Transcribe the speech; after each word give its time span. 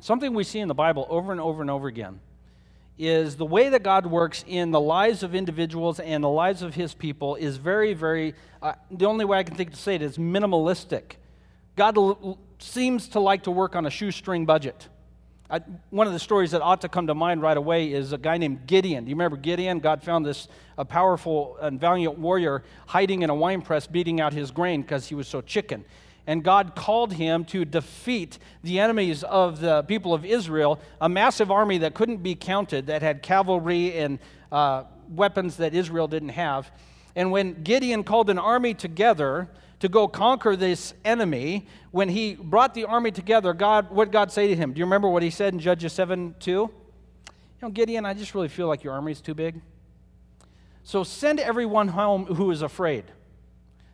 something 0.00 0.34
we 0.34 0.44
see 0.44 0.60
in 0.60 0.68
the 0.68 0.74
Bible 0.74 1.06
over 1.08 1.32
and 1.32 1.40
over 1.40 1.60
and 1.60 1.70
over 1.70 1.88
again 1.88 2.20
is 2.98 3.36
the 3.36 3.46
way 3.46 3.68
that 3.68 3.82
God 3.82 4.06
works 4.06 4.44
in 4.48 4.72
the 4.72 4.80
lives 4.80 5.22
of 5.22 5.34
individuals 5.34 6.00
and 6.00 6.22
the 6.22 6.28
lives 6.28 6.62
of 6.62 6.74
his 6.74 6.94
people 6.94 7.36
is 7.36 7.56
very, 7.56 7.94
very, 7.94 8.34
uh, 8.60 8.72
the 8.90 9.06
only 9.06 9.24
way 9.24 9.38
I 9.38 9.44
can 9.44 9.54
think 9.54 9.70
to 9.70 9.76
say 9.76 9.94
it 9.94 10.02
is 10.02 10.18
minimalistic. 10.18 11.12
God 11.76 11.96
l- 11.96 12.38
seems 12.58 13.08
to 13.10 13.20
like 13.20 13.44
to 13.44 13.52
work 13.52 13.76
on 13.76 13.86
a 13.86 13.90
shoestring 13.90 14.46
budget. 14.46 14.88
I, 15.48 15.60
one 15.90 16.08
of 16.08 16.12
the 16.12 16.18
stories 16.18 16.50
that 16.50 16.60
ought 16.60 16.80
to 16.80 16.88
come 16.88 17.06
to 17.06 17.14
mind 17.14 17.40
right 17.40 17.56
away 17.56 17.92
is 17.92 18.12
a 18.12 18.18
guy 18.18 18.36
named 18.36 18.66
Gideon. 18.66 19.04
Do 19.04 19.10
you 19.10 19.14
remember 19.14 19.36
Gideon? 19.36 19.78
God 19.78 20.02
found 20.02 20.26
this 20.26 20.48
a 20.76 20.84
powerful 20.84 21.56
and 21.60 21.80
valiant 21.80 22.18
warrior 22.18 22.64
hiding 22.86 23.22
in 23.22 23.30
a 23.30 23.34
wine 23.34 23.62
press, 23.62 23.86
beating 23.86 24.20
out 24.20 24.32
his 24.32 24.50
grain 24.50 24.82
because 24.82 25.06
he 25.06 25.14
was 25.14 25.28
so 25.28 25.40
chicken 25.40 25.84
and 26.28 26.44
God 26.44 26.76
called 26.76 27.14
him 27.14 27.46
to 27.46 27.64
defeat 27.64 28.38
the 28.62 28.78
enemies 28.80 29.24
of 29.24 29.60
the 29.60 29.82
people 29.84 30.12
of 30.12 30.26
Israel, 30.26 30.78
a 31.00 31.08
massive 31.08 31.50
army 31.50 31.78
that 31.78 31.94
couldn't 31.94 32.22
be 32.22 32.34
counted, 32.34 32.88
that 32.88 33.00
had 33.00 33.22
cavalry 33.22 33.96
and 33.98 34.18
uh, 34.52 34.84
weapons 35.08 35.56
that 35.56 35.72
Israel 35.72 36.06
didn't 36.06 36.28
have. 36.28 36.70
And 37.16 37.32
when 37.32 37.62
Gideon 37.62 38.04
called 38.04 38.28
an 38.28 38.38
army 38.38 38.74
together 38.74 39.48
to 39.80 39.88
go 39.88 40.06
conquer 40.06 40.54
this 40.54 40.92
enemy, 41.02 41.66
when 41.92 42.10
he 42.10 42.34
brought 42.34 42.74
the 42.74 42.84
army 42.84 43.10
together, 43.10 43.54
God, 43.54 43.90
what 43.90 44.12
God 44.12 44.30
say 44.30 44.48
to 44.48 44.54
him? 44.54 44.74
Do 44.74 44.80
you 44.80 44.84
remember 44.84 45.08
what 45.08 45.22
he 45.22 45.30
said 45.30 45.54
in 45.54 45.60
Judges 45.60 45.94
7 45.94 46.34
2? 46.40 46.50
You 46.50 46.70
know, 47.62 47.70
Gideon, 47.70 48.04
I 48.04 48.12
just 48.12 48.34
really 48.34 48.48
feel 48.48 48.68
like 48.68 48.84
your 48.84 48.92
army 48.92 49.12
is 49.12 49.22
too 49.22 49.34
big. 49.34 49.62
So 50.82 51.04
send 51.04 51.40
everyone 51.40 51.88
home 51.88 52.26
who 52.26 52.50
is 52.50 52.60
afraid. 52.60 53.04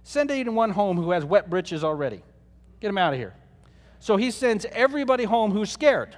Send 0.04 0.30
anyone 0.30 0.70
home 0.70 0.98
who 0.98 1.12
has 1.12 1.24
wet 1.24 1.48
britches 1.48 1.82
already. 1.82 2.22
Get 2.80 2.88
him 2.88 2.98
out 2.98 3.12
of 3.12 3.18
here. 3.18 3.34
So 4.00 4.16
he 4.16 4.30
sends 4.30 4.66
everybody 4.72 5.24
home 5.24 5.50
who's 5.50 5.70
scared. 5.70 6.16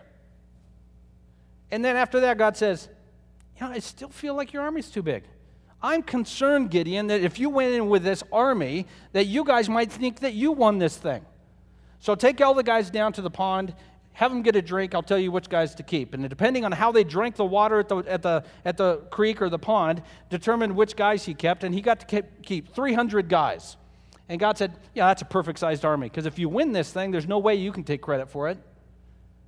And 1.70 1.84
then 1.84 1.96
after 1.96 2.20
that, 2.20 2.38
God 2.38 2.56
says, 2.56 2.88
You 3.60 3.66
know, 3.66 3.72
I 3.72 3.78
still 3.78 4.08
feel 4.08 4.34
like 4.34 4.52
your 4.52 4.62
army's 4.62 4.90
too 4.90 5.02
big. 5.02 5.24
I'm 5.82 6.02
concerned, 6.02 6.70
Gideon, 6.70 7.08
that 7.08 7.20
if 7.20 7.38
you 7.38 7.50
went 7.50 7.74
in 7.74 7.88
with 7.88 8.02
this 8.02 8.22
army, 8.32 8.86
that 9.12 9.26
you 9.26 9.44
guys 9.44 9.68
might 9.68 9.92
think 9.92 10.20
that 10.20 10.32
you 10.32 10.52
won 10.52 10.78
this 10.78 10.96
thing. 10.96 11.24
So 12.00 12.14
take 12.14 12.40
all 12.40 12.54
the 12.54 12.62
guys 12.62 12.90
down 12.90 13.12
to 13.14 13.22
the 13.22 13.30
pond, 13.30 13.74
have 14.12 14.30
them 14.30 14.42
get 14.42 14.56
a 14.56 14.62
drink. 14.62 14.94
I'll 14.94 15.02
tell 15.02 15.18
you 15.18 15.30
which 15.30 15.48
guys 15.48 15.74
to 15.74 15.82
keep. 15.82 16.14
And 16.14 16.28
depending 16.28 16.64
on 16.64 16.72
how 16.72 16.90
they 16.90 17.04
drank 17.04 17.36
the 17.36 17.44
water 17.44 17.78
at 17.78 17.88
the, 17.88 17.98
at 17.98 18.22
the, 18.22 18.44
at 18.64 18.76
the 18.78 18.96
creek 19.10 19.42
or 19.42 19.50
the 19.50 19.58
pond, 19.58 20.02
determined 20.30 20.74
which 20.74 20.96
guys 20.96 21.24
he 21.26 21.34
kept. 21.34 21.64
And 21.64 21.74
he 21.74 21.82
got 21.82 22.00
to 22.00 22.06
keep, 22.06 22.42
keep 22.42 22.74
300 22.74 23.28
guys. 23.28 23.76
And 24.28 24.40
God 24.40 24.58
said, 24.58 24.74
Yeah, 24.94 25.06
that's 25.06 25.22
a 25.22 25.26
perfect 25.26 25.58
sized 25.58 25.84
army. 25.84 26.08
Because 26.08 26.26
if 26.26 26.38
you 26.38 26.48
win 26.48 26.72
this 26.72 26.92
thing, 26.92 27.10
there's 27.10 27.28
no 27.28 27.38
way 27.38 27.54
you 27.54 27.72
can 27.72 27.84
take 27.84 28.02
credit 28.02 28.28
for 28.28 28.48
it. 28.48 28.58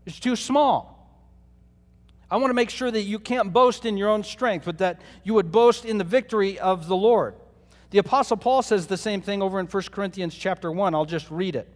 It's 0.07 0.21
too 0.21 0.37
small. 0.37 0.95
I 2.31 2.37
want 2.37 2.51
to 2.51 2.55
make 2.55 2.71
sure 2.71 2.91
that 2.91 3.03
you 3.03 3.19
can't 3.19 3.53
boast 3.53 3.87
in 3.87 3.97
your 3.97 4.11
own 4.11 4.23
strength, 4.23 4.67
but 4.67 4.79
that 4.79 5.01
you 5.25 5.35
would 5.35 5.51
boast 5.51 5.85
in 5.85 5.99
the 5.99 6.05
victory 6.05 6.59
of 6.59 6.87
the 6.87 6.97
Lord. 6.97 7.35
The 7.91 7.99
apostle 7.99 8.37
Paul 8.37 8.63
says 8.63 8.87
the 8.87 8.99
same 8.99 9.23
thing 9.23 9.41
over 9.43 9.59
in 9.59 9.67
1 9.67 9.83
Corinthians 9.91 10.35
chapter 10.35 10.71
1. 10.71 10.95
I'll 10.95 11.07
just 11.07 11.31
read 11.31 11.57
it. 11.57 11.69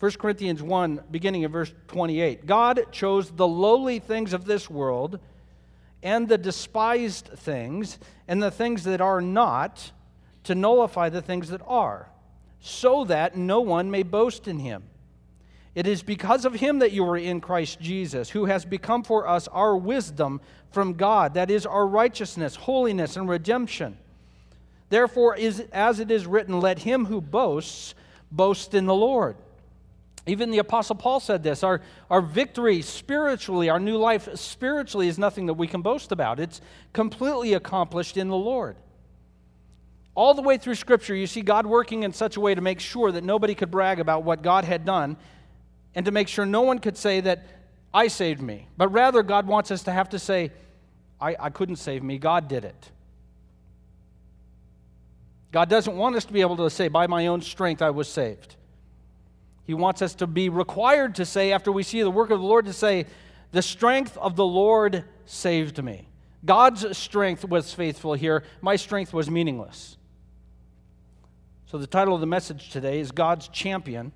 1 0.00 0.12
Corinthians 0.12 0.60
1, 0.60 1.04
beginning 1.10 1.44
of 1.44 1.52
verse 1.52 1.72
28. 1.86 2.46
God 2.46 2.86
chose 2.90 3.30
the 3.30 3.46
lowly 3.46 4.00
things 4.00 4.32
of 4.32 4.44
this 4.44 4.68
world 4.68 5.20
and 6.02 6.28
the 6.28 6.36
despised 6.36 7.30
things 7.36 7.98
and 8.26 8.42
the 8.42 8.50
things 8.50 8.82
that 8.84 9.00
are 9.00 9.20
not 9.20 9.92
to 10.44 10.54
nullify 10.54 11.08
the 11.08 11.22
things 11.22 11.48
that 11.48 11.62
are, 11.66 12.08
so 12.60 13.04
that 13.04 13.36
no 13.36 13.60
one 13.60 13.90
may 13.90 14.02
boast 14.02 14.48
in 14.48 14.58
him. 14.58 14.84
It 15.74 15.86
is 15.86 16.02
because 16.02 16.44
of 16.44 16.54
him 16.54 16.78
that 16.78 16.92
you 16.92 17.04
are 17.04 17.16
in 17.16 17.40
Christ 17.40 17.80
Jesus, 17.80 18.30
who 18.30 18.44
has 18.44 18.64
become 18.64 19.02
for 19.02 19.26
us 19.26 19.48
our 19.48 19.76
wisdom 19.76 20.40
from 20.70 20.94
God, 20.94 21.34
that 21.34 21.50
is, 21.50 21.66
our 21.66 21.86
righteousness, 21.86 22.54
holiness, 22.54 23.16
and 23.16 23.28
redemption. 23.28 23.96
Therefore, 24.88 25.34
is, 25.34 25.60
as 25.72 25.98
it 25.98 26.10
is 26.10 26.26
written, 26.26 26.60
let 26.60 26.78
him 26.80 27.06
who 27.06 27.20
boasts 27.20 27.94
boast 28.30 28.74
in 28.74 28.86
the 28.86 28.94
Lord. 28.94 29.36
Even 30.26 30.50
the 30.50 30.58
Apostle 30.58 30.96
Paul 30.96 31.20
said 31.20 31.42
this 31.42 31.62
our, 31.62 31.80
our 32.08 32.22
victory 32.22 32.80
spiritually, 32.80 33.68
our 33.68 33.80
new 33.80 33.96
life 33.96 34.28
spiritually, 34.36 35.08
is 35.08 35.18
nothing 35.18 35.46
that 35.46 35.54
we 35.54 35.66
can 35.66 35.82
boast 35.82 36.12
about. 36.12 36.40
It's 36.40 36.60
completely 36.92 37.52
accomplished 37.54 38.16
in 38.16 38.28
the 38.28 38.36
Lord. 38.36 38.76
All 40.14 40.34
the 40.34 40.42
way 40.42 40.58
through 40.58 40.76
Scripture, 40.76 41.14
you 41.14 41.26
see 41.26 41.42
God 41.42 41.66
working 41.66 42.04
in 42.04 42.12
such 42.12 42.36
a 42.36 42.40
way 42.40 42.54
to 42.54 42.60
make 42.60 42.78
sure 42.78 43.10
that 43.10 43.24
nobody 43.24 43.54
could 43.54 43.70
brag 43.70 43.98
about 43.98 44.22
what 44.22 44.42
God 44.42 44.64
had 44.64 44.84
done 44.84 45.16
and 45.94 46.06
to 46.06 46.12
make 46.12 46.28
sure 46.28 46.46
no 46.46 46.62
one 46.62 46.78
could 46.78 46.96
say 46.96 47.20
that 47.20 47.44
I 47.92 48.08
saved 48.08 48.40
me. 48.40 48.68
But 48.76 48.88
rather, 48.88 49.22
God 49.22 49.46
wants 49.46 49.70
us 49.70 49.84
to 49.84 49.92
have 49.92 50.10
to 50.10 50.18
say, 50.18 50.52
I, 51.20 51.36
I 51.38 51.50
couldn't 51.50 51.76
save 51.76 52.02
me, 52.02 52.18
God 52.18 52.48
did 52.48 52.64
it. 52.64 52.90
God 55.52 55.68
doesn't 55.68 55.96
want 55.96 56.16
us 56.16 56.24
to 56.24 56.32
be 56.32 56.40
able 56.40 56.56
to 56.56 56.70
say, 56.70 56.88
by 56.88 57.06
my 57.06 57.28
own 57.28 57.40
strength, 57.40 57.80
I 57.80 57.90
was 57.90 58.08
saved. 58.08 58.56
He 59.64 59.74
wants 59.74 60.02
us 60.02 60.14
to 60.16 60.26
be 60.26 60.48
required 60.48 61.14
to 61.16 61.24
say, 61.24 61.52
after 61.52 61.70
we 61.72 61.82
see 61.84 62.02
the 62.02 62.10
work 62.10 62.30
of 62.30 62.40
the 62.40 62.46
Lord, 62.46 62.66
to 62.66 62.72
say, 62.72 63.06
The 63.52 63.62
strength 63.62 64.16
of 64.18 64.36
the 64.36 64.44
Lord 64.44 65.04
saved 65.26 65.82
me. 65.82 66.08
God's 66.44 66.96
strength 66.98 67.44
was 67.44 67.72
faithful 67.72 68.14
here, 68.14 68.44
my 68.60 68.76
strength 68.76 69.12
was 69.12 69.30
meaningless. 69.30 69.96
So, 71.74 71.78
the 71.78 71.88
title 71.88 72.14
of 72.14 72.20
the 72.20 72.26
message 72.28 72.70
today 72.70 73.00
is 73.00 73.10
God's 73.10 73.48
Champion. 73.48 74.12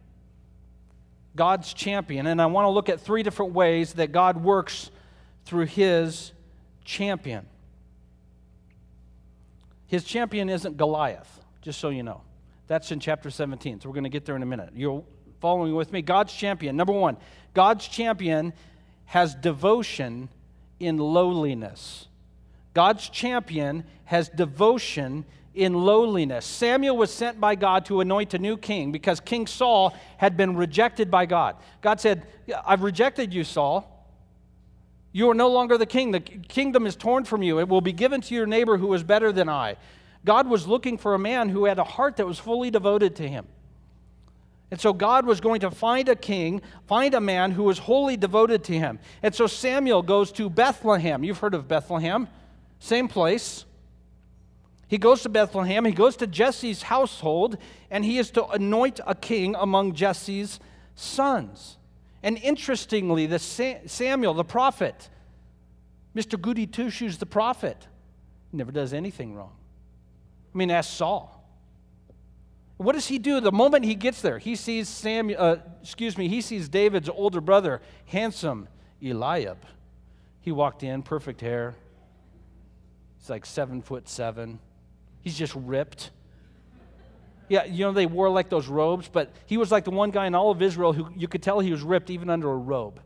God's 1.34 1.74
Champion. 1.74 2.28
And 2.28 2.40
I 2.40 2.46
want 2.46 2.66
to 2.66 2.68
look 2.68 2.88
at 2.88 3.00
three 3.00 3.24
different 3.24 3.52
ways 3.52 3.94
that 3.94 4.12
God 4.12 4.44
works 4.44 4.92
through 5.44 5.66
His 5.66 6.30
champion. 6.84 7.48
His 9.88 10.04
champion 10.04 10.48
isn't 10.48 10.76
Goliath, 10.76 11.40
just 11.60 11.80
so 11.80 11.88
you 11.88 12.04
know. 12.04 12.20
That's 12.68 12.92
in 12.92 13.00
chapter 13.00 13.28
17, 13.28 13.80
so 13.80 13.88
we're 13.88 13.94
going 13.94 14.04
to 14.04 14.08
get 14.08 14.24
there 14.24 14.36
in 14.36 14.44
a 14.44 14.46
minute. 14.46 14.70
You're 14.76 15.02
following 15.40 15.74
with 15.74 15.92
me? 15.92 16.00
God's 16.00 16.32
champion. 16.32 16.76
Number 16.76 16.92
one, 16.92 17.16
God's 17.54 17.88
champion 17.88 18.52
has 19.06 19.34
devotion 19.34 20.28
in 20.78 20.96
lowliness. 20.96 22.06
God's 22.72 23.08
champion 23.08 23.82
has 24.04 24.28
devotion 24.28 25.24
in 25.58 25.74
lowliness. 25.74 26.46
Samuel 26.46 26.96
was 26.96 27.12
sent 27.12 27.40
by 27.40 27.56
God 27.56 27.84
to 27.86 28.00
anoint 28.00 28.32
a 28.32 28.38
new 28.38 28.56
king 28.56 28.92
because 28.92 29.18
King 29.18 29.46
Saul 29.46 29.94
had 30.16 30.36
been 30.36 30.56
rejected 30.56 31.10
by 31.10 31.26
God. 31.26 31.56
God 31.80 32.00
said, 32.00 32.26
I've 32.64 32.82
rejected 32.82 33.34
you, 33.34 33.42
Saul. 33.42 33.94
You 35.10 35.28
are 35.30 35.34
no 35.34 35.48
longer 35.48 35.76
the 35.76 35.86
king. 35.86 36.12
The 36.12 36.20
kingdom 36.20 36.86
is 36.86 36.94
torn 36.94 37.24
from 37.24 37.42
you. 37.42 37.58
It 37.58 37.68
will 37.68 37.80
be 37.80 37.92
given 37.92 38.20
to 38.20 38.34
your 38.34 38.46
neighbor 38.46 38.76
who 38.76 38.92
is 38.94 39.02
better 39.02 39.32
than 39.32 39.48
I. 39.48 39.76
God 40.24 40.46
was 40.46 40.68
looking 40.68 40.96
for 40.96 41.14
a 41.14 41.18
man 41.18 41.48
who 41.48 41.64
had 41.64 41.78
a 41.80 41.84
heart 41.84 42.16
that 42.18 42.26
was 42.26 42.38
fully 42.38 42.70
devoted 42.70 43.16
to 43.16 43.28
him. 43.28 43.46
And 44.70 44.80
so 44.80 44.92
God 44.92 45.26
was 45.26 45.40
going 45.40 45.60
to 45.60 45.70
find 45.70 46.08
a 46.08 46.14
king, 46.14 46.62
find 46.86 47.14
a 47.14 47.20
man 47.20 47.50
who 47.52 47.64
was 47.64 47.78
wholly 47.78 48.16
devoted 48.16 48.62
to 48.64 48.74
him. 48.74 49.00
And 49.22 49.34
so 49.34 49.46
Samuel 49.46 50.02
goes 50.02 50.30
to 50.32 50.48
Bethlehem. 50.48 51.24
You've 51.24 51.38
heard 51.38 51.54
of 51.54 51.66
Bethlehem, 51.66 52.28
same 52.78 53.08
place. 53.08 53.64
He 54.88 54.96
goes 54.96 55.22
to 55.22 55.28
Bethlehem, 55.28 55.84
he 55.84 55.92
goes 55.92 56.16
to 56.16 56.26
Jesse's 56.26 56.82
household, 56.82 57.58
and 57.90 58.04
he 58.04 58.18
is 58.18 58.30
to 58.32 58.46
anoint 58.46 59.00
a 59.06 59.14
king 59.14 59.54
among 59.54 59.92
Jesse's 59.92 60.58
sons. 60.94 61.76
And 62.22 62.38
interestingly, 62.38 63.26
the 63.26 63.38
Samuel, 63.38 64.34
the 64.34 64.44
prophet, 64.44 65.10
Mr. 66.16 66.40
Goody 66.40 66.66
Two 66.66 66.88
Shoes, 66.88 67.18
the 67.18 67.26
prophet, 67.26 67.86
never 68.50 68.72
does 68.72 68.94
anything 68.94 69.34
wrong. 69.34 69.52
I 70.54 70.58
mean, 70.58 70.70
ask 70.70 70.90
Saul. 70.90 71.34
What 72.78 72.94
does 72.94 73.08
he 73.08 73.18
do 73.18 73.40
the 73.40 73.52
moment 73.52 73.84
he 73.84 73.94
gets 73.94 74.22
there? 74.22 74.38
He 74.38 74.56
sees 74.56 74.88
Samuel, 74.88 75.40
uh, 75.40 75.56
excuse 75.82 76.16
me, 76.16 76.28
he 76.28 76.40
sees 76.40 76.68
David's 76.68 77.08
older 77.08 77.40
brother, 77.40 77.82
handsome 78.06 78.68
Eliab. 79.02 79.58
He 80.40 80.52
walked 80.52 80.82
in, 80.82 81.02
perfect 81.02 81.40
hair. 81.40 81.74
He's 83.18 83.28
like 83.28 83.44
seven 83.44 83.82
foot 83.82 84.08
seven. 84.08 84.60
He's 85.22 85.36
just 85.36 85.54
ripped. 85.54 86.10
Yeah, 87.48 87.64
you 87.64 87.84
know, 87.84 87.92
they 87.92 88.06
wore 88.06 88.28
like 88.28 88.50
those 88.50 88.68
robes, 88.68 89.08
but 89.08 89.32
he 89.46 89.56
was 89.56 89.72
like 89.72 89.84
the 89.84 89.90
one 89.90 90.10
guy 90.10 90.26
in 90.26 90.34
all 90.34 90.50
of 90.50 90.60
Israel 90.60 90.92
who 90.92 91.08
you 91.16 91.28
could 91.28 91.42
tell 91.42 91.60
he 91.60 91.72
was 91.72 91.82
ripped 91.82 92.10
even 92.10 92.28
under 92.28 92.50
a 92.50 92.56
robe. 92.56 93.00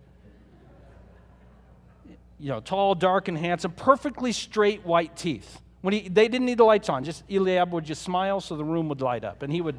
You 2.40 2.48
know, 2.48 2.60
tall, 2.60 2.96
dark, 2.96 3.28
and 3.28 3.38
handsome, 3.38 3.70
perfectly 3.70 4.32
straight 4.32 4.84
white 4.84 5.16
teeth. 5.16 5.60
When 5.80 5.94
he, 5.94 6.08
they 6.08 6.26
didn't 6.26 6.46
need 6.46 6.58
the 6.58 6.64
lights 6.64 6.88
on, 6.88 7.04
just 7.04 7.22
Eliab 7.30 7.72
would 7.72 7.84
just 7.84 8.02
smile 8.02 8.40
so 8.40 8.56
the 8.56 8.64
room 8.64 8.88
would 8.88 9.00
light 9.00 9.24
up. 9.24 9.42
And 9.42 9.52
he 9.52 9.60
would, 9.60 9.78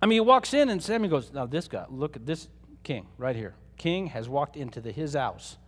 I 0.00 0.06
mean, 0.06 0.16
he 0.16 0.20
walks 0.20 0.54
in 0.54 0.70
and 0.70 0.82
Samuel 0.82 1.10
goes, 1.10 1.32
Now, 1.32 1.44
this 1.44 1.68
guy, 1.68 1.84
look 1.90 2.16
at 2.16 2.24
this 2.24 2.48
king 2.82 3.06
right 3.18 3.36
here. 3.36 3.54
King 3.76 4.06
has 4.08 4.28
walked 4.28 4.56
into 4.56 4.80
the, 4.80 4.90
his 4.90 5.14
house. 5.14 5.58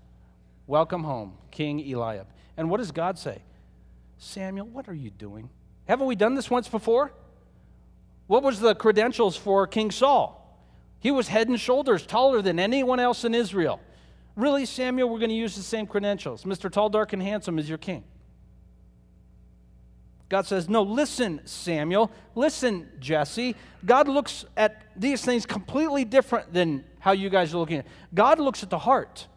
Welcome 0.67 1.05
home, 1.05 1.35
King 1.51 1.81
Eliab. 1.81 2.27
And 2.57 2.71
what 2.71 2.79
does 2.79 2.91
God 2.91 3.19
say? 3.19 3.43
Samuel, 4.19 4.67
what 4.67 4.89
are 4.89 4.95
you 4.95 5.11
doing? 5.11 5.51
Haven't 5.87 6.07
we 6.07 6.17
done 6.17 6.35
this 6.35 6.51
once 6.51 6.69
before? 6.69 7.13
What 8.27 8.43
was 8.43 8.61
the 8.61 8.75
credentials 8.75 9.37
for 9.37 9.67
King 9.67 9.91
Saul? 9.91 10.43
He 10.99 11.11
was 11.11 11.29
head 11.29 11.49
and 11.49 11.61
shoulders 11.61 12.05
taller 12.07 12.43
than 12.43 12.59
anyone 12.59 12.99
else 12.99 13.25
in 13.25 13.35
Israel. 13.35 13.81
Really, 14.35 14.67
Samuel, 14.67 15.09
we're 15.09 15.19
going 15.19 15.31
to 15.31 15.37
use 15.37 15.55
the 15.55 15.63
same 15.63 15.87
credentials. 15.87 16.45
Mr. 16.45 16.71
Tall, 16.71 16.89
Dark, 16.89 17.13
and 17.13 17.23
Handsome 17.23 17.59
is 17.59 17.69
your 17.69 17.79
king. 17.79 18.05
God 20.29 20.47
says, 20.47 20.69
No, 20.69 20.83
listen, 20.83 21.41
Samuel. 21.45 22.11
Listen, 22.35 22.89
Jesse. 22.99 23.55
God 23.85 24.09
looks 24.09 24.45
at 24.57 24.83
these 24.97 25.25
things 25.25 25.47
completely 25.47 26.05
different 26.05 26.53
than 26.53 26.85
how 26.99 27.13
you 27.13 27.31
guys 27.31 27.55
are 27.55 27.59
looking 27.59 27.79
at. 27.79 27.87
God 28.13 28.41
looks 28.41 28.63
at 28.63 28.71
the 28.71 28.79
heart. 28.79 29.29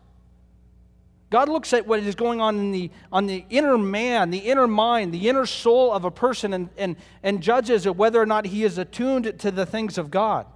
God 1.30 1.48
looks 1.48 1.74
at 1.74 1.86
what 1.86 2.00
is 2.00 2.16
going 2.16 2.42
on 2.42 2.58
in 2.58 2.72
the, 2.72 2.90
on 3.12 3.28
the 3.28 3.46
inner 3.50 3.78
man, 3.78 4.32
the 4.32 4.40
inner 4.40 4.68
mind, 4.68 5.14
the 5.14 5.30
inner 5.30 5.46
soul 5.46 5.92
of 5.92 6.04
a 6.04 6.10
person, 6.10 6.54
and, 6.54 6.70
and, 6.76 6.96
and 7.22 7.42
judges 7.42 7.86
it 7.86 7.96
whether 7.96 8.20
or 8.20 8.26
not 8.26 8.46
he 8.46 8.64
is 8.64 8.78
attuned 8.80 9.40
to 9.40 9.52
the 9.52 9.66
things 9.66 9.98
of 10.00 10.10
God. 10.10 10.48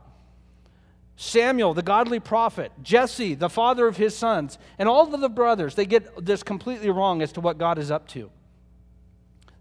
Samuel, 1.16 1.76
the 1.76 1.84
godly 1.84 2.20
prophet, 2.20 2.72
Jesse, 2.82 3.36
the 3.36 3.50
father 3.50 3.86
of 3.88 3.98
his 3.98 4.16
sons, 4.16 4.58
and 4.80 4.90
all 4.90 5.14
of 5.14 5.22
the 5.22 5.30
brothers, 5.30 5.76
they 5.76 5.86
get 5.86 6.26
this 6.26 6.42
completely 6.42 6.90
wrong 6.90 7.22
as 7.22 7.32
to 7.34 7.42
what 7.42 7.60
God 7.60 7.78
is 7.78 7.92
up 7.92 8.08
to. 8.10 8.32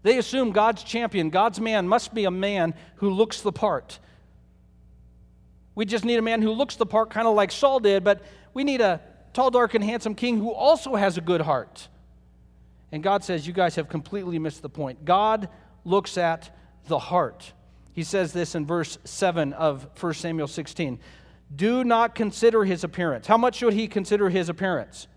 They 0.01 0.17
assume 0.17 0.51
God's 0.51 0.83
champion, 0.83 1.29
God's 1.29 1.61
man, 1.61 1.87
must 1.87 2.13
be 2.13 2.25
a 2.25 2.31
man 2.31 2.73
who 2.95 3.11
looks 3.11 3.41
the 3.41 3.51
part. 3.51 3.99
We 5.75 5.85
just 5.85 6.05
need 6.05 6.17
a 6.17 6.23
man 6.23 6.41
who 6.41 6.51
looks 6.51 6.75
the 6.75 6.87
part, 6.87 7.11
kind 7.11 7.27
of 7.27 7.35
like 7.35 7.51
Saul 7.51 7.79
did, 7.79 8.03
but 8.03 8.21
we 8.53 8.63
need 8.63 8.81
a 8.81 8.99
tall, 9.33 9.51
dark, 9.51 9.73
and 9.73 9.83
handsome 9.83 10.15
king 10.15 10.37
who 10.37 10.51
also 10.51 10.95
has 10.95 11.17
a 11.17 11.21
good 11.21 11.41
heart. 11.41 11.87
And 12.91 13.01
God 13.01 13.23
says, 13.23 13.45
You 13.47 13.53
guys 13.53 13.75
have 13.75 13.89
completely 13.89 14.39
missed 14.39 14.61
the 14.61 14.69
point. 14.69 15.03
God 15.03 15.49
looks 15.83 16.17
at 16.17 16.55
the 16.87 16.99
heart. 16.99 17.53
He 17.93 18.03
says 18.03 18.33
this 18.33 18.55
in 18.55 18.65
verse 18.65 18.97
7 19.03 19.53
of 19.53 19.87
1 19.99 20.13
Samuel 20.13 20.47
16. 20.47 20.99
Do 21.55 21.83
not 21.83 22.15
consider 22.15 22.63
his 22.63 22.83
appearance. 22.83 23.27
How 23.27 23.37
much 23.37 23.57
should 23.57 23.73
he 23.73 23.87
consider 23.87 24.29
his 24.29 24.49
appearance? 24.49 25.07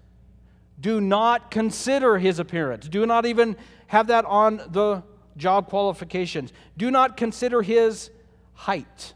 Do 0.78 1.00
not 1.00 1.50
consider 1.50 2.18
his 2.18 2.38
appearance. 2.38 2.88
Do 2.88 3.06
not 3.06 3.24
even 3.24 3.56
have 3.86 4.08
that 4.08 4.24
on 4.26 4.58
the 4.68 5.02
job 5.36 5.68
qualifications. 5.68 6.52
Do 6.76 6.90
not 6.90 7.16
consider 7.16 7.62
his 7.62 8.10
height. 8.52 9.14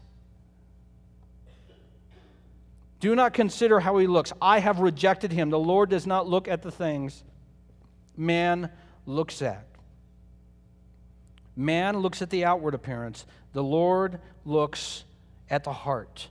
Do 3.01 3.15
not 3.15 3.33
consider 3.33 3.79
how 3.79 3.97
he 3.97 4.05
looks. 4.05 4.31
I 4.41 4.59
have 4.59 4.79
rejected 4.79 5.31
him. 5.31 5.49
The 5.49 5.59
Lord 5.59 5.89
does 5.89 6.07
not 6.07 6.27
look 6.27 6.47
at 6.47 6.61
the 6.61 6.71
things 6.71 7.23
man 8.15 8.69
looks 9.05 9.41
at. 9.41 9.65
Man 11.55 11.97
looks 11.97 12.21
at 12.21 12.29
the 12.29 12.45
outward 12.45 12.75
appearance, 12.75 13.25
the 13.53 13.63
Lord 13.63 14.19
looks 14.45 15.03
at 15.49 15.63
the 15.63 15.73
heart. 15.73 16.29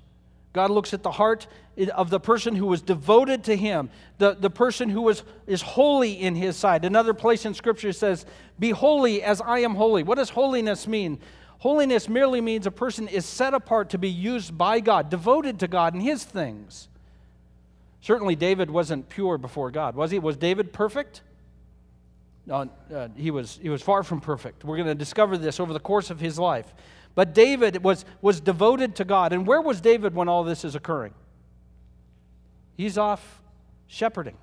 God 0.53 0.71
looks 0.71 0.95
at 0.95 1.03
the 1.03 1.13
heart 1.13 1.47
of 1.95 2.11
the 2.11 2.19
person 2.19 2.57
who 2.57 2.67
was 2.67 2.83
devoted 2.83 3.45
to 3.45 3.57
Him, 3.57 3.91
the, 4.19 4.35
the 4.35 4.51
person 4.51 4.89
who 4.89 5.03
was, 5.03 5.23
is 5.47 5.63
holy 5.63 6.13
in 6.13 6.35
His 6.35 6.57
sight. 6.57 6.85
Another 6.85 7.15
place 7.15 7.45
in 7.47 7.55
Scripture 7.55 7.93
says, 7.93 8.27
Be 8.59 8.71
holy 8.71 9.23
as 9.23 9.41
I 9.41 9.61
am 9.61 9.75
holy. 9.75 10.03
What 10.03 10.19
does 10.19 10.31
holiness 10.31 10.89
mean? 10.89 11.21
Holiness 11.61 12.09
merely 12.09 12.41
means 12.41 12.67
a 12.67 12.71
person 12.71 13.07
is 13.07 13.27
set 13.27 13.53
apart 13.53 13.91
to 13.91 13.99
be 13.99 14.09
used 14.09 14.57
by 14.57 14.81
God, 14.81 15.11
devoted 15.11 15.61
to 15.61 15.69
God 15.69 15.93
and 15.93 16.03
His 16.03 16.25
things. 16.25 16.89
Certainly, 18.01 18.37
David 18.37 18.71
wasn't 18.71 19.11
pure 19.11 19.37
before 19.37 19.71
God, 19.71 19.95
was 19.95 20.11
he? 20.11 20.19
Was 20.19 20.39
David 20.39 20.73
perfect? 20.73 21.21
No, 22.47 22.71
uh, 22.95 23.09
he, 23.15 23.31
was, 23.31 23.59
he 23.61 23.69
was 23.69 23.83
far 23.83 24.03
from 24.03 24.23
perfect. 24.23 24.65
We're 24.65 24.77
going 24.77 24.89
to 24.89 24.95
discover 24.95 25.37
this 25.37 25.61
over 25.61 25.75
the 25.75 25.81
course 25.81 26.09
of 26.09 26.19
his 26.19 26.39
life. 26.39 26.73
But 27.15 27.35
David 27.35 27.85
was, 27.85 28.07
was 28.23 28.41
devoted 28.41 28.97
to 28.97 29.05
God. 29.05 29.35
And 29.35 29.47
where 29.47 29.61
was 29.61 29.83
David 29.83 30.15
when 30.15 30.31
all 30.31 30.45
this 30.45 30.65
is 30.65 30.75
occurring? 30.75 31.13
He's 32.75 32.97
off 32.97 33.43
shepherding. 33.87 34.39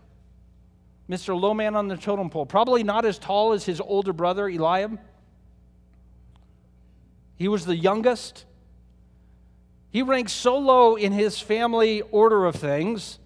Mr. 1.10 1.40
Low 1.40 1.56
Man 1.56 1.76
on 1.76 1.88
the 1.88 1.98
totem 1.98 2.30
pole, 2.30 2.46
probably 2.46 2.84
not 2.84 3.06
as 3.06 3.18
tall 3.18 3.54
as 3.54 3.66
his 3.66 3.82
older 3.82 4.14
brother 4.14 4.48
Eliab. 4.48 5.00
He 7.38 7.48
was 7.48 7.66
the 7.66 7.76
youngest. 7.76 8.46
He 9.92 10.02
ranked 10.02 10.32
so 10.32 10.58
low 10.58 10.96
in 10.96 11.12
his 11.12 11.40
family 11.40 12.02
order 12.12 12.46
of 12.46 12.56
things, 12.56 13.20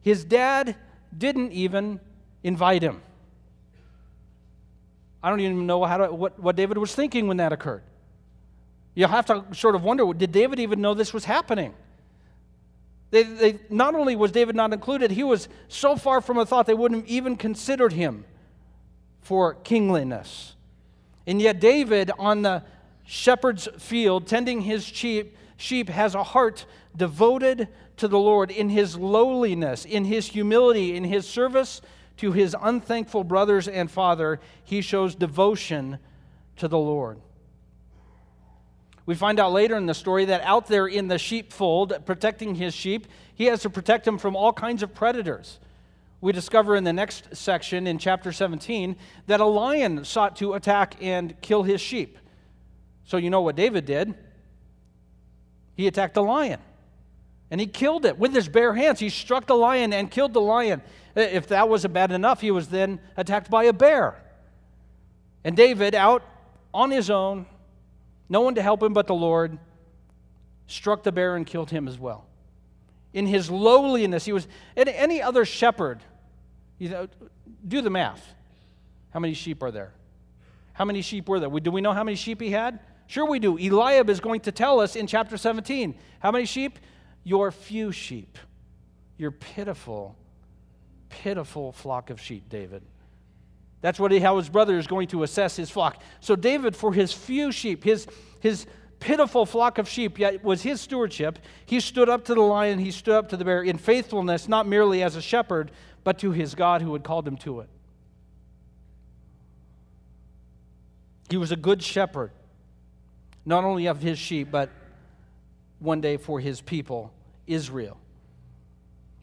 his 0.00 0.24
dad 0.24 0.76
didn't 1.16 1.52
even 1.52 2.00
invite 2.42 2.82
him. 2.82 3.02
I 5.22 5.30
don't 5.30 5.40
even 5.40 5.66
know 5.66 5.84
how 5.84 5.96
to, 5.96 6.12
what, 6.12 6.38
what 6.38 6.54
David 6.54 6.78
was 6.78 6.94
thinking 6.94 7.26
when 7.26 7.38
that 7.38 7.52
occurred. 7.52 7.82
You'll 8.94 9.08
have 9.08 9.26
to 9.26 9.44
sort 9.52 9.74
of 9.74 9.82
wonder 9.82 10.12
did 10.14 10.30
David 10.30 10.60
even 10.60 10.80
know 10.80 10.94
this 10.94 11.12
was 11.12 11.24
happening? 11.24 11.74
They, 13.10 13.22
they, 13.22 13.58
not 13.68 13.94
only 13.94 14.16
was 14.16 14.32
David 14.32 14.56
not 14.56 14.72
included, 14.72 15.10
he 15.10 15.24
was 15.24 15.48
so 15.68 15.96
far 15.96 16.20
from 16.20 16.38
a 16.38 16.46
thought 16.46 16.66
they 16.66 16.74
wouldn't 16.74 17.02
have 17.02 17.10
even 17.10 17.36
considered 17.36 17.92
him 17.92 18.24
for 19.20 19.54
kingliness. 19.54 20.54
And 21.26 21.42
yet, 21.42 21.60
David, 21.60 22.10
on 22.18 22.42
the 22.42 22.62
shepherd's 23.06 23.68
field, 23.78 24.26
tending 24.26 24.62
his 24.62 24.84
sheep, 24.84 25.36
sheep, 25.56 25.88
has 25.88 26.14
a 26.14 26.22
heart 26.22 26.66
devoted 26.94 27.68
to 27.96 28.08
the 28.08 28.18
Lord 28.18 28.50
in 28.50 28.68
his 28.68 28.96
lowliness, 28.96 29.84
in 29.84 30.04
his 30.04 30.26
humility, 30.26 30.96
in 30.96 31.04
his 31.04 31.26
service 31.26 31.80
to 32.18 32.32
his 32.32 32.54
unthankful 32.60 33.24
brothers 33.24 33.68
and 33.68 33.90
father. 33.90 34.40
He 34.64 34.80
shows 34.80 35.14
devotion 35.14 35.98
to 36.56 36.68
the 36.68 36.78
Lord. 36.78 37.20
We 39.06 39.14
find 39.14 39.38
out 39.38 39.52
later 39.52 39.76
in 39.76 39.86
the 39.86 39.94
story 39.94 40.24
that 40.26 40.40
out 40.42 40.66
there 40.66 40.86
in 40.86 41.06
the 41.06 41.18
sheepfold, 41.18 42.04
protecting 42.04 42.56
his 42.56 42.74
sheep, 42.74 43.06
he 43.34 43.44
has 43.44 43.62
to 43.62 43.70
protect 43.70 44.04
them 44.04 44.18
from 44.18 44.34
all 44.34 44.52
kinds 44.52 44.82
of 44.82 44.94
predators. 44.94 45.60
We 46.20 46.32
discover 46.32 46.74
in 46.74 46.82
the 46.82 46.92
next 46.92 47.36
section 47.36 47.86
in 47.86 47.98
chapter 47.98 48.32
17 48.32 48.96
that 49.28 49.40
a 49.40 49.44
lion 49.44 50.04
sought 50.04 50.34
to 50.36 50.54
attack 50.54 50.96
and 51.00 51.40
kill 51.40 51.62
his 51.62 51.80
sheep. 51.80 52.18
So 53.06 53.16
you 53.16 53.30
know 53.30 53.40
what 53.40 53.56
David 53.56 53.86
did? 53.86 54.14
He 55.74 55.86
attacked 55.86 56.16
a 56.16 56.22
lion 56.22 56.60
and 57.50 57.60
he 57.60 57.66
killed 57.66 58.04
it 58.04 58.18
with 58.18 58.34
his 58.34 58.48
bare 58.48 58.74
hands. 58.74 58.98
He 58.98 59.08
struck 59.08 59.46
the 59.46 59.54
lion 59.54 59.92
and 59.92 60.10
killed 60.10 60.32
the 60.34 60.40
lion. 60.40 60.82
If 61.14 61.48
that 61.48 61.68
wasn't 61.68 61.94
bad 61.94 62.10
enough, 62.12 62.40
he 62.40 62.50
was 62.50 62.68
then 62.68 63.00
attacked 63.16 63.50
by 63.50 63.64
a 63.64 63.72
bear. 63.72 64.20
And 65.44 65.56
David, 65.56 65.94
out 65.94 66.24
on 66.74 66.90
his 66.90 67.08
own, 67.08 67.46
no 68.28 68.40
one 68.40 68.56
to 68.56 68.62
help 68.62 68.82
him 68.82 68.92
but 68.92 69.06
the 69.06 69.14
Lord, 69.14 69.58
struck 70.66 71.04
the 71.04 71.12
bear 71.12 71.36
and 71.36 71.46
killed 71.46 71.70
him 71.70 71.86
as 71.86 71.98
well. 71.98 72.26
In 73.12 73.26
his 73.26 73.48
lowliness, 73.48 74.24
he 74.24 74.32
was 74.32 74.48
and 74.76 74.88
any 74.88 75.22
other 75.22 75.44
shepherd. 75.44 76.00
You 76.78 76.88
know, 76.88 77.08
do 77.66 77.80
the 77.80 77.90
math. 77.90 78.34
How 79.10 79.20
many 79.20 79.34
sheep 79.34 79.62
are 79.62 79.70
there? 79.70 79.92
How 80.72 80.84
many 80.84 81.00
sheep 81.00 81.28
were 81.28 81.38
there? 81.38 81.48
Do 81.48 81.70
we 81.70 81.80
know 81.80 81.92
how 81.92 82.04
many 82.04 82.16
sheep 82.16 82.40
he 82.40 82.50
had? 82.50 82.80
Sure, 83.06 83.26
we 83.26 83.38
do. 83.38 83.56
Eliab 83.56 84.10
is 84.10 84.20
going 84.20 84.40
to 84.40 84.52
tell 84.52 84.80
us 84.80 84.96
in 84.96 85.06
chapter 85.06 85.36
17. 85.36 85.94
How 86.18 86.30
many 86.30 86.44
sheep? 86.44 86.78
Your 87.24 87.50
few 87.50 87.92
sheep. 87.92 88.38
Your 89.18 89.30
pitiful, 89.30 90.16
pitiful 91.08 91.72
flock 91.72 92.10
of 92.10 92.20
sheep, 92.20 92.48
David. 92.48 92.82
That's 93.80 94.00
what 94.00 94.10
he, 94.10 94.18
how 94.18 94.36
his 94.38 94.48
brother 94.48 94.78
is 94.78 94.86
going 94.86 95.08
to 95.08 95.22
assess 95.22 95.56
his 95.56 95.70
flock. 95.70 96.02
So 96.20 96.34
David, 96.34 96.74
for 96.74 96.92
his 96.92 97.12
few 97.12 97.52
sheep, 97.52 97.84
his, 97.84 98.06
his 98.40 98.66
pitiful 98.98 99.46
flock 99.46 99.78
of 99.78 99.88
sheep, 99.88 100.18
yet 100.18 100.42
was 100.42 100.62
his 100.62 100.80
stewardship, 100.80 101.38
he 101.66 101.80
stood 101.80 102.08
up 102.08 102.24
to 102.24 102.34
the 102.34 102.40
lion, 102.40 102.78
he 102.78 102.90
stood 102.90 103.14
up 103.14 103.28
to 103.28 103.36
the 103.36 103.44
bear 103.44 103.62
in 103.62 103.78
faithfulness, 103.78 104.48
not 104.48 104.66
merely 104.66 105.02
as 105.02 105.16
a 105.16 105.22
shepherd, 105.22 105.70
but 106.04 106.18
to 106.18 106.32
his 106.32 106.54
God 106.54 106.82
who 106.82 106.92
had 106.92 107.04
called 107.04 107.26
him 107.26 107.36
to 107.38 107.60
it. 107.60 107.68
He 111.28 111.36
was 111.36 111.52
a 111.52 111.56
good 111.56 111.82
shepherd, 111.82 112.30
not 113.46 113.64
only 113.64 113.86
of 113.86 114.02
his 114.02 114.18
sheep, 114.18 114.48
but 114.50 114.68
one 115.78 116.00
day 116.00 116.16
for 116.16 116.40
his 116.40 116.60
people, 116.60 117.12
Israel. 117.46 117.96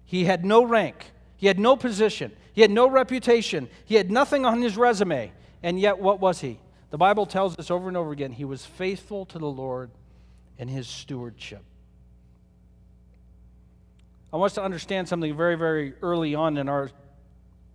He 0.06 0.26
had 0.26 0.46
no 0.46 0.64
rank, 0.64 1.12
he 1.36 1.48
had 1.48 1.60
no 1.60 1.76
position, 1.76 2.32
he 2.54 2.62
had 2.62 2.72
no 2.72 2.90
reputation, 2.90 3.70
he 3.86 3.96
had 3.96 4.10
nothing 4.10 4.46
on 4.46 4.62
his 4.62 4.78
resume. 4.78 5.32
And 5.62 5.80
yet, 5.80 6.00
what 6.00 6.20
was 6.20 6.42
he? 6.42 6.60
The 6.90 6.98
Bible 6.98 7.26
tells 7.26 7.58
us 7.58 7.70
over 7.70 7.88
and 7.88 7.98
over 7.98 8.12
again 8.12 8.32
he 8.32 8.46
was 8.46 8.66
faithful 8.66 9.26
to 9.28 9.40
the 9.40 9.48
Lord 9.48 9.92
and 10.58 10.70
his 10.70 10.88
stewardship. 10.88 11.64
I 14.32 14.38
want 14.38 14.52
us 14.52 14.56
to 14.56 14.64
understand 14.64 15.08
something 15.08 15.36
very, 15.36 15.56
very 15.56 15.94
early 16.02 16.34
on 16.34 16.58
in 16.58 16.70
our 16.70 16.92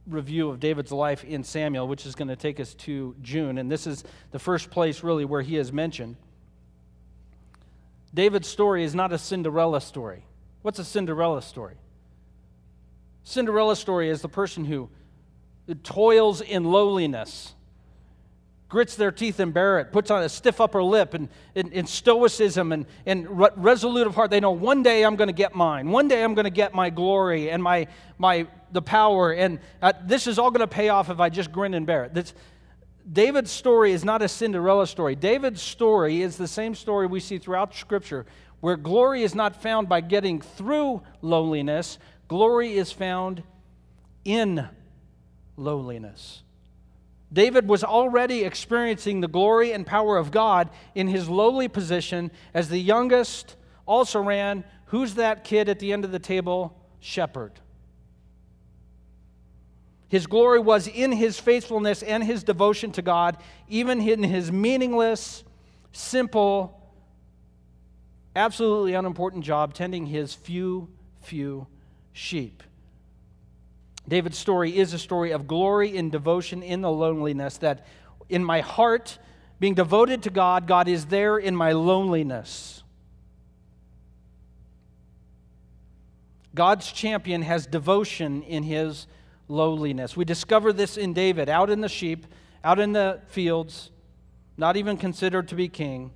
review 0.07 0.49
of 0.49 0.61
David's 0.61 0.93
life 0.93 1.25
in 1.25 1.45
Samuel, 1.45 1.87
which 1.87 2.07
is 2.07 2.15
going 2.15 2.29
to 2.29 2.37
take 2.37 2.59
us 2.59 2.75
to 2.75 3.15
June. 3.23 3.59
And 3.59 3.71
this 3.71 3.87
is 3.87 4.05
the 4.31 4.39
first 4.39 4.71
place, 4.71 5.03
really, 5.03 5.25
where 5.25 5.43
he 5.43 5.57
is 5.57 5.73
mentioned. 5.73 6.17
David's 8.13 8.49
story 8.49 8.85
is 8.85 8.95
not 8.95 9.13
a 9.13 9.19
Cinderella 9.19 9.81
story. 9.81 10.25
What's 10.63 10.79
a 10.79 10.85
Cinderella 10.85 11.43
story? 11.43 11.77
Cinderella 13.23 13.77
story 13.77 14.09
is 14.09 14.23
the 14.23 14.29
person 14.29 14.65
who 14.65 14.89
toils 15.83 16.41
in 16.41 16.65
lowliness, 16.65 17.55
grits 18.69 18.97
their 18.97 19.13
teeth 19.13 19.39
and 19.39 19.53
bear 19.53 19.79
it, 19.81 19.93
puts 19.93 20.11
on 20.11 20.23
a 20.23 20.29
stiff 20.29 20.61
upper 20.61 20.83
lip 20.83 21.13
and, 21.15 21.29
and, 21.55 21.73
and 21.73 21.89
stoicism 21.89 22.73
and, 22.73 22.87
and 23.05 23.39
re- 23.39 23.51
resolute 23.57 24.07
of 24.07 24.15
heart. 24.15 24.31
They 24.31 24.41
know 24.41 24.51
one 24.51 24.83
day 24.83 25.05
I'm 25.05 25.17
going 25.17 25.29
to 25.29 25.35
get 25.35 25.55
mine. 25.55 25.91
One 25.91 26.09
day 26.09 26.25
I'm 26.25 26.35
going 26.35 26.45
to 26.45 26.51
get 26.51 26.75
my 26.75 26.89
glory 26.91 27.51
and 27.51 27.63
my, 27.63 27.87
my, 28.17 28.47
the 28.73 28.83
power. 28.83 29.33
And 29.33 29.59
uh, 29.83 29.93
this 30.03 30.27
is 30.27 30.39
all 30.39 30.51
going 30.51 30.67
to 30.67 30.75
pay 30.75 30.89
off 30.89 31.11
if 31.11 31.21
I 31.21 31.29
just 31.29 31.53
grin 31.53 31.75
and 31.75 31.87
bear 31.87 32.05
it. 32.05 32.15
This, 32.15 32.33
David's 33.11 33.51
story 33.51 33.93
is 33.93 34.05
not 34.05 34.21
a 34.21 34.29
Cinderella 34.29 34.87
story. 34.87 35.15
David's 35.15 35.63
story 35.63 36.21
is 36.21 36.37
the 36.37 36.49
same 36.49 36.75
story 36.75 37.07
we 37.07 37.21
see 37.21 37.39
throughout 37.39 37.75
Scripture, 37.75 38.27
where 38.61 38.77
glory 38.77 39.23
is 39.23 39.35
not 39.35 39.63
found 39.63 39.89
by 39.89 40.01
getting 40.01 40.41
through 40.41 41.03
lowliness, 41.23 41.99
glory 42.27 42.75
is 42.75 42.93
found 42.93 43.43
in 44.25 44.69
lowliness. 45.57 46.43
David 47.33 47.69
was 47.69 47.85
already 47.85 48.45
experiencing 48.45 49.21
the 49.21 49.29
glory 49.29 49.73
and 49.73 49.87
power 49.87 50.17
of 50.17 50.31
God 50.31 50.71
in 50.95 51.09
his 51.09 51.29
lowly 51.29 51.69
position 51.69 52.31
as 52.55 52.69
the 52.69 52.79
youngest, 52.79 53.57
also 53.87 54.21
ran. 54.21 54.65
Who's 54.87 55.15
that 55.15 55.45
kid 55.45 55.69
at 55.69 55.79
the 55.79 55.93
end 55.93 56.05
of 56.05 56.13
the 56.13 56.19
table? 56.19 56.75
Shepherd. 57.01 57.53
His 60.09 60.27
glory 60.27 60.59
was 60.59 60.89
in 60.89 61.13
his 61.13 61.39
faithfulness 61.39 62.03
and 62.03 62.25
his 62.25 62.43
devotion 62.43 62.93
to 62.93 63.03
God, 63.03 63.37
even 63.69 64.01
in 64.01 64.23
his 64.23 64.51
meaningless, 64.51 65.45
simple, 65.93 66.81
absolutely 68.35 68.95
unimportant 68.95 69.45
job 69.45 69.75
tending 69.75 70.07
his 70.07 70.33
few, 70.35 70.89
few 71.21 71.67
sheep. 72.13 72.63
David's 74.09 74.39
story 74.39 74.79
is 74.79 74.95
a 74.95 74.99
story 74.99 75.33
of 75.33 75.47
glory 75.47 75.99
and 75.99 76.11
devotion 76.11 76.63
in 76.63 76.81
the 76.81 76.91
loneliness, 76.91 77.59
that 77.59 77.87
in 78.31 78.43
my 78.43 78.61
heart, 78.61 79.19
being 79.61 79.75
devoted 79.75 80.23
to 80.23 80.31
God, 80.31 80.67
God 80.67 80.89
is 80.89 81.07
there 81.07 81.37
in 81.37 81.55
my 81.55 81.73
loneliness. 81.73 82.83
God's 86.55 86.91
champion 86.91 87.43
has 87.43 87.67
devotion 87.67 88.43
in 88.43 88.63
his 88.63 89.07
lowliness. 89.49 90.17
We 90.17 90.25
discover 90.25 90.73
this 90.73 90.97
in 90.97 91.13
David, 91.13 91.49
out 91.49 91.71
in 91.71 91.81
the 91.81 91.89
sheep, 91.89 92.27
out 92.63 92.79
in 92.79 92.93
the 92.93 93.21
fields, 93.29 93.91
not 94.57 94.77
even 94.77 94.97
considered 94.97 95.49
to 95.49 95.55
be 95.55 95.69
king, 95.69 96.11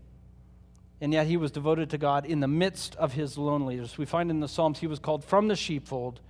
and 1.01 1.13
yet 1.13 1.27
he 1.27 1.37
was 1.37 1.51
devoted 1.51 1.91
to 1.91 1.99
God 1.99 2.27
in 2.27 2.41
the 2.41 2.49
midst 2.49 2.95
of 2.97 3.15
his 3.15 3.37
loneliness. 3.37 3.99
We 3.99 4.05
find 4.05 4.31
in 4.31 4.41
the 4.41 4.49
Psalms 4.49 4.79
he 4.79 4.87
was 4.87 4.99
called 4.99 5.25
from 5.25 5.49
the 5.49 5.57
sheepfold 5.57 6.21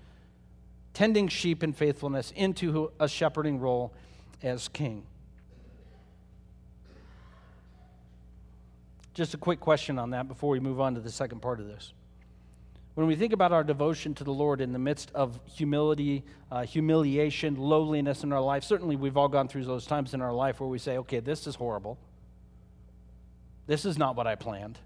tending 0.94 1.28
sheep 1.28 1.62
in 1.62 1.72
faithfulness 1.72 2.32
into 2.36 2.92
a 3.00 3.08
shepherding 3.08 3.58
role 3.58 3.92
as 4.42 4.68
king. 4.68 5.04
Just 9.14 9.34
a 9.34 9.38
quick 9.38 9.60
question 9.60 9.98
on 9.98 10.10
that 10.10 10.26
before 10.28 10.50
we 10.50 10.60
move 10.60 10.80
on 10.80 10.94
to 10.94 11.00
the 11.00 11.10
second 11.10 11.40
part 11.40 11.60
of 11.60 11.66
this. 11.66 11.92
When 12.94 13.06
we 13.06 13.16
think 13.16 13.32
about 13.32 13.52
our 13.52 13.64
devotion 13.64 14.14
to 14.16 14.24
the 14.24 14.32
Lord 14.32 14.60
in 14.60 14.72
the 14.72 14.78
midst 14.78 15.10
of 15.14 15.40
humility, 15.46 16.24
uh, 16.50 16.64
humiliation, 16.64 17.56
lowliness 17.56 18.22
in 18.22 18.32
our 18.32 18.40
life, 18.40 18.64
certainly 18.64 18.96
we've 18.96 19.16
all 19.16 19.28
gone 19.28 19.48
through 19.48 19.64
those 19.64 19.86
times 19.86 20.12
in 20.12 20.20
our 20.20 20.32
life 20.32 20.60
where 20.60 20.68
we 20.68 20.78
say, 20.78 20.98
okay, 20.98 21.20
this 21.20 21.46
is 21.46 21.54
horrible. 21.54 21.98
This 23.66 23.86
is 23.86 23.96
not 23.96 24.14
what 24.14 24.26
I 24.26 24.34
planned. 24.34 24.78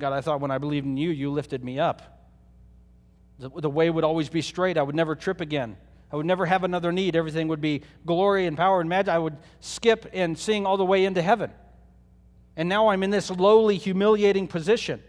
God, 0.00 0.12
I 0.12 0.20
thought 0.20 0.40
when 0.40 0.50
I 0.50 0.58
believed 0.58 0.86
in 0.86 0.96
you, 0.96 1.10
you 1.10 1.30
lifted 1.30 1.62
me 1.62 1.78
up. 1.78 2.02
The, 3.38 3.48
the 3.48 3.70
way 3.70 3.88
would 3.88 4.02
always 4.02 4.28
be 4.28 4.42
straight. 4.42 4.76
I 4.76 4.82
would 4.82 4.96
never 4.96 5.14
trip 5.14 5.40
again. 5.40 5.76
I 6.12 6.16
would 6.16 6.26
never 6.26 6.46
have 6.46 6.64
another 6.64 6.90
need. 6.90 7.14
Everything 7.14 7.46
would 7.46 7.60
be 7.60 7.82
glory 8.04 8.46
and 8.46 8.56
power 8.56 8.80
and 8.80 8.88
majesty. 8.88 9.12
I 9.12 9.18
would 9.18 9.36
skip 9.60 10.10
and 10.12 10.36
sing 10.36 10.66
all 10.66 10.76
the 10.76 10.84
way 10.84 11.04
into 11.04 11.22
heaven. 11.22 11.52
And 12.56 12.68
now 12.68 12.88
I'm 12.88 13.04
in 13.04 13.10
this 13.10 13.30
lowly, 13.30 13.78
humiliating 13.78 14.48
position. 14.48 15.00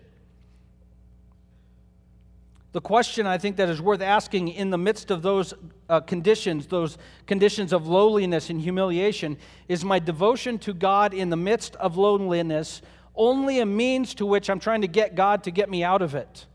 The 2.76 2.82
question 2.82 3.26
I 3.26 3.38
think 3.38 3.56
that 3.56 3.70
is 3.70 3.82
worth 3.82 4.02
asking 4.02 4.50
in 4.50 4.70
the 4.70 4.78
midst 4.78 5.10
of 5.10 5.22
those 5.22 5.54
uh, 5.88 6.02
conditions, 6.02 6.68
those 6.68 6.98
conditions 7.26 7.72
of 7.72 7.88
lowliness 7.88 8.50
and 8.50 8.60
humiliation, 8.60 9.38
is 9.70 9.86
my 9.86 9.98
devotion 9.98 10.60
to 10.60 10.74
God 10.74 11.14
in 11.14 11.30
the 11.30 11.38
midst 11.38 11.78
of 11.78 11.96
loneliness 11.96 12.82
only 13.16 13.60
a 13.60 13.66
means 13.66 14.14
to 14.16 14.26
which 14.26 14.50
I'm 14.50 14.60
trying 14.60 14.82
to 14.82 14.90
get 14.90 15.16
God 15.16 15.46
to 15.46 15.52
get 15.52 15.70
me 15.70 15.86
out 15.86 16.02
of 16.02 16.16
it? 16.16 16.48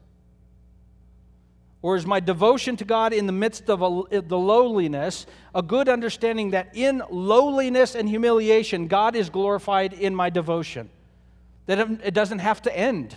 or 1.80 1.96
is 1.96 2.04
my 2.04 2.20
devotion 2.20 2.76
to 2.76 2.84
God 2.84 3.14
in 3.14 3.24
the 3.24 3.32
midst 3.32 3.70
of 3.70 3.80
a, 3.80 4.20
the 4.20 4.36
lowliness 4.36 5.24
a 5.54 5.62
good 5.62 5.88
understanding 5.88 6.50
that 6.50 6.76
in 6.76 7.02
lowliness 7.08 7.94
and 7.94 8.06
humiliation, 8.06 8.88
God 8.88 9.16
is 9.16 9.30
glorified 9.30 9.94
in 9.94 10.14
my 10.14 10.28
devotion? 10.28 10.90
That 11.64 11.80
it 12.04 12.12
doesn't 12.12 12.40
have 12.40 12.60
to 12.60 12.76
end. 12.76 13.16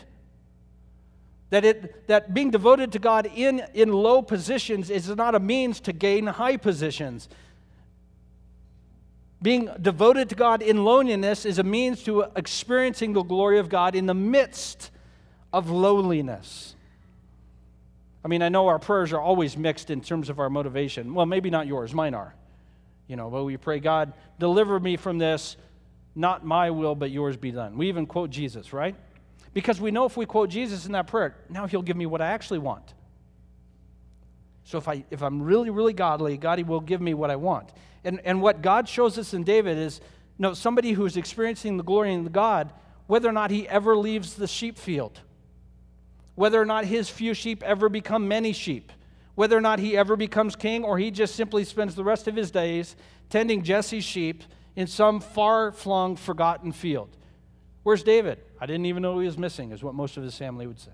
That, 1.53 1.65
it, 1.65 2.07
that 2.07 2.33
being 2.33 2.49
devoted 2.49 2.91
to 2.93 2.99
God 2.99 3.29
in, 3.35 3.63
in 3.75 3.93
low 3.93 4.23
positions 4.23 4.89
is 4.89 5.07
not 5.09 5.35
a 5.35 5.39
means 5.39 5.79
to 5.81 5.93
gain 5.93 6.25
high 6.25 6.57
positions. 6.57 7.29
Being 9.39 9.69
devoted 9.79 10.29
to 10.29 10.35
God 10.35 10.63
in 10.63 10.83
loneliness 10.83 11.45
is 11.45 11.59
a 11.59 11.63
means 11.63 12.01
to 12.05 12.25
experiencing 12.35 13.13
the 13.13 13.21
glory 13.21 13.59
of 13.59 13.69
God 13.69 13.93
in 13.93 14.07
the 14.07 14.15
midst 14.15 14.89
of 15.53 15.69
lowliness. 15.69 16.73
I 18.25 18.29
mean, 18.29 18.41
I 18.41 18.49
know 18.49 18.65
our 18.65 18.79
prayers 18.79 19.13
are 19.13 19.21
always 19.21 19.55
mixed 19.55 19.91
in 19.91 20.01
terms 20.01 20.29
of 20.29 20.39
our 20.39 20.49
motivation. 20.49 21.13
Well, 21.13 21.27
maybe 21.27 21.51
not 21.51 21.67
yours, 21.67 21.93
mine 21.93 22.15
are. 22.15 22.33
You 23.07 23.15
know, 23.15 23.29
but 23.29 23.43
we 23.43 23.57
pray, 23.57 23.79
God, 23.79 24.13
deliver 24.39 24.79
me 24.79 24.97
from 24.97 25.19
this, 25.19 25.55
not 26.15 26.43
my 26.43 26.71
will, 26.71 26.95
but 26.95 27.11
yours 27.11 27.37
be 27.37 27.51
done. 27.51 27.77
We 27.77 27.89
even 27.89 28.07
quote 28.07 28.31
Jesus, 28.31 28.73
right? 28.73 28.95
Because 29.53 29.79
we 29.79 29.91
know 29.91 30.05
if 30.05 30.17
we 30.17 30.25
quote 30.25 30.49
Jesus 30.49 30.85
in 30.85 30.93
that 30.93 31.07
prayer, 31.07 31.35
now 31.49 31.67
he'll 31.67 31.81
give 31.81 31.97
me 31.97 32.05
what 32.05 32.21
I 32.21 32.27
actually 32.27 32.59
want. 32.59 32.93
So 34.63 34.77
if, 34.77 34.87
I, 34.87 35.03
if 35.11 35.21
I'm 35.21 35.41
really, 35.41 35.69
really 35.69 35.93
godly, 35.93 36.37
God 36.37 36.57
he 36.57 36.63
will 36.63 36.79
give 36.79 37.01
me 37.01 37.13
what 37.13 37.29
I 37.29 37.35
want. 37.35 37.71
And, 38.03 38.19
and 38.23 38.41
what 38.41 38.61
God 38.61 38.87
shows 38.87 39.17
us 39.17 39.33
in 39.33 39.43
David 39.43 39.77
is 39.77 40.01
know, 40.39 40.53
somebody 40.53 40.93
who's 40.93 41.17
experiencing 41.17 41.77
the 41.77 41.83
glory 41.83 42.15
of 42.15 42.31
God, 42.31 42.71
whether 43.07 43.29
or 43.29 43.33
not 43.33 43.51
he 43.51 43.67
ever 43.67 43.95
leaves 43.95 44.35
the 44.35 44.47
sheep 44.47 44.77
field 44.77 45.19
whether 46.35 46.59
or 46.59 46.65
not 46.65 46.85
his 46.85 47.09
few 47.09 47.33
sheep 47.33 47.63
ever 47.63 47.89
become 47.89 48.27
many 48.27 48.53
sheep, 48.53 48.91
whether 49.35 49.57
or 49.57 49.61
not 49.61 49.79
he 49.79 49.95
ever 49.97 50.15
becomes 50.15 50.55
king, 50.55 50.83
or 50.83 50.97
he 50.97 51.11
just 51.11 51.35
simply 51.35 51.63
spends 51.63 51.95
the 51.95 52.03
rest 52.03 52.27
of 52.27 52.35
his 52.35 52.51
days 52.51 52.95
tending 53.29 53.63
Jesse's 53.63 54.03
sheep 54.03 54.43
in 54.75 54.87
some 54.87 55.19
far 55.19 55.71
flung, 55.71 56.15
forgotten 56.15 56.71
field. 56.71 57.15
Where's 57.83 58.03
David? 58.03 58.39
I 58.59 58.65
didn't 58.65 58.85
even 58.85 59.03
know 59.03 59.19
he 59.19 59.25
was 59.25 59.37
missing, 59.37 59.71
is 59.71 59.83
what 59.83 59.93
most 59.93 60.17
of 60.17 60.23
his 60.23 60.37
family 60.37 60.65
would 60.65 60.79
say. 60.79 60.91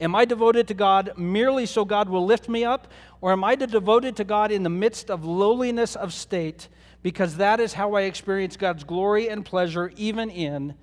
Am 0.00 0.14
I 0.14 0.24
devoted 0.24 0.66
to 0.68 0.74
God 0.74 1.12
merely 1.16 1.66
so 1.66 1.84
God 1.84 2.08
will 2.08 2.24
lift 2.24 2.48
me 2.48 2.64
up, 2.64 2.88
or 3.20 3.32
am 3.32 3.44
I 3.44 3.54
devoted 3.54 4.16
to 4.16 4.24
God 4.24 4.50
in 4.50 4.62
the 4.62 4.70
midst 4.70 5.10
of 5.10 5.24
lowliness 5.24 5.94
of 5.94 6.12
state 6.12 6.68
because 7.02 7.36
that 7.36 7.60
is 7.60 7.74
how 7.74 7.94
I 7.94 8.02
experience 8.02 8.56
God's 8.56 8.84
glory 8.84 9.28
and 9.28 9.44
pleasure 9.44 9.92
even 9.96 10.30
in 10.30 10.74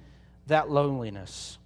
that 0.46 0.70
loneliness? 0.70 1.58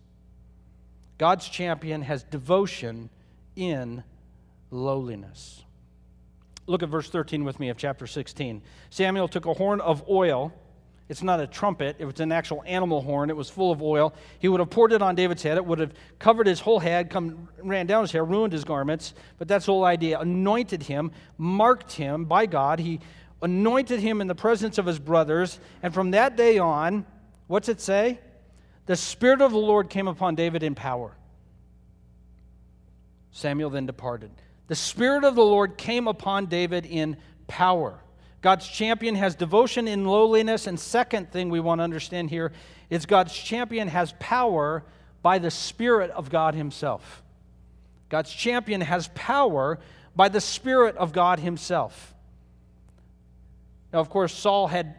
God's 1.17 1.47
champion 1.47 2.01
has 2.01 2.23
devotion 2.23 3.09
in 3.55 4.03
lowliness. 4.71 5.63
Look 6.67 6.83
at 6.83 6.89
verse 6.89 7.09
13 7.09 7.43
with 7.43 7.59
me 7.59 7.69
of 7.69 7.77
chapter 7.77 8.07
16. 8.07 8.61
Samuel 8.89 9.27
took 9.27 9.45
a 9.45 9.53
horn 9.53 9.81
of 9.81 10.07
oil. 10.09 10.53
It's 11.11 11.21
not 11.21 11.41
a 11.41 11.45
trumpet, 11.45 11.97
it 11.99 12.05
was 12.05 12.21
an 12.21 12.31
actual 12.31 12.63
animal 12.65 13.01
horn. 13.01 13.29
It 13.29 13.35
was 13.35 13.49
full 13.49 13.69
of 13.69 13.81
oil. 13.81 14.13
He 14.39 14.47
would 14.47 14.61
have 14.61 14.69
poured 14.69 14.93
it 14.93 15.01
on 15.01 15.13
David's 15.13 15.43
head. 15.43 15.57
It 15.57 15.65
would 15.65 15.79
have 15.79 15.93
covered 16.19 16.47
his 16.47 16.61
whole 16.61 16.79
head, 16.79 17.09
come, 17.09 17.49
ran 17.61 17.85
down 17.85 18.03
his 18.03 18.13
hair, 18.13 18.23
ruined 18.23 18.53
his 18.53 18.63
garments. 18.63 19.13
But 19.37 19.49
that's 19.49 19.65
the 19.65 19.73
whole 19.73 19.83
idea. 19.83 20.21
Anointed 20.21 20.83
him, 20.83 21.11
marked 21.37 21.91
him 21.91 22.23
by 22.23 22.45
God. 22.45 22.79
He 22.79 23.01
anointed 23.41 23.99
him 23.99 24.21
in 24.21 24.27
the 24.27 24.35
presence 24.35 24.77
of 24.77 24.85
his 24.85 24.99
brothers. 24.99 25.59
And 25.83 25.93
from 25.93 26.11
that 26.11 26.37
day 26.37 26.59
on, 26.59 27.05
what's 27.47 27.67
it 27.67 27.81
say? 27.81 28.17
The 28.85 28.95
Spirit 28.95 29.41
of 29.41 29.51
the 29.51 29.57
Lord 29.57 29.89
came 29.89 30.07
upon 30.07 30.35
David 30.35 30.63
in 30.63 30.75
power. 30.75 31.11
Samuel 33.31 33.69
then 33.69 33.85
departed. 33.85 34.31
The 34.67 34.75
Spirit 34.75 35.25
of 35.25 35.35
the 35.35 35.43
Lord 35.43 35.77
came 35.77 36.07
upon 36.07 36.45
David 36.45 36.85
in 36.85 37.17
power. 37.47 37.99
God's 38.41 38.67
champion 38.67 39.15
has 39.15 39.35
devotion 39.35 39.87
in 39.87 40.05
lowliness. 40.05 40.67
And 40.67 40.79
second 40.79 41.31
thing 41.31 41.49
we 41.49 41.59
want 41.59 41.79
to 41.79 41.83
understand 41.83 42.29
here 42.29 42.51
is 42.89 43.05
God's 43.05 43.33
champion 43.33 43.87
has 43.87 44.13
power 44.19 44.83
by 45.21 45.37
the 45.37 45.51
Spirit 45.51 46.09
of 46.11 46.29
God 46.29 46.55
Himself. 46.55 47.21
God's 48.09 48.31
champion 48.31 48.81
has 48.81 49.09
power 49.13 49.79
by 50.15 50.27
the 50.27 50.41
Spirit 50.41 50.97
of 50.97 51.13
God 51.13 51.39
Himself. 51.39 52.13
Now, 53.93 53.99
of 53.99 54.09
course, 54.09 54.33
Saul 54.33 54.67
had 54.67 54.95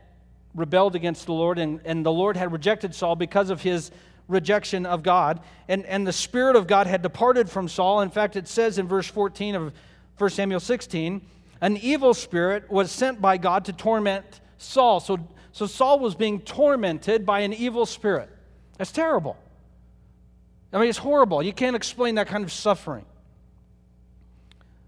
rebelled 0.55 0.95
against 0.95 1.27
the 1.27 1.33
Lord, 1.33 1.59
and, 1.59 1.81
and 1.85 2.05
the 2.05 2.13
Lord 2.13 2.37
had 2.37 2.53
rejected 2.53 2.95
Saul 2.95 3.17
because 3.17 3.51
of 3.51 3.63
his 3.63 3.91
rejection 4.29 4.87
of 4.87 5.03
God. 5.03 5.41
And, 5.69 5.85
and 5.87 6.07
the 6.07 6.13
Spirit 6.13 6.57
of 6.57 6.67
God 6.67 6.87
had 6.87 7.03
departed 7.03 7.51
from 7.51 7.69
Saul. 7.69 8.03
In 8.03 8.11
fact, 8.11 8.37
it 8.37 8.47
says 8.49 8.79
in 8.79 8.87
verse 8.87 9.07
14 9.07 9.55
of 9.55 9.73
1 10.19 10.31
Samuel 10.31 10.61
16, 10.61 11.23
an 11.63 11.77
evil 11.77 12.13
spirit 12.13 12.71
was 12.71 12.91
sent 12.91 13.21
by 13.21 13.39
God 13.39 13.65
to 13.67 13.73
torment 13.73 14.41
Saul. 14.59 14.99
So, 14.99 15.27
so 15.53 15.67
Saul 15.67 16.01
was 16.01 16.17
being 16.17 16.41
tormented 16.41 17.25
by 17.25 17.41
an 17.41 17.53
evil 17.53 17.87
spirit. 17.87 18.29
That's 18.77 18.91
terrible. 18.91 19.37
I 20.73 20.81
mean, 20.81 20.89
it's 20.89 20.99
horrible. 20.99 21.41
You 21.43 21.53
can't 21.53 21.77
explain 21.77 22.17
that 22.17 22.27
kind 22.27 22.43
of 22.43 22.51
suffering. 22.51 23.07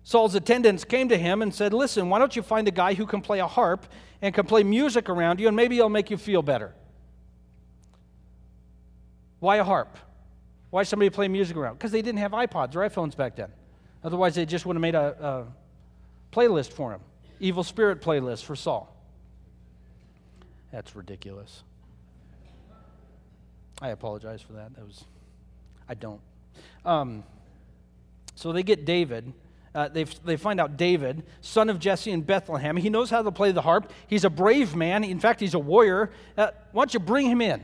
Saul's 0.02 0.34
attendants 0.34 0.84
came 0.84 1.08
to 1.10 1.16
him 1.16 1.42
and 1.42 1.54
said, 1.54 1.72
Listen, 1.72 2.10
why 2.10 2.18
don't 2.18 2.34
you 2.34 2.42
find 2.42 2.66
a 2.66 2.72
guy 2.72 2.94
who 2.94 3.06
can 3.06 3.20
play 3.20 3.38
a 3.38 3.46
harp 3.46 3.86
and 4.20 4.34
can 4.34 4.44
play 4.44 4.64
music 4.64 5.08
around 5.08 5.38
you, 5.38 5.46
and 5.46 5.56
maybe 5.56 5.76
he'll 5.76 5.88
make 5.88 6.10
you 6.10 6.16
feel 6.16 6.42
better? 6.42 6.74
Why 9.38 9.56
a 9.56 9.64
harp? 9.64 9.96
Why 10.70 10.82
somebody 10.82 11.08
play 11.10 11.28
music 11.28 11.56
around? 11.56 11.74
Because 11.74 11.92
they 11.92 12.02
didn't 12.02 12.18
have 12.18 12.32
iPods 12.32 12.74
or 12.74 12.80
iPhones 12.80 13.16
back 13.16 13.36
then. 13.36 13.50
Otherwise, 14.02 14.34
they 14.34 14.44
just 14.44 14.66
would 14.66 14.74
have 14.74 14.80
made 14.80 14.94
a, 14.96 15.16
a 15.24 15.46
playlist 16.34 16.72
for 16.72 16.92
him 16.92 17.00
evil 17.40 17.62
spirit 17.62 18.00
playlist 18.00 18.44
for 18.44 18.56
Saul. 18.56 18.90
That's 20.72 20.96
ridiculous. 20.96 21.62
I 23.80 23.90
apologize 23.90 24.40
for 24.40 24.54
that. 24.54 24.74
That 24.74 24.86
was, 24.86 25.04
I 25.88 25.94
don't. 25.94 26.20
Um, 26.84 27.24
so 28.34 28.52
they 28.52 28.62
get 28.62 28.84
David. 28.84 29.32
Uh, 29.74 29.88
they, 29.88 30.04
they 30.04 30.36
find 30.36 30.60
out 30.60 30.76
David, 30.76 31.24
son 31.40 31.68
of 31.68 31.80
Jesse 31.80 32.12
in 32.12 32.22
Bethlehem. 32.22 32.76
He 32.76 32.88
knows 32.88 33.10
how 33.10 33.22
to 33.22 33.32
play 33.32 33.52
the 33.52 33.62
harp. 33.62 33.92
He's 34.06 34.24
a 34.24 34.30
brave 34.30 34.76
man. 34.76 35.02
In 35.02 35.18
fact, 35.18 35.40
he's 35.40 35.54
a 35.54 35.58
warrior. 35.58 36.10
Uh, 36.36 36.50
why 36.72 36.82
don't 36.82 36.94
you 36.94 37.00
bring 37.00 37.26
him 37.26 37.40
in? 37.40 37.62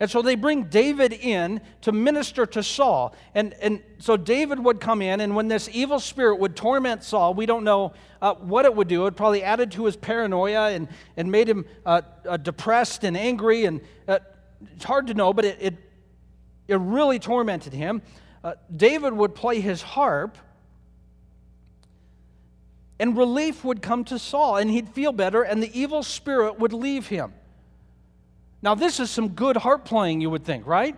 And 0.00 0.08
so 0.08 0.22
they 0.22 0.36
bring 0.36 0.64
David 0.64 1.12
in 1.12 1.60
to 1.80 1.90
minister 1.90 2.46
to 2.46 2.62
Saul. 2.62 3.16
And, 3.34 3.52
and 3.54 3.82
so 3.98 4.16
David 4.16 4.60
would 4.60 4.80
come 4.80 5.02
in, 5.02 5.20
and 5.20 5.34
when 5.34 5.48
this 5.48 5.68
evil 5.72 5.98
spirit 5.98 6.38
would 6.38 6.54
torment 6.54 7.02
Saul, 7.02 7.34
we 7.34 7.46
don't 7.46 7.64
know 7.64 7.94
uh, 8.22 8.34
what 8.34 8.64
it 8.64 8.74
would 8.74 8.86
do. 8.86 9.06
It 9.06 9.16
probably 9.16 9.42
added 9.42 9.72
to 9.72 9.86
his 9.86 9.96
paranoia 9.96 10.70
and, 10.70 10.88
and 11.16 11.32
made 11.32 11.48
him 11.48 11.64
uh, 11.84 12.02
uh, 12.28 12.36
depressed 12.36 13.02
and 13.02 13.16
angry. 13.16 13.64
And 13.64 13.80
uh, 14.06 14.20
it's 14.74 14.84
hard 14.84 15.08
to 15.08 15.14
know, 15.14 15.32
but 15.32 15.44
it, 15.44 15.58
it, 15.60 15.74
it 16.68 16.76
really 16.76 17.18
tormented 17.18 17.72
him. 17.72 18.02
Uh, 18.44 18.54
David 18.74 19.12
would 19.12 19.34
play 19.34 19.60
his 19.60 19.82
harp, 19.82 20.38
and 23.00 23.16
relief 23.16 23.64
would 23.64 23.82
come 23.82 24.04
to 24.04 24.18
Saul, 24.18 24.58
and 24.58 24.70
he'd 24.70 24.88
feel 24.90 25.10
better, 25.10 25.42
and 25.42 25.60
the 25.60 25.76
evil 25.76 26.04
spirit 26.04 26.58
would 26.60 26.72
leave 26.72 27.08
him. 27.08 27.32
Now, 28.60 28.74
this 28.74 28.98
is 28.98 29.10
some 29.10 29.28
good 29.28 29.56
harp 29.56 29.84
playing, 29.84 30.20
you 30.20 30.30
would 30.30 30.44
think, 30.44 30.66
right? 30.66 30.96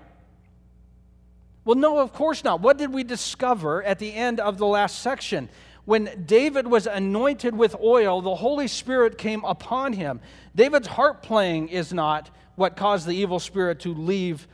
Well, 1.64 1.76
no, 1.76 1.98
of 1.98 2.12
course 2.12 2.42
not. 2.42 2.60
What 2.60 2.78
did 2.78 2.92
we 2.92 3.04
discover 3.04 3.82
at 3.82 3.98
the 3.98 4.12
end 4.12 4.40
of 4.40 4.58
the 4.58 4.66
last 4.66 5.00
section? 5.00 5.48
When 5.84 6.24
David 6.26 6.66
was 6.66 6.86
anointed 6.86 7.56
with 7.56 7.76
oil, 7.80 8.22
the 8.22 8.34
Holy 8.34 8.66
Spirit 8.66 9.18
came 9.18 9.44
upon 9.44 9.92
him. 9.92 10.20
David's 10.54 10.88
harp 10.88 11.22
playing 11.22 11.68
is 11.68 11.92
not 11.92 12.30
what 12.56 12.76
caused 12.76 13.06
the 13.06 13.14
evil 13.14 13.38
spirit 13.38 13.80
to 13.80 13.94
leave 13.94 14.46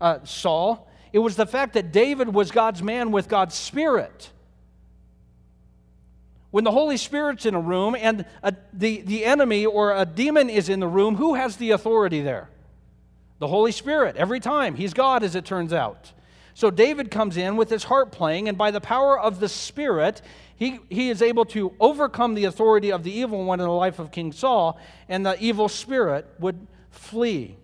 uh, 0.00 0.24
Saul. 0.24 0.88
It 1.12 1.18
was 1.18 1.36
the 1.36 1.46
fact 1.46 1.74
that 1.74 1.92
David 1.92 2.32
was 2.32 2.50
God's 2.50 2.82
man 2.82 3.12
with 3.12 3.28
God's 3.28 3.54
Spirit. 3.54 4.30
When 6.54 6.62
the 6.62 6.70
Holy 6.70 6.98
Spirit's 6.98 7.46
in 7.46 7.56
a 7.56 7.60
room 7.60 7.96
and 7.98 8.24
a, 8.40 8.54
the, 8.72 9.00
the 9.00 9.24
enemy 9.24 9.66
or 9.66 9.90
a 9.90 10.06
demon 10.06 10.48
is 10.48 10.68
in 10.68 10.78
the 10.78 10.86
room, 10.86 11.16
who 11.16 11.34
has 11.34 11.56
the 11.56 11.72
authority 11.72 12.20
there? 12.20 12.48
The 13.40 13.48
Holy 13.48 13.72
Spirit, 13.72 14.14
every 14.14 14.38
time. 14.38 14.76
He's 14.76 14.94
God, 14.94 15.24
as 15.24 15.34
it 15.34 15.44
turns 15.44 15.72
out. 15.72 16.12
So 16.54 16.70
David 16.70 17.10
comes 17.10 17.36
in 17.36 17.56
with 17.56 17.70
his 17.70 17.82
harp 17.82 18.12
playing, 18.12 18.48
and 18.48 18.56
by 18.56 18.70
the 18.70 18.80
power 18.80 19.18
of 19.18 19.40
the 19.40 19.48
Spirit, 19.48 20.22
he, 20.54 20.78
he 20.88 21.10
is 21.10 21.22
able 21.22 21.44
to 21.46 21.74
overcome 21.80 22.34
the 22.34 22.44
authority 22.44 22.92
of 22.92 23.02
the 23.02 23.10
evil 23.10 23.42
one 23.44 23.58
in 23.58 23.66
the 23.66 23.72
life 23.72 23.98
of 23.98 24.12
King 24.12 24.30
Saul, 24.30 24.78
and 25.08 25.26
the 25.26 25.36
evil 25.42 25.68
spirit 25.68 26.24
would 26.38 26.68
flee. 26.90 27.56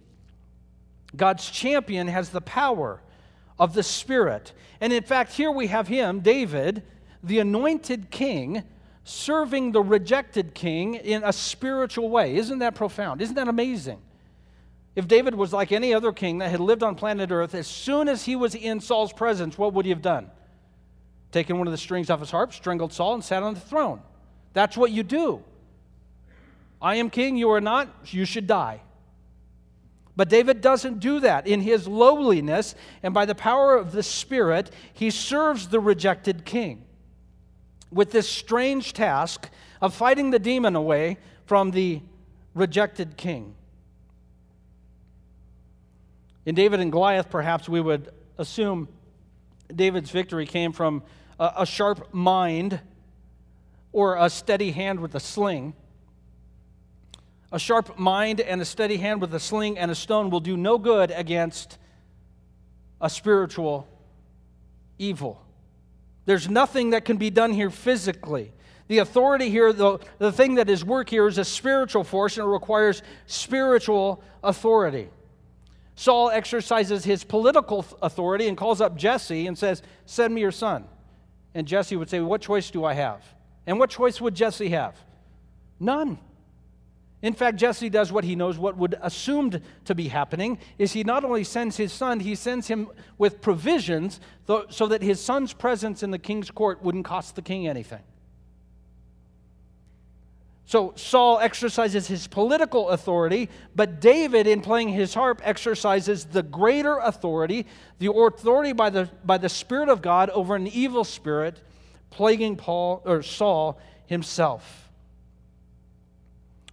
God's 1.15 1.49
champion 1.49 2.09
has 2.09 2.31
the 2.31 2.41
power 2.41 3.01
of 3.57 3.73
the 3.73 3.85
Spirit. 3.85 4.53
And 4.81 4.93
in 4.93 5.05
fact, 5.05 5.35
here 5.35 5.53
we 5.53 5.69
have 5.69 5.87
him, 5.87 6.19
David, 6.19 6.83
the 7.23 7.39
anointed 7.39 8.11
king, 8.11 8.65
serving 9.11 9.73
the 9.73 9.83
rejected 9.83 10.55
king 10.55 10.95
in 10.95 11.25
a 11.25 11.33
spiritual 11.33 12.09
way. 12.09 12.37
Isn't 12.37 12.61
that 12.61 12.75
profound? 12.75 13.21
Isn't 13.21 13.35
that 13.35 13.49
amazing? 13.49 14.01
If 14.97 15.09
David 15.09 15.35
was 15.35 15.53
like 15.53 15.73
any 15.73 15.93
other 15.95 16.13
king 16.13 16.39
that 16.39 16.51
had 16.51 16.61
lived 16.61 16.83
on 16.83 16.95
planet 16.95 17.31
Earth, 17.31 17.55
as 17.55 17.67
soon 17.67 18.09
as 18.09 18.25
he 18.25 18.37
was 18.37 18.55
in 18.55 18.81
Saul's 18.81 19.13
presence, 19.13 19.57
what 19.59 19.73
would 19.75 19.85
he 19.85 19.91
have 19.91 20.03
done? 20.03 20.31
Taken 21.33 21.59
one 21.59 21.67
of 21.67 21.73
the 21.73 21.79
strings 21.79 22.11
off 22.11 22.21
his 22.21 22.31
harp, 22.31 22.53
strangled 22.53 22.93
Saul, 22.93 23.15
and 23.15 23.25
sat 23.25 23.43
on 23.43 23.55
the 23.55 23.61
throne. 23.61 24.01
That's 24.53 24.77
what 24.77 24.91
you 24.91 25.03
do. 25.03 25.43
I 26.83 26.97
am 26.97 27.11
king, 27.11 27.37
you 27.37 27.51
are 27.51 27.61
not, 27.61 27.89
you 28.07 28.25
should 28.25 28.47
die. 28.47 28.81
But 30.17 30.29
David 30.29 30.61
doesn't 30.61 30.99
do 30.99 31.21
that. 31.21 31.47
In 31.47 31.61
his 31.61 31.87
lowliness 31.87 32.75
and 33.03 33.15
by 33.15 33.27
the 33.27 33.35
power 33.35 33.77
of 33.77 33.93
the 33.93 34.03
Spirit, 34.03 34.71
he 34.93 35.11
serves 35.11 35.69
the 35.69 35.81
rejected 35.81 36.45
king 36.45 36.85
with 37.91 38.13
this 38.13 38.29
strange 38.29 38.93
task 38.93 39.49
of 39.81 39.95
fighting 39.95 40.31
the 40.31 40.39
demon 40.39 40.77
away 40.77 41.19
from 41.47 41.71
the 41.71 42.01
rejected 42.55 43.17
king. 43.17 43.55
In 46.47 46.55
David 46.55 46.81
and 46.81 46.91
Goliath, 46.91 47.31
perhaps 47.31 47.69
we 47.69 47.81
would 47.81 48.11
assume 48.39 48.89
David's 49.75 50.11
victory 50.11 50.47
came 50.47 50.73
from 50.73 51.03
a, 51.39 51.65
sharp 51.65 52.13
mind 52.13 52.81
or 53.93 54.17
a 54.17 54.29
steady 54.29 54.73
hand 54.73 55.01
with 55.01 55.15
a 55.15 55.21
sling. 55.21 55.75
A 57.53 57.59
sharp 57.59 57.99
mind 57.99 58.41
and 58.41 58.61
a 58.61 58.65
steady 58.65 58.99
hand 58.99 59.21
with 59.21 59.35
a 59.35 59.41
sling 59.41 59.79
and 59.79 59.91
a 59.91 59.95
stone 59.95 60.31
will 60.31 60.41
do 60.41 60.57
no 60.57 60.79
good 60.79 61.11
against 61.11 61.79
a 63.01 63.11
spiritual 63.11 63.89
evil. 64.99 65.45
There's 66.27 66.49
nothing 66.49 66.91
that 66.91 67.05
can 67.05 67.17
be 67.17 67.31
done 67.31 67.53
here 67.53 67.71
physically. 67.71 68.53
The 68.89 68.99
authority 68.99 69.51
here, 69.51 69.73
the, 69.73 69.99
the 70.19 70.33
thing 70.33 70.57
that 70.57 70.69
is 70.69 70.85
work 70.85 71.09
here 71.09 71.27
is 71.29 71.39
a 71.39 71.45
spiritual 71.45 72.05
force 72.05 72.37
and 72.37 72.47
it 72.47 72.51
requires 72.51 73.03
spiritual 73.27 74.23
authority. 74.43 75.09
Saul 75.95 76.31
exercises 76.31 77.05
his 77.05 77.25
political 77.25 77.85
authority 78.03 78.49
and 78.49 78.57
calls 78.57 78.81
up 78.81 78.97
Jesse 78.97 79.47
and 79.47 79.57
says, 79.57 79.83
Send 80.07 80.35
me 80.35 80.41
your 80.41 80.51
son. 80.51 80.87
And 81.55 81.67
Jesse 81.67 81.95
would 81.95 82.09
say, 82.11 82.21
What 82.21 82.41
choice 82.41 82.71
do 82.71 82.85
I 82.85 82.95
have? 82.95 83.23
And 83.67 83.79
what 83.79 83.91
choice 83.91 84.21
would 84.21 84.35
Jesse 84.35 84.71
have? 84.71 84.97
None. 85.79 86.19
In 87.23 87.35
fact, 87.35 87.59
Jesse 87.59 87.91
does 87.91 88.11
what 88.11 88.25
he 88.25 88.35
knows 88.35 88.59
what 88.59 88.79
would 88.79 88.97
assumed 89.03 89.61
to 89.85 89.95
be 89.95 90.09
happening 90.09 90.59
is 90.79 90.93
he 90.93 91.05
not 91.05 91.23
only 91.23 91.45
sends 91.45 91.77
his 91.77 91.93
son, 91.93 92.21
he 92.21 92.35
sends 92.35 92.69
him 92.69 92.89
with 93.19 93.43
provisions 93.43 94.21
so 94.71 94.87
that 94.87 95.03
his 95.03 95.21
son's 95.21 95.53
presence 95.53 96.03
in 96.03 96.11
the 96.11 96.19
king's 96.19 96.51
court 96.51 96.83
wouldn't 96.83 97.05
cost 97.05 97.37
the 97.37 97.43
king 97.43 97.69
anything. 97.69 98.03
So 100.65 100.93
Saul 100.95 101.41
exercises 101.41 102.07
his 102.07 102.29
political 102.29 102.91
authority, 102.91 103.51
but 103.75 104.01
David, 104.01 104.47
in 104.47 104.61
playing 104.61 104.91
his 104.91 105.13
harp, 105.13 105.43
exercises 105.45 106.27
the 106.27 106.45
greater 106.45 106.99
authority, 106.99 107.67
the 107.99 108.13
authority 108.13 108.73
by 108.73 108.89
the, 108.89 109.11
by 109.25 109.37
the 109.37 109.49
Spirit 109.49 109.89
of 109.89 110.01
God 110.01 110.31
over 110.31 110.55
an 110.55 110.69
evil 110.69 111.03
spirit 111.03 111.61
plaguing 112.11 112.55
Paul 112.57 113.03
or 113.05 113.23
Saul 113.23 113.81
himself. 114.07 114.90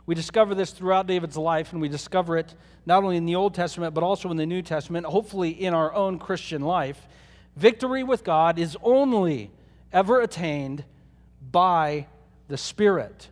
We 0.08 0.16
discover 0.16 0.56
this 0.56 0.72
throughout 0.72 1.06
David's 1.06 1.38
life, 1.38 1.74
and 1.74 1.82
we 1.82 1.90
discover 1.90 2.38
it 2.38 2.56
not 2.86 3.04
only 3.04 3.18
in 3.18 3.26
the 3.26 3.36
Old 3.36 3.54
Testament, 3.54 3.94
but 3.94 4.04
also 4.04 4.32
in 4.32 4.38
the 4.38 4.46
New 4.46 4.62
Testament, 4.62 5.06
hopefully 5.06 5.50
in 5.50 5.74
our 5.74 5.94
own 5.94 6.18
Christian 6.18 6.62
life. 6.62 7.08
Victory 7.58 8.04
with 8.04 8.24
God 8.24 8.58
is 8.58 8.78
only 8.82 9.52
ever 9.92 10.22
attained 10.22 10.86
by 11.52 12.08
the 12.48 12.58
Spirit. 12.58 13.28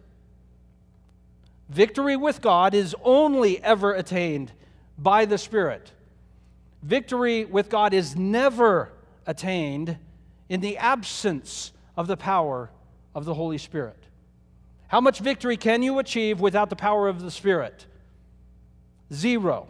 Victory 1.69 2.17
with 2.17 2.41
God 2.41 2.73
is 2.73 2.93
only 3.03 3.63
ever 3.63 3.93
attained 3.93 4.51
by 4.97 5.23
the 5.23 5.37
Spirit. 5.37 5.93
Victory 6.83 7.45
with 7.45 7.69
God 7.69 7.93
is 7.93 8.17
never 8.17 8.91
attained 9.25 9.97
in 10.49 10.59
the 10.59 10.77
absence 10.77 11.71
of 11.95 12.07
the 12.07 12.17
power 12.17 12.69
of 13.15 13.23
the 13.23 13.33
Holy 13.33 13.57
Spirit. 13.57 13.97
How 14.95 15.01
much 15.01 15.19
victory 15.19 15.57
can 15.57 15.83
you 15.83 15.99
achieve 15.99 16.39
without 16.39 16.69
the 16.69 16.75
power 16.77 17.09
of 17.09 17.21
the 17.21 17.29
Spirit? 17.29 17.85
Zero. 19.13 19.67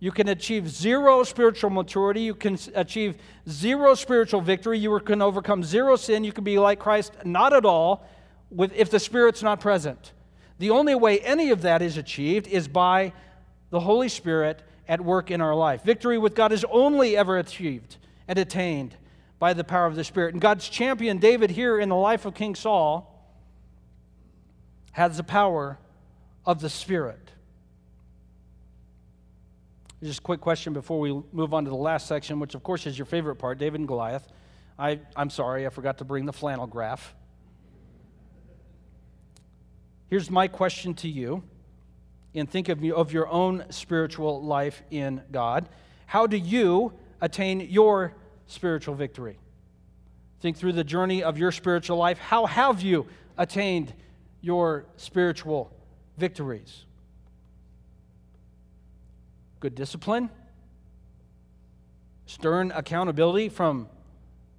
You 0.00 0.12
can 0.12 0.28
achieve 0.28 0.68
zero 0.68 1.24
spiritual 1.24 1.70
maturity. 1.70 2.20
You 2.20 2.34
can 2.34 2.58
achieve 2.74 3.16
zero 3.48 3.94
spiritual 3.94 4.42
victory. 4.42 4.78
You 4.78 5.00
can 5.00 5.22
overcome 5.22 5.64
zero 5.64 5.96
sin. 5.96 6.24
You 6.24 6.32
can 6.32 6.44
be 6.44 6.58
like 6.58 6.78
Christ, 6.78 7.14
not 7.24 7.54
at 7.54 7.64
all, 7.64 8.06
with, 8.50 8.70
if 8.74 8.90
the 8.90 9.00
Spirit's 9.00 9.42
not 9.42 9.60
present. 9.60 10.12
The 10.58 10.68
only 10.68 10.94
way 10.94 11.18
any 11.20 11.48
of 11.48 11.62
that 11.62 11.80
is 11.80 11.96
achieved 11.96 12.48
is 12.48 12.68
by 12.68 13.14
the 13.70 13.80
Holy 13.80 14.10
Spirit 14.10 14.62
at 14.86 15.00
work 15.00 15.30
in 15.30 15.40
our 15.40 15.54
life. 15.54 15.82
Victory 15.84 16.18
with 16.18 16.34
God 16.34 16.52
is 16.52 16.66
only 16.70 17.16
ever 17.16 17.38
achieved 17.38 17.96
and 18.28 18.38
attained 18.38 18.94
by 19.38 19.54
the 19.54 19.64
power 19.64 19.86
of 19.86 19.96
the 19.96 20.04
Spirit. 20.04 20.34
And 20.34 20.42
God's 20.42 20.68
champion, 20.68 21.16
David, 21.16 21.48
here 21.48 21.80
in 21.80 21.88
the 21.88 21.96
life 21.96 22.26
of 22.26 22.34
King 22.34 22.54
Saul, 22.54 23.07
has 24.92 25.16
the 25.16 25.22
power 25.22 25.78
of 26.44 26.60
the 26.60 26.70
Spirit. 26.70 27.30
Just 30.02 30.20
a 30.20 30.22
quick 30.22 30.40
question 30.40 30.72
before 30.72 31.00
we 31.00 31.22
move 31.32 31.52
on 31.52 31.64
to 31.64 31.70
the 31.70 31.76
last 31.76 32.06
section, 32.06 32.38
which 32.38 32.54
of 32.54 32.62
course 32.62 32.86
is 32.86 32.96
your 32.96 33.06
favorite 33.06 33.36
part 33.36 33.58
David 33.58 33.80
and 33.80 33.88
Goliath. 33.88 34.28
I, 34.78 35.00
I'm 35.16 35.28
sorry, 35.28 35.66
I 35.66 35.70
forgot 35.70 35.98
to 35.98 36.04
bring 36.04 36.24
the 36.24 36.32
flannel 36.32 36.68
graph. 36.68 37.14
Here's 40.08 40.30
my 40.30 40.46
question 40.48 40.94
to 40.94 41.08
you, 41.08 41.42
and 42.34 42.48
think 42.48 42.68
of, 42.68 42.82
of 42.84 43.12
your 43.12 43.28
own 43.28 43.64
spiritual 43.70 44.42
life 44.42 44.82
in 44.90 45.22
God. 45.32 45.68
How 46.06 46.26
do 46.26 46.36
you 46.36 46.92
attain 47.20 47.60
your 47.60 48.14
spiritual 48.46 48.94
victory? 48.94 49.38
Think 50.40 50.56
through 50.56 50.72
the 50.72 50.84
journey 50.84 51.22
of 51.22 51.36
your 51.36 51.50
spiritual 51.50 51.96
life. 51.96 52.18
How 52.18 52.46
have 52.46 52.80
you 52.80 53.06
attained 53.36 53.92
your 54.48 54.86
spiritual 54.96 55.70
victories? 56.16 56.86
good 59.60 59.74
discipline, 59.74 60.30
stern 62.26 62.70
accountability 62.74 63.48
from 63.48 63.88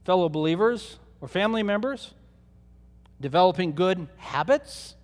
fellow 0.04 0.28
believers 0.28 1.00
or 1.22 1.28
family 1.28 1.64
members, 1.64 2.14
developing 3.22 3.74
good 3.74 4.08
habits, 4.18 4.96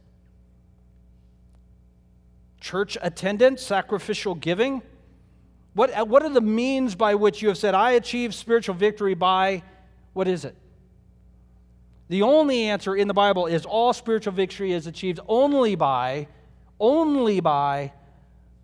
church 2.60 2.98
attendance, 3.02 3.62
sacrificial 3.62 4.36
giving. 4.36 4.82
What, 5.74 6.08
what 6.08 6.24
are 6.24 6.30
the 6.30 6.42
means 6.42 6.96
by 6.96 7.16
which 7.16 7.42
you 7.42 7.50
have 7.50 7.58
said, 7.58 7.74
I 7.74 7.92
achieve 7.92 8.34
spiritual 8.34 8.76
victory 8.76 9.14
by, 9.14 9.64
what 10.14 10.28
is 10.28 10.46
it? 10.46 10.56
The 12.08 12.22
only 12.22 12.66
answer 12.66 12.96
in 12.96 13.08
the 13.08 13.14
Bible 13.14 13.48
is 13.48 13.66
all 13.66 13.94
spiritual 13.94 14.34
victory 14.34 14.74
is 14.74 14.88
achieved 14.88 15.20
only 15.28 15.76
by, 15.76 16.28
only 16.80 17.40
by 17.40 17.94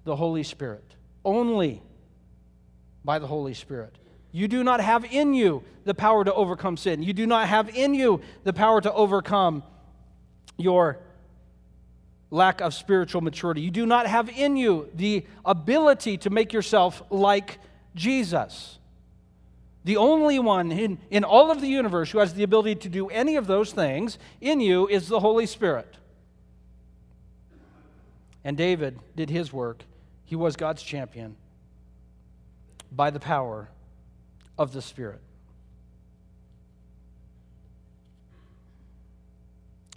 the 0.04 0.16
Holy 0.16 0.44
Spirit 0.44 0.92
only 1.24 1.82
by 3.04 3.20
the 3.20 3.28
Holy 3.28 3.54
Spirit. 3.54 3.98
You 4.32 4.48
do 4.48 4.64
not 4.64 4.80
have 4.80 5.06
in 5.06 5.34
you 5.34 5.64
the 5.84 5.94
power 5.94 6.24
to 6.24 6.34
overcome 6.34 6.78
sin. 6.78 7.04
You 7.04 7.14
do 7.14 7.26
not 7.26 7.48
have 7.48 7.70
in 7.76 7.94
you 7.94 8.22
the 8.44 8.54
power 8.54 8.80
to 8.82 8.94
overcome 8.94 9.64
your 10.58 11.00
lack 12.30 12.62
of 12.62 12.74
spiritual 12.74 13.22
maturity. 13.22 13.62
You 13.62 13.72
do 13.72 13.86
not 13.86 14.08
have 14.08 14.30
in 14.30 14.56
you 14.56 14.90
the 14.96 15.26
ability 15.44 16.18
to 16.20 16.30
make 16.30 16.54
yourself 16.54 17.04
like 17.10 17.60
Jesus. 17.94 18.80
The 19.84 19.98
only 19.98 20.38
one 20.38 20.72
in, 20.72 21.00
in 21.10 21.24
all 21.24 21.50
of 21.52 21.62
the 21.62 21.68
universe 21.68 22.12
who 22.12 22.20
has 22.20 22.34
the 22.34 22.44
ability 22.44 22.76
to 22.76 22.90
do 22.90 23.08
any 23.10 23.36
of 23.36 23.48
those 23.48 23.72
things 23.72 24.20
in 24.40 24.60
you 24.60 24.88
is 24.88 25.08
the 25.08 25.20
Holy 25.20 25.46
Spirit. 25.46 25.96
And 28.44 28.56
David 28.58 29.00
did 29.16 29.30
his 29.30 29.52
work 29.52 29.84
he 30.32 30.38
was 30.38 30.56
God's 30.56 30.82
champion 30.82 31.36
by 32.90 33.10
the 33.10 33.20
power 33.20 33.68
of 34.58 34.72
the 34.72 34.82
Spirit. 34.82 35.20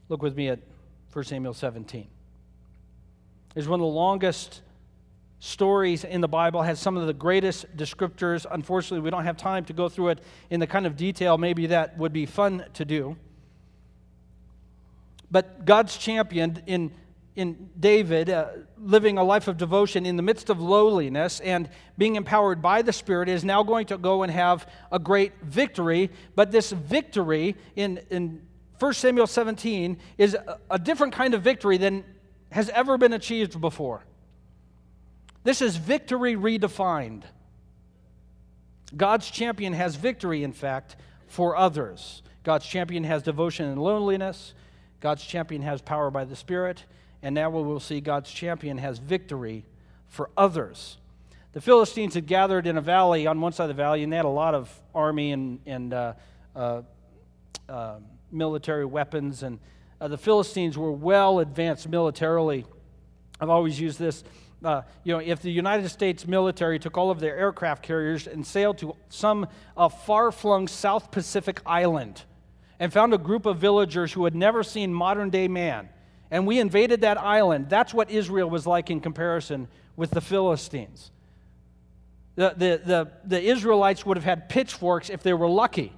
Look 0.08 0.22
with 0.22 0.36
me 0.36 0.48
at 0.48 0.58
1 1.12 1.24
Samuel 1.24 1.54
17. 1.54 2.08
It's 3.54 3.68
one 3.68 3.78
of 3.78 3.84
the 3.84 3.86
longest 3.86 4.60
stories 5.40 6.04
in 6.04 6.20
the 6.20 6.28
Bible, 6.28 6.62
has 6.62 6.80
some 6.80 6.96
of 6.96 7.06
the 7.06 7.12
greatest 7.12 7.76
descriptors. 7.76 8.46
Unfortunately, 8.50 9.00
we 9.00 9.10
don't 9.10 9.24
have 9.24 9.36
time 9.36 9.64
to 9.66 9.72
go 9.72 9.88
through 9.88 10.08
it 10.08 10.20
in 10.50 10.60
the 10.60 10.66
kind 10.66 10.86
of 10.86 10.96
detail 10.96 11.36
maybe 11.38 11.66
that 11.66 11.98
would 11.98 12.12
be 12.12 12.26
fun 12.26 12.64
to 12.74 12.84
do. 12.84 13.16
But 15.30 15.64
God's 15.64 15.96
champion 15.96 16.62
in 16.66 16.92
in 17.36 17.68
David, 17.78 18.30
uh, 18.30 18.48
living 18.78 19.18
a 19.18 19.24
life 19.24 19.48
of 19.48 19.56
devotion 19.56 20.06
in 20.06 20.16
the 20.16 20.22
midst 20.22 20.50
of 20.50 20.60
lowliness 20.60 21.40
and 21.40 21.68
being 21.98 22.14
empowered 22.14 22.62
by 22.62 22.82
the 22.82 22.92
Spirit, 22.92 23.28
is 23.28 23.44
now 23.44 23.62
going 23.62 23.86
to 23.86 23.98
go 23.98 24.22
and 24.22 24.30
have 24.30 24.68
a 24.92 24.98
great 24.98 25.32
victory. 25.42 26.10
But 26.36 26.52
this 26.52 26.70
victory 26.70 27.56
in, 27.74 28.00
in 28.10 28.42
1 28.78 28.94
Samuel 28.94 29.26
17 29.26 29.98
is 30.16 30.34
a, 30.34 30.60
a 30.70 30.78
different 30.78 31.12
kind 31.12 31.34
of 31.34 31.42
victory 31.42 31.76
than 31.76 32.04
has 32.52 32.68
ever 32.70 32.96
been 32.96 33.12
achieved 33.12 33.60
before. 33.60 34.04
This 35.44 35.62
is 35.62 35.76
victory 35.76 36.34
redefined. 36.34 37.22
God's 38.96 39.30
champion 39.30 39.72
has 39.72 39.94
victory, 39.94 40.42
in 40.42 40.52
fact, 40.52 40.96
for 41.28 41.56
others. 41.56 42.22
God's 42.42 42.66
champion 42.66 43.04
has 43.04 43.22
devotion 43.22 43.66
and 43.66 43.80
loneliness. 43.80 44.54
God's 45.00 45.24
champion 45.24 45.62
has 45.62 45.80
power 45.80 46.10
by 46.10 46.24
the 46.24 46.36
Spirit 46.36 46.84
and 47.24 47.34
now 47.34 47.48
we 47.48 47.62
will 47.62 47.80
see 47.80 48.02
God's 48.02 48.30
champion 48.30 48.76
has 48.76 48.98
victory 48.98 49.64
for 50.08 50.28
others. 50.36 50.98
The 51.52 51.60
Philistines 51.62 52.12
had 52.12 52.26
gathered 52.26 52.66
in 52.66 52.76
a 52.76 52.82
valley 52.82 53.26
on 53.26 53.40
one 53.40 53.52
side 53.52 53.64
of 53.64 53.68
the 53.76 53.82
valley, 53.82 54.02
and 54.02 54.12
they 54.12 54.16
had 54.16 54.26
a 54.26 54.28
lot 54.28 54.54
of 54.54 54.70
army 54.94 55.32
and, 55.32 55.58
and 55.64 55.94
uh, 55.94 56.12
uh, 56.54 56.82
uh, 57.66 57.94
military 58.30 58.84
weapons. 58.84 59.42
And 59.42 59.58
uh, 60.02 60.08
the 60.08 60.18
Philistines 60.18 60.76
were 60.76 60.92
well 60.92 61.38
advanced 61.38 61.88
militarily. 61.88 62.66
I've 63.40 63.48
always 63.48 63.80
used 63.80 63.98
this. 63.98 64.22
Uh, 64.62 64.82
you 65.02 65.12
know, 65.12 65.18
if 65.18 65.40
the 65.42 65.50
United 65.50 65.88
States 65.88 66.26
military 66.26 66.78
took 66.78 66.96
all 66.96 67.10
of 67.10 67.20
their 67.20 67.36
aircraft 67.36 67.82
carriers 67.82 68.26
and 68.26 68.46
sailed 68.46 68.78
to 68.78 68.94
some 69.08 69.46
uh, 69.76 69.88
far 69.88 70.32
flung 70.32 70.68
South 70.68 71.10
Pacific 71.10 71.60
island 71.66 72.22
and 72.78 72.92
found 72.92 73.14
a 73.14 73.18
group 73.18 73.46
of 73.46 73.58
villagers 73.58 74.12
who 74.12 74.24
had 74.24 74.34
never 74.34 74.62
seen 74.62 74.92
modern 74.92 75.30
day 75.30 75.48
man, 75.48 75.88
and 76.30 76.46
we 76.46 76.58
invaded 76.58 77.02
that 77.02 77.18
island. 77.18 77.68
That's 77.68 77.94
what 77.94 78.10
Israel 78.10 78.50
was 78.50 78.66
like 78.66 78.90
in 78.90 79.00
comparison 79.00 79.68
with 79.96 80.10
the 80.10 80.20
Philistines. 80.20 81.10
The, 82.36 82.54
the, 82.56 82.80
the, 82.84 83.12
the 83.24 83.40
Israelites 83.42 84.04
would 84.04 84.16
have 84.16 84.24
had 84.24 84.48
pitchforks 84.48 85.08
if 85.08 85.22
they 85.22 85.32
were 85.32 85.48
lucky. 85.48 85.92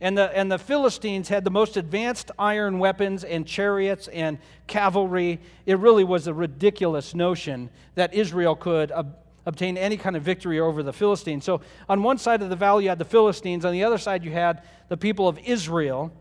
And 0.00 0.16
the, 0.18 0.36
and 0.36 0.52
the 0.52 0.58
Philistines 0.58 1.28
had 1.28 1.44
the 1.44 1.50
most 1.50 1.76
advanced 1.76 2.30
iron 2.38 2.78
weapons 2.78 3.24
and 3.24 3.46
chariots 3.46 4.08
and 4.08 4.38
cavalry. 4.66 5.40
It 5.64 5.78
really 5.78 6.04
was 6.04 6.26
a 6.26 6.34
ridiculous 6.34 7.14
notion 7.14 7.70
that 7.94 8.12
Israel 8.12 8.54
could 8.54 8.92
ob- 8.92 9.16
obtain 9.46 9.78
any 9.78 9.96
kind 9.96 10.14
of 10.16 10.22
victory 10.22 10.60
over 10.60 10.82
the 10.82 10.92
Philistines. 10.92 11.44
So, 11.44 11.62
on 11.88 12.02
one 12.02 12.18
side 12.18 12.42
of 12.42 12.50
the 12.50 12.56
valley, 12.56 12.84
you 12.84 12.90
had 12.90 12.98
the 12.98 13.06
Philistines, 13.06 13.64
on 13.64 13.72
the 13.72 13.84
other 13.84 13.96
side, 13.96 14.22
you 14.24 14.32
had 14.32 14.62
the 14.88 14.96
people 14.98 15.28
of 15.28 15.38
Israel 15.38 16.12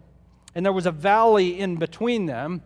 and 0.55 0.65
there 0.65 0.73
was 0.73 0.85
a 0.85 0.91
valley 0.91 1.59
in 1.59 1.75
between 1.75 2.25
them. 2.25 2.63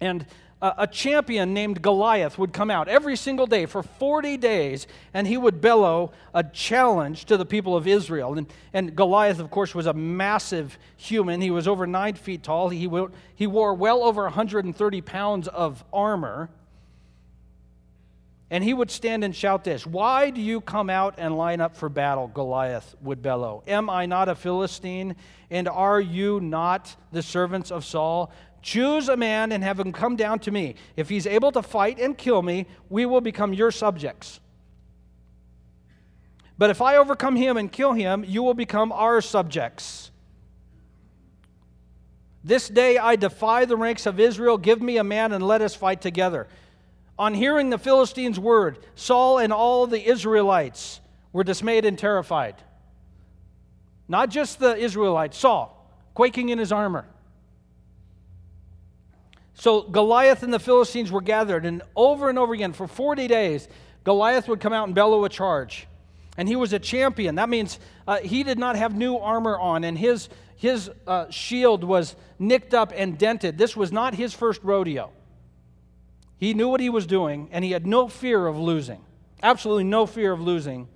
And 0.00 0.26
a, 0.60 0.86
champion 0.86 1.54
named 1.54 1.80
Goliath 1.80 2.36
would 2.38 2.52
come 2.52 2.70
out 2.70 2.88
every 2.88 3.16
single 3.16 3.46
day 3.46 3.66
for 3.66 3.82
40 3.82 4.36
days, 4.36 4.86
and 5.14 5.26
he 5.26 5.36
would 5.36 5.60
bellow 5.60 6.12
a 6.34 6.42
challenge 6.42 7.26
to 7.26 7.36
the 7.36 7.46
people 7.46 7.76
of 7.76 7.86
Israel. 7.86 8.36
And, 8.36 8.52
and 8.72 8.96
Goliath, 8.96 9.38
of 9.38 9.50
course, 9.50 9.74
was 9.74 9.86
a 9.86 9.92
massive 9.92 10.76
human. 10.96 11.40
He 11.40 11.50
was 11.50 11.68
over 11.68 11.86
nine 11.86 12.14
feet 12.14 12.42
tall. 12.42 12.70
He, 12.70 12.90
he 13.36 13.46
wore 13.46 13.74
well 13.74 14.02
over 14.02 14.24
130 14.24 15.00
pounds 15.02 15.46
of 15.46 15.84
armor. 15.92 16.50
And 18.50 18.64
he 18.64 18.72
would 18.72 18.90
stand 18.90 19.24
and 19.24 19.36
shout 19.36 19.62
this 19.62 19.86
Why 19.86 20.30
do 20.30 20.40
you 20.40 20.60
come 20.60 20.88
out 20.88 21.16
and 21.18 21.36
line 21.36 21.60
up 21.60 21.76
for 21.76 21.88
battle? 21.88 22.28
Goliath 22.28 22.96
would 23.02 23.20
bellow. 23.22 23.62
Am 23.66 23.90
I 23.90 24.06
not 24.06 24.28
a 24.28 24.34
Philistine? 24.34 25.16
And 25.50 25.68
are 25.68 26.00
you 26.00 26.40
not 26.40 26.94
the 27.12 27.22
servants 27.22 27.70
of 27.70 27.84
Saul? 27.84 28.32
Choose 28.62 29.08
a 29.08 29.16
man 29.16 29.52
and 29.52 29.62
have 29.62 29.78
him 29.78 29.92
come 29.92 30.16
down 30.16 30.38
to 30.40 30.50
me. 30.50 30.74
If 30.96 31.08
he's 31.08 31.26
able 31.26 31.52
to 31.52 31.62
fight 31.62 31.98
and 31.98 32.16
kill 32.16 32.42
me, 32.42 32.66
we 32.88 33.06
will 33.06 33.20
become 33.20 33.52
your 33.54 33.70
subjects. 33.70 34.40
But 36.58 36.70
if 36.70 36.82
I 36.82 36.96
overcome 36.96 37.36
him 37.36 37.56
and 37.56 37.70
kill 37.70 37.92
him, 37.92 38.24
you 38.26 38.42
will 38.42 38.54
become 38.54 38.90
our 38.90 39.20
subjects. 39.20 40.10
This 42.42 42.68
day 42.68 42.98
I 42.98 43.16
defy 43.16 43.64
the 43.64 43.76
ranks 43.76 44.06
of 44.06 44.18
Israel. 44.18 44.58
Give 44.58 44.82
me 44.82 44.96
a 44.96 45.04
man 45.04 45.32
and 45.32 45.46
let 45.46 45.62
us 45.62 45.74
fight 45.74 46.00
together. 46.00 46.48
On 47.18 47.34
hearing 47.34 47.70
the 47.70 47.78
Philistines' 47.78 48.38
word, 48.38 48.78
Saul 48.94 49.38
and 49.38 49.52
all 49.52 49.86
the 49.86 50.04
Israelites 50.04 51.00
were 51.32 51.44
dismayed 51.44 51.84
and 51.84 51.98
terrified. 51.98 52.56
Not 54.08 54.30
just 54.30 54.58
the 54.58 54.76
Israelites, 54.76 55.36
Saul, 55.36 55.92
quaking 56.14 56.48
in 56.48 56.58
his 56.58 56.72
armor. 56.72 57.06
So 59.58 59.82
Goliath 59.82 60.44
and 60.44 60.54
the 60.54 60.60
Philistines 60.60 61.10
were 61.10 61.20
gathered, 61.20 61.66
and 61.66 61.82
over 61.96 62.28
and 62.28 62.38
over 62.38 62.54
again, 62.54 62.72
for 62.72 62.86
40 62.86 63.26
days, 63.26 63.68
Goliath 64.04 64.46
would 64.46 64.60
come 64.60 64.72
out 64.72 64.86
and 64.86 64.94
bellow 64.94 65.24
a 65.24 65.28
charge. 65.28 65.88
And 66.36 66.48
he 66.48 66.54
was 66.54 66.72
a 66.72 66.78
champion. 66.78 67.34
That 67.34 67.48
means 67.48 67.80
uh, 68.06 68.18
he 68.18 68.44
did 68.44 68.56
not 68.56 68.76
have 68.76 68.94
new 68.94 69.16
armor 69.16 69.58
on, 69.58 69.82
and 69.82 69.98
his, 69.98 70.28
his 70.54 70.88
uh, 71.08 71.28
shield 71.30 71.82
was 71.82 72.14
nicked 72.38 72.72
up 72.72 72.92
and 72.94 73.18
dented. 73.18 73.58
This 73.58 73.76
was 73.76 73.90
not 73.90 74.14
his 74.14 74.32
first 74.32 74.62
rodeo. 74.62 75.10
He 76.38 76.54
knew 76.54 76.68
what 76.68 76.80
he 76.80 76.88
was 76.88 77.04
doing, 77.04 77.48
and 77.50 77.64
he 77.64 77.72
had 77.72 77.84
no 77.84 78.06
fear 78.06 78.46
of 78.46 78.56
losing. 78.56 79.04
Absolutely 79.42 79.84
no 79.84 80.06
fear 80.06 80.30
of 80.30 80.40
losing 80.40 80.86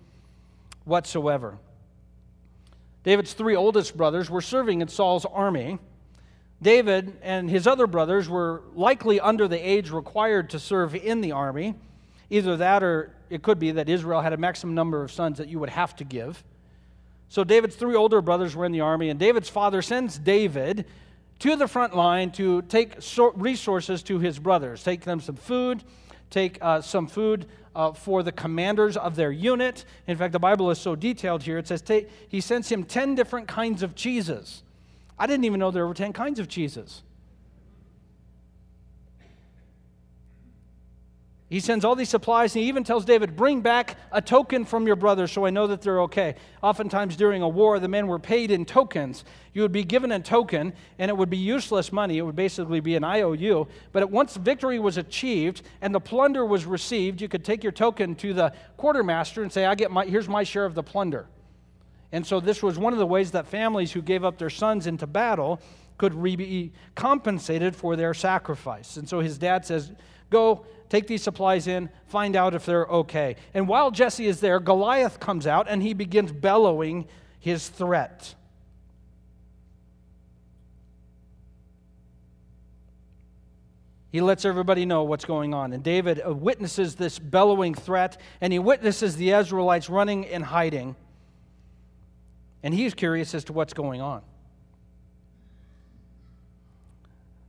whatsoever. 0.85 1.59
David's 3.03 3.33
three 3.33 3.57
oldest 3.57 3.97
brothers 3.97 4.31
were 4.31 4.41
serving 4.41 4.83
in 4.83 4.87
Saul's 4.87 5.25
army. 5.25 5.81
David 6.63 7.19
and 7.23 7.51
his 7.51 7.67
other 7.67 7.87
brothers 7.87 8.29
were 8.29 8.63
likely 8.75 9.19
under 9.19 9.49
the 9.49 9.59
age 9.59 9.91
required 9.91 10.51
to 10.51 10.59
serve 10.59 10.95
in 10.95 11.21
the 11.21 11.33
army. 11.33 11.75
Either 12.31 12.57
that 12.57 12.83
or 12.83 13.13
it 13.29 13.43
could 13.43 13.59
be 13.59 13.73
that 13.73 13.89
Israel 13.89 14.21
had 14.21 14.33
a 14.33 14.37
maximum 14.37 14.75
number 14.75 15.03
of 15.03 15.11
sons 15.11 15.39
that 15.39 15.49
you 15.49 15.59
would 15.59 15.71
have 15.71 15.97
to 15.97 16.05
give. 16.05 16.43
So 17.29 17.45
David's 17.45 17.77
three 17.77 17.97
older 17.97 18.21
brothers 18.21 18.55
were 18.55 18.65
in 18.65 18.73
the 18.73 18.81
army, 18.81 19.09
and 19.09 19.19
David's 19.19 19.49
father 19.49 19.83
sends 19.83 20.19
David 20.19 20.87
to 21.41 21.57
the 21.57 21.67
front 21.67 21.97
line 21.97 22.31
to 22.33 22.63
take 22.63 22.95
resources 23.35 24.03
to 24.05 24.19
his 24.19 24.39
brothers, 24.39 24.85
take 24.85 25.01
them 25.01 25.21
some 25.21 25.37
food, 25.37 25.83
take 26.31 26.59
uh, 26.61 26.81
some 26.81 27.07
food 27.07 27.47
uh, 27.75 27.93
for 27.93 28.23
the 28.23 28.33
commanders 28.33 28.97
of 28.97 29.17
their 29.17 29.33
unit. 29.33 29.85
In 30.07 30.17
fact, 30.17 30.33
the 30.33 30.39
Bible 30.39 30.71
is 30.71 30.79
so 30.79 30.95
detailed 30.95 31.43
here. 31.43 31.59
It 31.59 31.67
says 31.67 31.83
he 32.29 32.41
sends 32.41 32.71
him 32.71 32.85
10 32.85 33.15
different 33.15 33.49
kinds 33.49 33.83
of 33.83 33.95
cheeses. 33.95 34.63
I 35.19 35.27
didn't 35.27 35.45
even 35.45 35.61
know 35.61 35.71
there 35.71 35.87
were 35.87 35.95
10 35.95 36.13
kinds 36.13 36.39
of 36.39 36.49
cheeses. 36.49 37.03
He 41.53 41.61
sends 41.61 41.85
all 41.85 41.95
these 41.95 42.09
supplies, 42.09 42.57
and 42.57 42.63
he 42.63 42.69
even 42.71 42.83
tells 42.83 43.05
David, 43.05 43.37
Bring 43.37 43.61
back 43.61 43.99
a 44.11 44.23
token 44.23 44.65
from 44.65 44.87
your 44.87 44.97
brothers 44.97 45.31
so 45.33 45.45
I 45.45 45.51
know 45.51 45.67
that 45.67 45.83
they're 45.83 46.01
okay. 46.05 46.37
Oftentimes 46.63 47.15
during 47.15 47.43
a 47.43 47.49
war, 47.49 47.79
the 47.79 47.89
men 47.89 48.07
were 48.07 48.19
paid 48.19 48.51
in 48.51 48.65
tokens. 48.65 49.23
You 49.53 49.61
would 49.61 49.71
be 49.71 49.85
given 49.85 50.13
a 50.13 50.19
token, 50.19 50.73
and 50.99 51.11
it 51.11 51.15
would 51.15 51.29
be 51.29 51.37
useless 51.37 51.93
money. 51.93 52.17
It 52.17 52.23
would 52.23 52.37
basically 52.37 52.81
be 52.81 52.97
an 52.97 53.05
IOU. 53.05 53.69
But 53.93 54.11
once 54.11 54.39
victory 54.39 54.79
was 54.79 54.97
achieved 54.97 55.61
and 55.83 55.95
the 55.95 56.01
plunder 56.01 56.47
was 56.47 56.65
received, 56.65 57.21
you 57.21 57.29
could 57.29 57.45
take 57.45 57.63
your 57.63 57.71
token 57.71 58.15
to 58.15 58.33
the 58.33 58.55
quartermaster 58.79 59.43
and 59.43 59.53
say, 59.53 59.67
I 59.67 59.75
get 59.75 59.91
my, 59.91 60.07
Here's 60.07 60.31
my 60.31 60.45
share 60.45 60.65
of 60.65 60.75
the 60.75 60.83
plunder. 60.83 61.27
And 62.13 62.27
so 62.27 62.41
this 62.41 62.63
was 62.63 62.79
one 62.79 62.93
of 62.93 62.99
the 62.99 63.07
ways 63.07 63.31
that 63.31 63.47
families 63.47 63.93
who 63.93 64.03
gave 64.03 64.25
up 64.25 64.39
their 64.39 64.51
sons 64.51 64.87
into 64.87 65.07
battle 65.07 65.61
could 65.99 66.23
be 66.23 66.73
compensated 66.95 67.75
for 67.75 67.97
their 67.97 68.13
sacrifice. 68.13 68.97
And 68.97 69.09
so 69.09 69.21
his 69.21 69.39
dad 69.39 69.65
says, 69.65 69.93
Go 70.31 70.67
take 70.89 71.07
these 71.07 71.23
supplies 71.23 71.67
in, 71.67 71.91
find 72.07 72.37
out 72.37 72.55
if 72.55 72.67
they're 72.67 72.87
okay. 72.87 73.37
And 73.55 73.69
while 73.69 73.91
Jesse 73.91 74.27
is 74.27 74.41
there, 74.41 74.61
Goliath 74.61 75.21
comes 75.21 75.47
out 75.47 75.67
and 75.69 75.83
he 75.83 75.95
begins 75.95 76.33
bellowing 76.33 77.07
his 77.39 77.69
threat. 77.69 78.35
He 84.11 84.21
lets 84.21 84.45
everybody 84.45 84.85
know 84.85 85.05
what's 85.05 85.25
going 85.25 85.55
on. 85.55 85.73
And 85.73 85.83
David 85.83 86.21
uh, 86.25 86.35
witnesses 86.35 86.95
this 86.97 87.19
bellowing 87.19 87.75
threat, 87.75 88.21
and 88.43 88.53
he 88.53 88.59
witnesses 88.59 89.17
the 89.17 89.31
Israelites 89.31 89.89
running 89.89 90.27
and 90.27 90.45
hiding. 90.45 90.97
And 92.63 92.73
he's 92.73 92.95
curious 92.95 93.35
as 93.35 93.45
to 93.45 93.53
what's 93.53 93.73
going 93.73 94.01
on. 94.01 94.23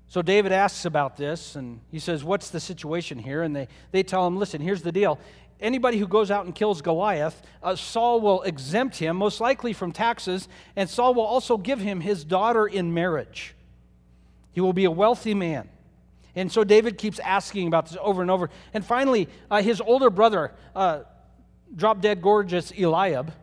So 0.08 0.22
David 0.22 0.52
asks 0.52 0.86
about 0.86 1.18
this, 1.18 1.56
and 1.56 1.80
he 1.90 1.98
says, 1.98 2.24
What's 2.24 2.52
the 2.52 2.60
situation 2.60 3.18
here? 3.18 3.42
And 3.42 3.56
they, 3.56 3.68
they 3.92 4.04
tell 4.04 4.28
him, 4.28 4.38
Listen, 4.38 4.62
here's 4.62 4.84
the 4.84 4.92
deal. 4.92 5.20
Anybody 5.60 5.98
who 5.98 6.08
goes 6.08 6.30
out 6.30 6.46
and 6.46 6.54
kills 6.54 6.82
Goliath, 6.82 7.42
uh, 7.64 7.76
Saul 7.76 8.22
will 8.22 8.42
exempt 8.44 8.98
him, 8.98 9.18
most 9.18 9.40
likely 9.42 9.74
from 9.74 9.92
taxes, 9.92 10.48
and 10.76 10.90
Saul 10.90 11.14
will 11.14 11.24
also 11.24 11.58
give 11.58 11.80
him 11.80 12.02
his 12.02 12.24
daughter 12.24 12.68
in 12.68 12.94
marriage. 12.94 13.56
He 14.52 14.62
will 14.62 14.74
be 14.74 14.86
a 14.86 14.92
wealthy 14.92 15.34
man. 15.34 15.70
And 16.36 16.52
so 16.52 16.64
David 16.64 16.98
keeps 16.98 17.20
asking 17.20 17.68
about 17.68 17.88
this 17.88 17.98
over 18.00 18.22
and 18.22 18.30
over. 18.30 18.50
And 18.74 18.86
finally, 18.86 19.30
uh, 19.50 19.62
his 19.62 19.82
older 19.82 20.10
brother, 20.10 20.54
uh, 20.76 21.02
drop 21.76 22.02
dead 22.02 22.22
gorgeous 22.22 22.72
Eliab, 22.72 23.34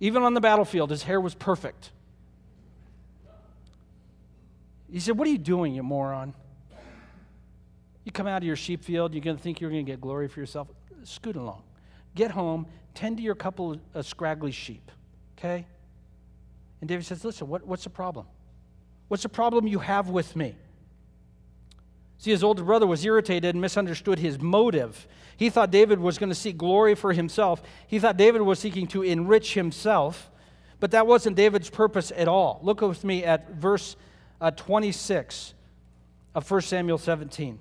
even 0.00 0.22
on 0.22 0.34
the 0.34 0.40
battlefield, 0.40 0.90
his 0.90 1.02
hair 1.02 1.20
was 1.20 1.34
perfect. 1.34 1.90
He 4.90 5.00
said, 5.00 5.18
What 5.18 5.26
are 5.26 5.30
you 5.30 5.38
doing, 5.38 5.74
you 5.74 5.82
moron? 5.82 6.34
You 8.04 8.12
come 8.12 8.26
out 8.26 8.38
of 8.38 8.44
your 8.44 8.56
sheep 8.56 8.84
field, 8.84 9.14
you're 9.14 9.22
going 9.22 9.36
to 9.36 9.42
think 9.42 9.60
you're 9.60 9.70
going 9.70 9.84
to 9.84 9.90
get 9.90 10.00
glory 10.00 10.28
for 10.28 10.38
yourself. 10.38 10.68
Scoot 11.02 11.36
along. 11.36 11.62
Get 12.14 12.30
home, 12.30 12.66
tend 12.94 13.16
to 13.16 13.22
your 13.22 13.34
couple 13.34 13.78
of 13.94 14.06
scraggly 14.06 14.52
sheep, 14.52 14.90
okay? 15.36 15.66
And 16.80 16.88
David 16.88 17.04
says, 17.04 17.24
Listen, 17.24 17.48
what, 17.48 17.66
what's 17.66 17.84
the 17.84 17.90
problem? 17.90 18.26
What's 19.08 19.22
the 19.22 19.28
problem 19.28 19.66
you 19.66 19.78
have 19.78 20.08
with 20.08 20.34
me? 20.36 20.56
See, 22.18 22.30
his 22.30 22.42
older 22.42 22.64
brother 22.64 22.86
was 22.86 23.04
irritated 23.04 23.54
and 23.54 23.60
misunderstood 23.60 24.18
his 24.18 24.40
motive. 24.40 25.06
He 25.36 25.50
thought 25.50 25.70
David 25.70 26.00
was 26.00 26.18
going 26.18 26.30
to 26.30 26.34
seek 26.34 26.56
glory 26.56 26.94
for 26.94 27.12
himself. 27.12 27.62
He 27.86 27.98
thought 27.98 28.16
David 28.16 28.42
was 28.42 28.58
seeking 28.58 28.86
to 28.88 29.02
enrich 29.02 29.54
himself, 29.54 30.30
but 30.80 30.92
that 30.92 31.06
wasn't 31.06 31.36
David's 31.36 31.68
purpose 31.68 32.10
at 32.16 32.26
all. 32.26 32.58
Look 32.62 32.80
with 32.80 33.04
me 33.04 33.24
at 33.24 33.50
verse 33.52 33.96
uh, 34.40 34.50
26 34.50 35.54
of 36.34 36.50
1 36.50 36.60
Samuel 36.62 36.98
17. 36.98 37.58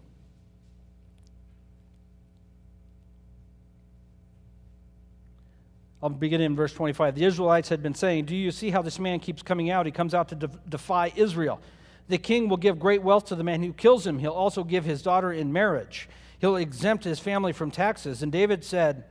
I'll 6.05 6.09
begin 6.09 6.39
in 6.39 6.55
verse 6.55 6.71
25. 6.71 7.15
The 7.15 7.25
Israelites 7.25 7.67
had 7.67 7.81
been 7.81 7.95
saying, 7.95 8.25
Do 8.25 8.35
you 8.35 8.51
see 8.51 8.69
how 8.69 8.83
this 8.83 8.99
man 8.99 9.19
keeps 9.19 9.41
coming 9.41 9.71
out? 9.71 9.87
He 9.87 9.91
comes 9.91 10.13
out 10.13 10.29
to 10.29 10.35
de- 10.35 10.51
defy 10.69 11.11
Israel. 11.15 11.59
The 12.07 12.17
king 12.17 12.49
will 12.49 12.57
give 12.57 12.79
great 12.79 13.01
wealth 13.01 13.25
to 13.25 13.35
the 13.35 13.43
man 13.43 13.63
who 13.63 13.73
kills 13.73 14.05
him. 14.05 14.19
He'll 14.19 14.31
also 14.31 14.63
give 14.63 14.85
his 14.85 15.01
daughter 15.01 15.31
in 15.33 15.51
marriage. 15.51 16.07
He'll 16.39 16.55
exempt 16.55 17.03
his 17.03 17.19
family 17.19 17.53
from 17.53 17.71
taxes. 17.71 18.21
And 18.21 18.31
David 18.31 18.63
said, 18.63 19.05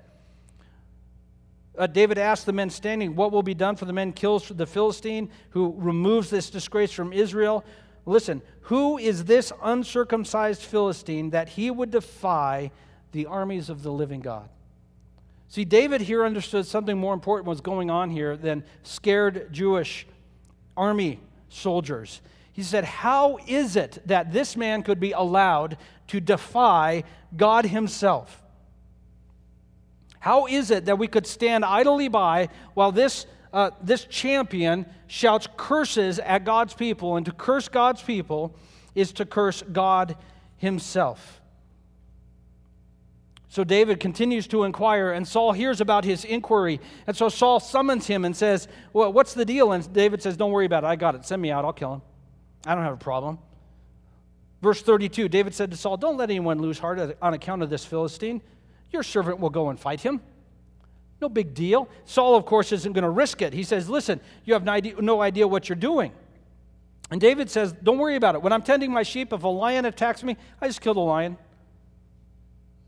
uh, 1.77 1.89
David 1.89 2.19
asked 2.19 2.47
the 2.47 2.53
men 2.53 2.71
standing, 2.71 3.17
What 3.17 3.33
will 3.33 3.43
be 3.43 3.55
done 3.55 3.77
for 3.77 3.85
the 3.85 3.93
men 3.93 4.13
kills 4.13 4.49
the 4.49 4.67
Philistine 4.67 5.31
who 5.51 5.75
removes 5.77 6.31
this 6.31 6.51
disgrace 6.51 6.93
from 6.93 7.13
Israel? 7.13 7.65
Listen, 8.07 8.43
who 8.63 8.99
is 8.99 9.25
this 9.25 9.53
uncircumcised 9.63 10.63
Philistine 10.63 11.31
that 11.31 11.49
he 11.51 11.71
would 11.71 11.91
defy 11.91 12.71
the 13.13 13.27
armies 13.27 13.71
of 13.71 13.83
the 13.83 13.91
living 13.91 14.21
God? 14.21 14.49
See, 15.49 15.65
David 15.65 16.01
here 16.01 16.25
understood 16.25 16.67
something 16.67 16.99
more 16.99 17.15
important 17.15 17.47
was 17.47 17.61
going 17.61 17.91
on 17.91 18.11
here 18.11 18.37
than 18.37 18.65
scared 18.83 19.53
Jewish 19.53 20.07
army 20.77 21.21
soldiers. 21.49 22.21
He 22.55 22.63
said, 22.63 22.85
How 22.85 23.39
is 23.49 23.75
it 23.75 23.99
that 24.07 24.33
this 24.33 24.57
man 24.57 24.85
could 24.85 25.01
be 25.01 25.11
allowed 25.11 25.77
to 26.07 26.21
defy 26.21 27.03
God 27.37 27.67
himself? 27.67 28.43
How 30.21 30.47
is 30.47 30.71
it 30.71 30.87
that 30.87 30.97
we 30.97 31.09
could 31.09 31.27
stand 31.27 31.65
idly 31.65 32.09
by 32.09 32.49
while 32.73 32.93
this, 32.93 33.27
uh, 33.53 33.73
this 33.83 34.05
champion 34.05 34.87
shouts 35.09 35.49
curses 35.57 36.21
at 36.21 36.45
God's 36.45 36.75
people? 36.75 37.17
And 37.17 37.27
to 37.27 37.33
curse 37.33 37.69
God's 37.69 38.03
people 38.03 38.57
is 38.95 39.13
to 39.15 39.27
curse 39.27 39.63
God 39.73 40.17
himself. 40.57 41.43
So 43.49 43.65
David 43.65 43.99
continues 43.99 44.47
to 44.49 44.63
inquire, 44.63 45.11
and 45.11 45.27
Saul 45.27 45.53
hears 45.53 45.81
about 45.81 46.05
his 46.05 46.25
inquiry. 46.25 46.81
And 47.09 47.17
so 47.17 47.29
Saul 47.29 47.59
summons 47.59 48.07
him 48.07 48.25
and 48.25 48.37
says, 48.37 48.69
Well, 48.93 49.13
what's 49.13 49.35
the 49.35 49.45
deal? 49.45 49.73
And 49.73 49.93
David 49.93 50.23
says, 50.23 50.37
Don't 50.37 50.53
worry 50.53 50.67
about 50.67 50.85
it. 50.85 50.87
I 50.87 50.95
got 50.95 51.17
it. 51.17 51.25
Send 51.25 51.43
me 51.43 51.51
out. 51.51 51.65
I'll 51.65 51.73
kill 51.73 51.95
him. 51.95 52.03
I 52.67 52.75
don't 52.75 52.85
have 52.85 52.95
a 52.95 52.97
problem. 52.97 53.39
Verse 54.63 54.81
32 54.81 55.29
David 55.29 55.55
said 55.55 55.71
to 55.71 55.77
Saul, 55.77 55.97
Don't 55.97 56.17
let 56.17 56.31
anyone 56.31 56.59
lose 56.59 56.79
heart 56.79 57.17
on 57.21 57.35
account 57.35 57.63
of 57.63 57.71
this 57.71 57.85
Philistine. 57.85 58.41
Your 58.91 59.03
servant 59.03 59.39
will 59.39 59.51
go 59.51 59.69
and 59.69 59.79
fight 59.79 60.01
him. 60.01 60.21
No 61.21 61.29
big 61.29 61.55
deal. 61.55 61.89
Saul, 62.05 62.37
of 62.37 62.47
course, 62.47 62.73
isn't 62.73 62.93
going 62.93 63.03
to 63.03 63.11
risk 63.11 63.43
it. 63.43 63.53
He 63.53 63.63
says, 63.63 63.89
Listen, 63.89 64.21
you 64.45 64.55
have 64.55 64.65
no 64.65 65.21
idea, 65.21 65.47
what 65.47 65.69
you're 65.69 65.77
doing. 65.77 66.13
And 67.11 67.21
David 67.21 67.51
says, 67.51 67.73
Don't 67.83 67.99
worry 67.99 68.17
about 68.17 68.35
it. 68.35 68.43
When 68.43 68.53
I'm 68.53 68.63
tending 68.63 68.91
my 68.93 69.03
sheep, 69.03 69.33
if 69.33 69.43
a 69.43 69.49
lion 69.49 69.85
attacks 69.85 70.23
me, 70.23 70.37
I 70.61 70.67
just 70.67 70.81
kill 70.81 70.95
the 70.95 71.01
lion. 71.01 71.37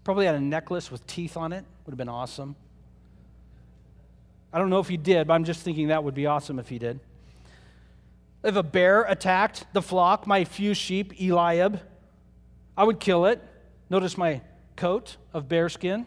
Probably 0.04 0.26
had 0.26 0.34
a 0.34 0.40
necklace 0.40 0.90
with 0.90 1.06
teeth 1.06 1.36
on 1.36 1.52
it. 1.52 1.64
Would 1.84 1.92
have 1.92 1.98
been 1.98 2.08
awesome. 2.08 2.56
I 4.52 4.58
don't 4.58 4.70
know 4.70 4.78
if 4.78 4.88
he 4.88 4.96
did, 4.96 5.26
but 5.26 5.34
I'm 5.34 5.44
just 5.44 5.60
thinking 5.60 5.88
that 5.88 6.02
would 6.04 6.14
be 6.14 6.26
awesome 6.26 6.58
if 6.58 6.68
he 6.68 6.78
did. 6.78 7.00
If 8.46 8.54
a 8.54 8.62
bear 8.62 9.02
attacked 9.02 9.66
the 9.72 9.82
flock, 9.82 10.24
my 10.24 10.44
few 10.44 10.72
sheep, 10.72 11.20
Eliab, 11.20 11.80
I 12.76 12.84
would 12.84 13.00
kill 13.00 13.26
it. 13.26 13.42
Notice 13.90 14.16
my 14.16 14.40
coat 14.76 15.16
of 15.34 15.48
bearskin. 15.48 16.06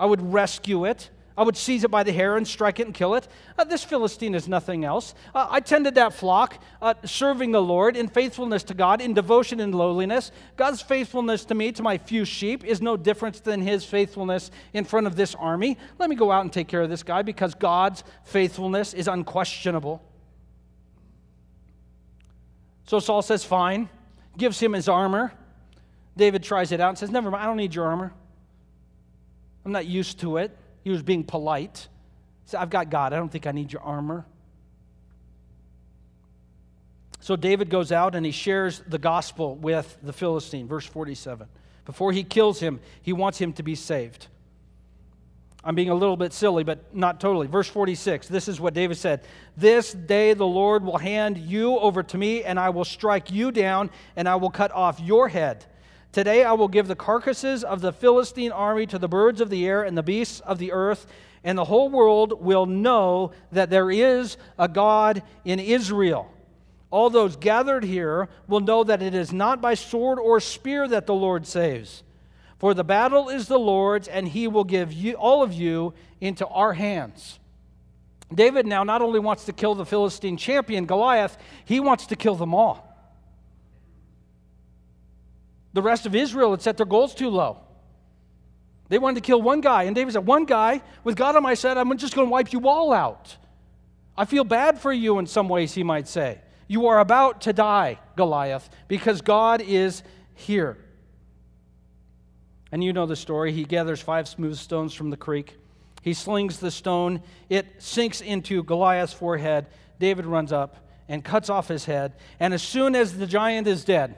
I 0.00 0.06
would 0.06 0.32
rescue 0.32 0.84
it. 0.84 1.10
I 1.38 1.44
would 1.44 1.56
seize 1.56 1.84
it 1.84 1.90
by 1.92 2.02
the 2.02 2.10
hair 2.10 2.36
and 2.36 2.48
strike 2.48 2.80
it 2.80 2.86
and 2.86 2.92
kill 2.92 3.14
it. 3.14 3.28
Uh, 3.56 3.62
this 3.62 3.84
Philistine 3.84 4.34
is 4.34 4.48
nothing 4.48 4.84
else. 4.84 5.14
Uh, 5.32 5.46
I 5.48 5.60
tended 5.60 5.94
that 5.94 6.14
flock, 6.14 6.60
uh, 6.82 6.94
serving 7.04 7.52
the 7.52 7.62
Lord 7.62 7.96
in 7.96 8.08
faithfulness 8.08 8.64
to 8.64 8.74
God, 8.74 9.00
in 9.00 9.14
devotion 9.14 9.60
and 9.60 9.72
lowliness. 9.72 10.32
God's 10.56 10.82
faithfulness 10.82 11.44
to 11.44 11.54
me, 11.54 11.70
to 11.72 11.82
my 11.84 11.96
few 11.96 12.24
sheep, 12.24 12.64
is 12.64 12.82
no 12.82 12.96
different 12.96 13.44
than 13.44 13.62
his 13.62 13.84
faithfulness 13.84 14.50
in 14.72 14.84
front 14.84 15.06
of 15.06 15.14
this 15.14 15.36
army. 15.36 15.78
Let 16.00 16.10
me 16.10 16.16
go 16.16 16.32
out 16.32 16.40
and 16.40 16.52
take 16.52 16.66
care 16.66 16.82
of 16.82 16.90
this 16.90 17.04
guy 17.04 17.22
because 17.22 17.54
God's 17.54 18.02
faithfulness 18.24 18.94
is 18.94 19.06
unquestionable. 19.06 20.02
So 22.86 22.98
Saul 23.00 23.22
says, 23.22 23.44
Fine, 23.44 23.88
gives 24.38 24.58
him 24.60 24.72
his 24.72 24.88
armor. 24.88 25.32
David 26.16 26.42
tries 26.42 26.72
it 26.72 26.80
out 26.80 26.90
and 26.90 26.98
says, 26.98 27.10
Never 27.10 27.30
mind, 27.30 27.42
I 27.42 27.46
don't 27.46 27.56
need 27.56 27.74
your 27.74 27.86
armor. 27.86 28.12
I'm 29.64 29.72
not 29.72 29.86
used 29.86 30.20
to 30.20 30.36
it. 30.38 30.56
He 30.84 30.90
was 30.90 31.02
being 31.02 31.24
polite. 31.24 31.88
He 32.44 32.50
said, 32.50 32.60
I've 32.60 32.70
got 32.70 32.88
God. 32.88 33.12
I 33.12 33.16
don't 33.16 33.30
think 33.30 33.46
I 33.46 33.52
need 33.52 33.72
your 33.72 33.82
armor. 33.82 34.24
So 37.18 37.34
David 37.34 37.70
goes 37.70 37.90
out 37.90 38.14
and 38.14 38.24
he 38.24 38.30
shares 38.30 38.82
the 38.86 38.98
gospel 38.98 39.56
with 39.56 39.98
the 40.00 40.12
Philistine, 40.12 40.68
verse 40.68 40.86
47. 40.86 41.48
Before 41.84 42.12
he 42.12 42.22
kills 42.22 42.60
him, 42.60 42.78
he 43.02 43.12
wants 43.12 43.38
him 43.38 43.52
to 43.54 43.64
be 43.64 43.74
saved. 43.74 44.28
I'm 45.66 45.74
being 45.74 45.90
a 45.90 45.94
little 45.96 46.16
bit 46.16 46.32
silly, 46.32 46.62
but 46.62 46.94
not 46.94 47.18
totally. 47.18 47.48
Verse 47.48 47.66
46, 47.66 48.28
this 48.28 48.46
is 48.46 48.60
what 48.60 48.72
David 48.72 48.98
said 48.98 49.22
This 49.56 49.92
day 49.92 50.32
the 50.32 50.46
Lord 50.46 50.84
will 50.84 50.96
hand 50.96 51.36
you 51.36 51.76
over 51.80 52.04
to 52.04 52.16
me, 52.16 52.44
and 52.44 52.58
I 52.58 52.70
will 52.70 52.84
strike 52.84 53.32
you 53.32 53.50
down, 53.50 53.90
and 54.14 54.28
I 54.28 54.36
will 54.36 54.48
cut 54.48 54.70
off 54.70 55.00
your 55.00 55.28
head. 55.28 55.66
Today 56.12 56.44
I 56.44 56.52
will 56.52 56.68
give 56.68 56.86
the 56.86 56.94
carcasses 56.94 57.64
of 57.64 57.80
the 57.80 57.92
Philistine 57.92 58.52
army 58.52 58.86
to 58.86 58.98
the 58.98 59.08
birds 59.08 59.40
of 59.40 59.50
the 59.50 59.66
air 59.66 59.82
and 59.82 59.98
the 59.98 60.04
beasts 60.04 60.38
of 60.38 60.58
the 60.58 60.70
earth, 60.70 61.08
and 61.42 61.58
the 61.58 61.64
whole 61.64 61.90
world 61.90 62.40
will 62.40 62.66
know 62.66 63.32
that 63.50 63.68
there 63.68 63.90
is 63.90 64.36
a 64.60 64.68
God 64.68 65.20
in 65.44 65.58
Israel. 65.58 66.30
All 66.92 67.10
those 67.10 67.34
gathered 67.34 67.82
here 67.82 68.28
will 68.46 68.60
know 68.60 68.84
that 68.84 69.02
it 69.02 69.16
is 69.16 69.32
not 69.32 69.60
by 69.60 69.74
sword 69.74 70.20
or 70.20 70.38
spear 70.38 70.86
that 70.86 71.06
the 71.06 71.14
Lord 71.14 71.44
saves. 71.44 72.04
For 72.58 72.72
the 72.72 72.84
battle 72.84 73.28
is 73.28 73.48
the 73.48 73.58
Lord's, 73.58 74.08
and 74.08 74.26
he 74.28 74.48
will 74.48 74.64
give 74.64 74.92
you, 74.92 75.14
all 75.14 75.42
of 75.42 75.52
you 75.52 75.92
into 76.20 76.46
our 76.46 76.72
hands. 76.72 77.38
David 78.34 78.66
now 78.66 78.82
not 78.82 79.02
only 79.02 79.20
wants 79.20 79.44
to 79.44 79.52
kill 79.52 79.74
the 79.74 79.84
Philistine 79.84 80.36
champion, 80.36 80.86
Goliath, 80.86 81.36
he 81.64 81.80
wants 81.80 82.06
to 82.06 82.16
kill 82.16 82.34
them 82.34 82.54
all. 82.54 82.82
The 85.74 85.82
rest 85.82 86.06
of 86.06 86.14
Israel 86.14 86.52
had 86.52 86.62
set 86.62 86.78
their 86.78 86.86
goals 86.86 87.14
too 87.14 87.28
low. 87.28 87.60
They 88.88 88.98
wanted 88.98 89.16
to 89.16 89.26
kill 89.26 89.42
one 89.42 89.60
guy, 89.60 89.82
and 89.84 89.94
David 89.94 90.14
said, 90.14 90.26
One 90.26 90.44
guy, 90.44 90.80
with 91.04 91.16
God 91.16 91.36
on 91.36 91.42
my 91.42 91.54
side, 91.54 91.76
I'm 91.76 91.94
just 91.98 92.14
going 92.14 92.28
to 92.28 92.30
wipe 92.30 92.52
you 92.52 92.66
all 92.68 92.92
out. 92.92 93.36
I 94.16 94.24
feel 94.24 94.44
bad 94.44 94.80
for 94.80 94.92
you 94.92 95.18
in 95.18 95.26
some 95.26 95.48
ways, 95.48 95.74
he 95.74 95.82
might 95.82 96.08
say. 96.08 96.40
You 96.68 96.86
are 96.86 97.00
about 97.00 97.42
to 97.42 97.52
die, 97.52 97.98
Goliath, 98.16 98.70
because 98.88 99.20
God 99.20 99.60
is 99.60 100.02
here. 100.34 100.78
And 102.72 102.82
you 102.82 102.92
know 102.92 103.06
the 103.06 103.16
story. 103.16 103.52
He 103.52 103.64
gathers 103.64 104.00
five 104.00 104.28
smooth 104.28 104.56
stones 104.56 104.92
from 104.92 105.10
the 105.10 105.16
creek. 105.16 105.56
He 106.02 106.14
slings 106.14 106.58
the 106.58 106.70
stone. 106.70 107.22
It 107.48 107.66
sinks 107.78 108.20
into 108.20 108.62
Goliath's 108.62 109.12
forehead. 109.12 109.66
David 109.98 110.26
runs 110.26 110.52
up 110.52 110.76
and 111.08 111.24
cuts 111.24 111.48
off 111.48 111.68
his 111.68 111.84
head. 111.84 112.14
And 112.40 112.52
as 112.52 112.62
soon 112.62 112.94
as 112.94 113.16
the 113.16 113.26
giant 113.26 113.66
is 113.66 113.84
dead, 113.84 114.16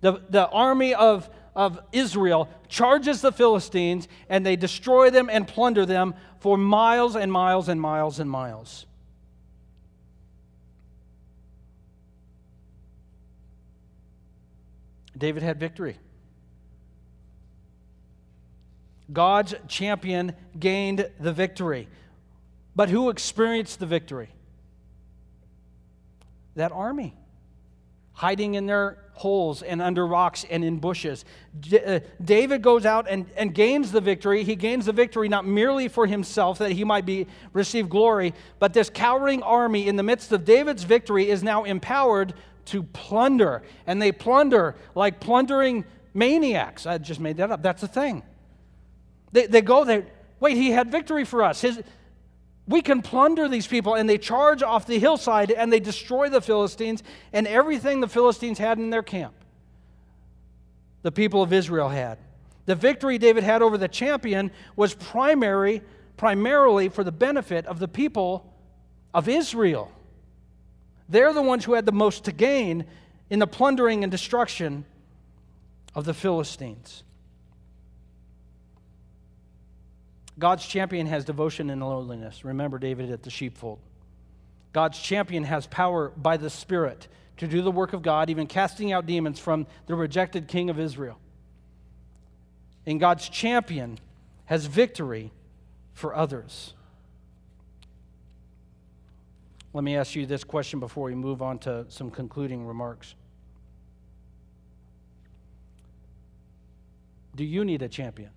the, 0.00 0.22
the 0.30 0.48
army 0.48 0.94
of, 0.94 1.28
of 1.54 1.80
Israel 1.92 2.48
charges 2.68 3.20
the 3.20 3.32
Philistines 3.32 4.08
and 4.28 4.44
they 4.44 4.56
destroy 4.56 5.10
them 5.10 5.28
and 5.30 5.46
plunder 5.46 5.86
them 5.86 6.14
for 6.40 6.56
miles 6.56 7.16
and 7.16 7.30
miles 7.30 7.68
and 7.68 7.80
miles 7.80 8.18
and 8.18 8.30
miles. 8.30 8.86
David 15.16 15.42
had 15.42 15.58
victory. 15.58 15.96
God's 19.12 19.54
champion 19.68 20.34
gained 20.58 21.08
the 21.20 21.32
victory. 21.32 21.88
But 22.74 22.90
who 22.90 23.08
experienced 23.08 23.80
the 23.80 23.86
victory? 23.86 24.30
That 26.56 26.72
army, 26.72 27.14
hiding 28.12 28.54
in 28.54 28.66
their 28.66 28.98
holes 29.16 29.62
and 29.62 29.80
under 29.80 30.06
rocks 30.06 30.44
and 30.50 30.62
in 30.62 30.78
bushes. 30.78 31.24
D- 31.58 31.78
uh, 31.78 32.00
David 32.22 32.60
goes 32.60 32.84
out 32.84 33.06
and, 33.08 33.26
and 33.36 33.54
gains 33.54 33.90
the 33.90 34.00
victory. 34.00 34.44
He 34.44 34.56
gains 34.56 34.86
the 34.86 34.92
victory 34.92 35.28
not 35.28 35.46
merely 35.46 35.88
for 35.88 36.06
himself, 36.06 36.58
that 36.58 36.72
he 36.72 36.84
might 36.84 37.06
be 37.06 37.26
receive 37.54 37.88
glory, 37.88 38.34
but 38.58 38.74
this 38.74 38.90
cowering 38.90 39.42
army 39.42 39.88
in 39.88 39.96
the 39.96 40.02
midst 40.02 40.32
of 40.32 40.44
David's 40.44 40.84
victory 40.84 41.30
is 41.30 41.42
now 41.42 41.64
empowered 41.64 42.34
to 42.66 42.82
plunder. 42.82 43.62
And 43.86 44.02
they 44.02 44.12
plunder 44.12 44.76
like 44.94 45.18
plundering 45.18 45.86
maniacs. 46.12 46.84
I 46.84 46.98
just 46.98 47.20
made 47.20 47.38
that 47.38 47.50
up. 47.50 47.62
That's 47.62 47.82
a 47.82 47.88
thing. 47.88 48.22
They, 49.36 49.46
they 49.46 49.60
go 49.60 49.84
there, 49.84 50.06
wait, 50.40 50.56
he 50.56 50.70
had 50.70 50.90
victory 50.90 51.26
for 51.26 51.42
us. 51.42 51.60
His, 51.60 51.82
we 52.66 52.80
can 52.80 53.02
plunder 53.02 53.50
these 53.50 53.66
people, 53.66 53.94
and 53.94 54.08
they 54.08 54.16
charge 54.16 54.62
off 54.62 54.86
the 54.86 54.98
hillside 54.98 55.50
and 55.50 55.70
they 55.70 55.78
destroy 55.78 56.30
the 56.30 56.40
Philistines 56.40 57.02
and 57.34 57.46
everything 57.46 58.00
the 58.00 58.08
Philistines 58.08 58.58
had 58.58 58.78
in 58.78 58.88
their 58.88 59.02
camp. 59.02 59.34
The 61.02 61.12
people 61.12 61.42
of 61.42 61.52
Israel 61.52 61.90
had. 61.90 62.16
The 62.64 62.74
victory 62.74 63.18
David 63.18 63.44
had 63.44 63.60
over 63.60 63.76
the 63.76 63.88
champion 63.88 64.50
was 64.74 64.94
primary, 64.94 65.82
primarily 66.16 66.88
for 66.88 67.04
the 67.04 67.12
benefit 67.12 67.66
of 67.66 67.78
the 67.78 67.88
people 67.88 68.50
of 69.12 69.28
Israel. 69.28 69.92
They're 71.10 71.34
the 71.34 71.42
ones 71.42 71.66
who 71.66 71.74
had 71.74 71.84
the 71.84 71.92
most 71.92 72.24
to 72.24 72.32
gain 72.32 72.86
in 73.28 73.38
the 73.38 73.46
plundering 73.46 74.02
and 74.02 74.10
destruction 74.10 74.86
of 75.94 76.06
the 76.06 76.14
Philistines. 76.14 77.02
God's 80.38 80.66
champion 80.66 81.06
has 81.06 81.24
devotion 81.24 81.70
and 81.70 81.80
lowliness. 81.80 82.44
Remember 82.44 82.78
David 82.78 83.10
at 83.10 83.22
the 83.22 83.30
sheepfold. 83.30 83.78
God's 84.72 84.98
champion 84.98 85.44
has 85.44 85.66
power 85.66 86.10
by 86.16 86.36
the 86.36 86.50
Spirit 86.50 87.08
to 87.38 87.46
do 87.46 87.62
the 87.62 87.70
work 87.70 87.92
of 87.92 88.02
God, 88.02 88.28
even 88.28 88.46
casting 88.46 88.92
out 88.92 89.06
demons 89.06 89.38
from 89.38 89.66
the 89.86 89.94
rejected 89.94 90.48
king 90.48 90.68
of 90.68 90.78
Israel. 90.78 91.18
And 92.84 93.00
God's 93.00 93.28
champion 93.28 93.98
has 94.44 94.66
victory 94.66 95.32
for 95.92 96.14
others. 96.14 96.74
Let 99.72 99.84
me 99.84 99.96
ask 99.96 100.14
you 100.14 100.24
this 100.24 100.44
question 100.44 100.80
before 100.80 101.04
we 101.04 101.14
move 101.14 101.42
on 101.42 101.58
to 101.60 101.86
some 101.88 102.10
concluding 102.10 102.66
remarks. 102.66 103.14
Do 107.34 107.44
you 107.44 107.64
need 107.64 107.82
a 107.82 107.88
champion? 107.88 108.30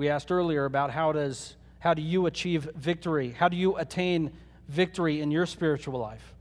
We 0.00 0.08
asked 0.08 0.32
earlier 0.32 0.64
about 0.64 0.90
how 0.90 1.12
does 1.12 1.56
how 1.78 1.92
do 1.92 2.00
you 2.00 2.24
achieve 2.24 2.66
victory? 2.74 3.32
How 3.32 3.50
do 3.50 3.56
you 3.58 3.76
attain 3.76 4.32
victory 4.66 5.20
in 5.20 5.30
your 5.30 5.44
spiritual 5.44 6.00
life? 6.00 6.32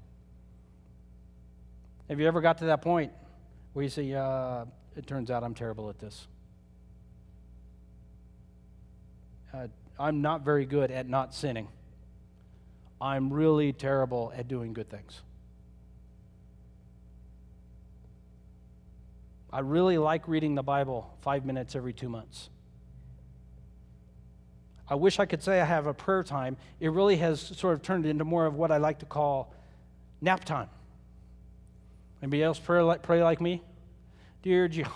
Have 2.08 2.22
you 2.22 2.28
ever 2.30 2.39
got 2.39 2.60
to 2.60 2.65
that 2.67 2.82
point 2.82 3.12
where 3.74 3.84
you 3.84 3.89
say, 3.89 4.13
uh, 4.13 4.63
it 4.95 5.06
turns 5.08 5.30
out 5.30 5.43
I'm 5.43 5.56
terrible 5.56 5.89
at 5.89 6.00
this? 6.00 6.26
Uh, 9.54 9.67
I'm 10.00 10.22
not 10.22 10.45
very 10.45 10.65
good 10.65 10.89
at 10.89 11.10
not 11.10 11.36
sinning. 11.36 11.67
I'm 13.02 13.30
really 13.30 13.74
terrible 13.74 14.32
at 14.38 14.48
doing 14.48 14.72
good 14.72 14.89
things. 14.89 15.22
I 19.52 19.60
really 19.60 19.98
like 19.98 20.30
reading 20.30 20.56
the 20.56 20.63
Bible 20.63 21.13
five 21.19 21.43
minutes 21.43 21.76
every 21.76 21.91
two 21.91 22.08
months. 22.08 22.50
I 24.89 24.95
wish 24.95 25.19
I 25.19 25.25
could 25.25 25.43
say 25.43 25.62
I 25.62 25.65
have 25.65 25.86
a 25.86 25.93
prayer 25.93 26.23
time. 26.23 26.58
It 26.80 26.91
really 26.91 27.17
has 27.17 27.39
sort 27.39 27.75
of 27.75 27.84
turned 27.84 28.06
into 28.06 28.25
more 28.25 28.45
of 28.45 28.56
what 28.56 28.71
I 28.71 28.78
like 28.78 28.99
to 28.99 29.06
call 29.06 29.54
nap 30.19 30.43
time. 30.43 30.69
Anybody 32.21 32.43
else 32.43 32.60
pray 32.60 32.82
like, 32.82 33.04
pray 33.04 33.23
like 33.23 33.39
me? 33.39 33.62
Dear 34.41 34.67
Jehovah. 34.67 34.95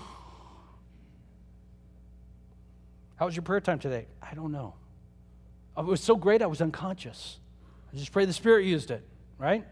How 3.17 3.27
was 3.27 3.36
your 3.36 3.43
prayer 3.43 3.62
time 3.62 3.79
today? 3.79 4.08
I 4.21 4.34
don't 4.34 4.51
know. 4.51 4.73
It 5.77 5.86
was 5.86 6.01
so 6.01 6.15
great 6.15 6.41
I 6.41 6.47
was 6.47 6.62
unconscious. 6.62 7.38
I 7.93 7.97
just 7.97 8.12
pray 8.12 8.25
the 8.25 8.34
Spirit 8.34 8.65
used 8.65 8.91
it, 8.91 9.03
right? 9.38 9.63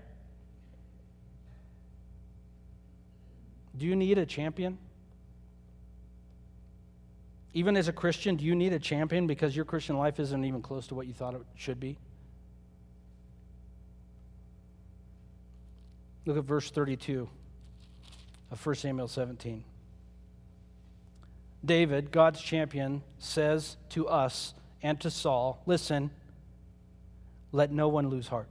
Do 3.77 3.85
you 3.85 3.95
need 3.95 4.17
a 4.17 4.25
champion? 4.25 4.77
Even 7.53 7.75
as 7.75 7.87
a 7.87 7.93
Christian, 7.93 8.37
do 8.37 8.45
you 8.45 8.55
need 8.55 8.73
a 8.73 8.79
champion 8.79 9.27
because 9.27 9.55
your 9.55 9.65
Christian 9.65 9.97
life 9.97 10.19
isn't 10.19 10.45
even 10.45 10.61
close 10.61 10.87
to 10.87 10.95
what 10.95 11.07
you 11.07 11.13
thought 11.13 11.35
it 11.35 11.41
should 11.55 11.79
be? 11.79 11.97
Look 16.25 16.37
at 16.37 16.43
verse 16.43 16.69
32 16.69 17.27
of 18.51 18.65
1 18.65 18.75
Samuel 18.75 19.07
17. 19.07 19.63
David, 21.63 22.11
God's 22.11 22.41
champion, 22.41 23.03
says 23.19 23.77
to 23.89 24.07
us 24.07 24.53
and 24.81 24.99
to 25.01 25.09
Saul, 25.09 25.61
Listen, 25.65 26.11
let 27.51 27.71
no 27.71 27.87
one 27.87 28.09
lose 28.09 28.27
heart. 28.27 28.47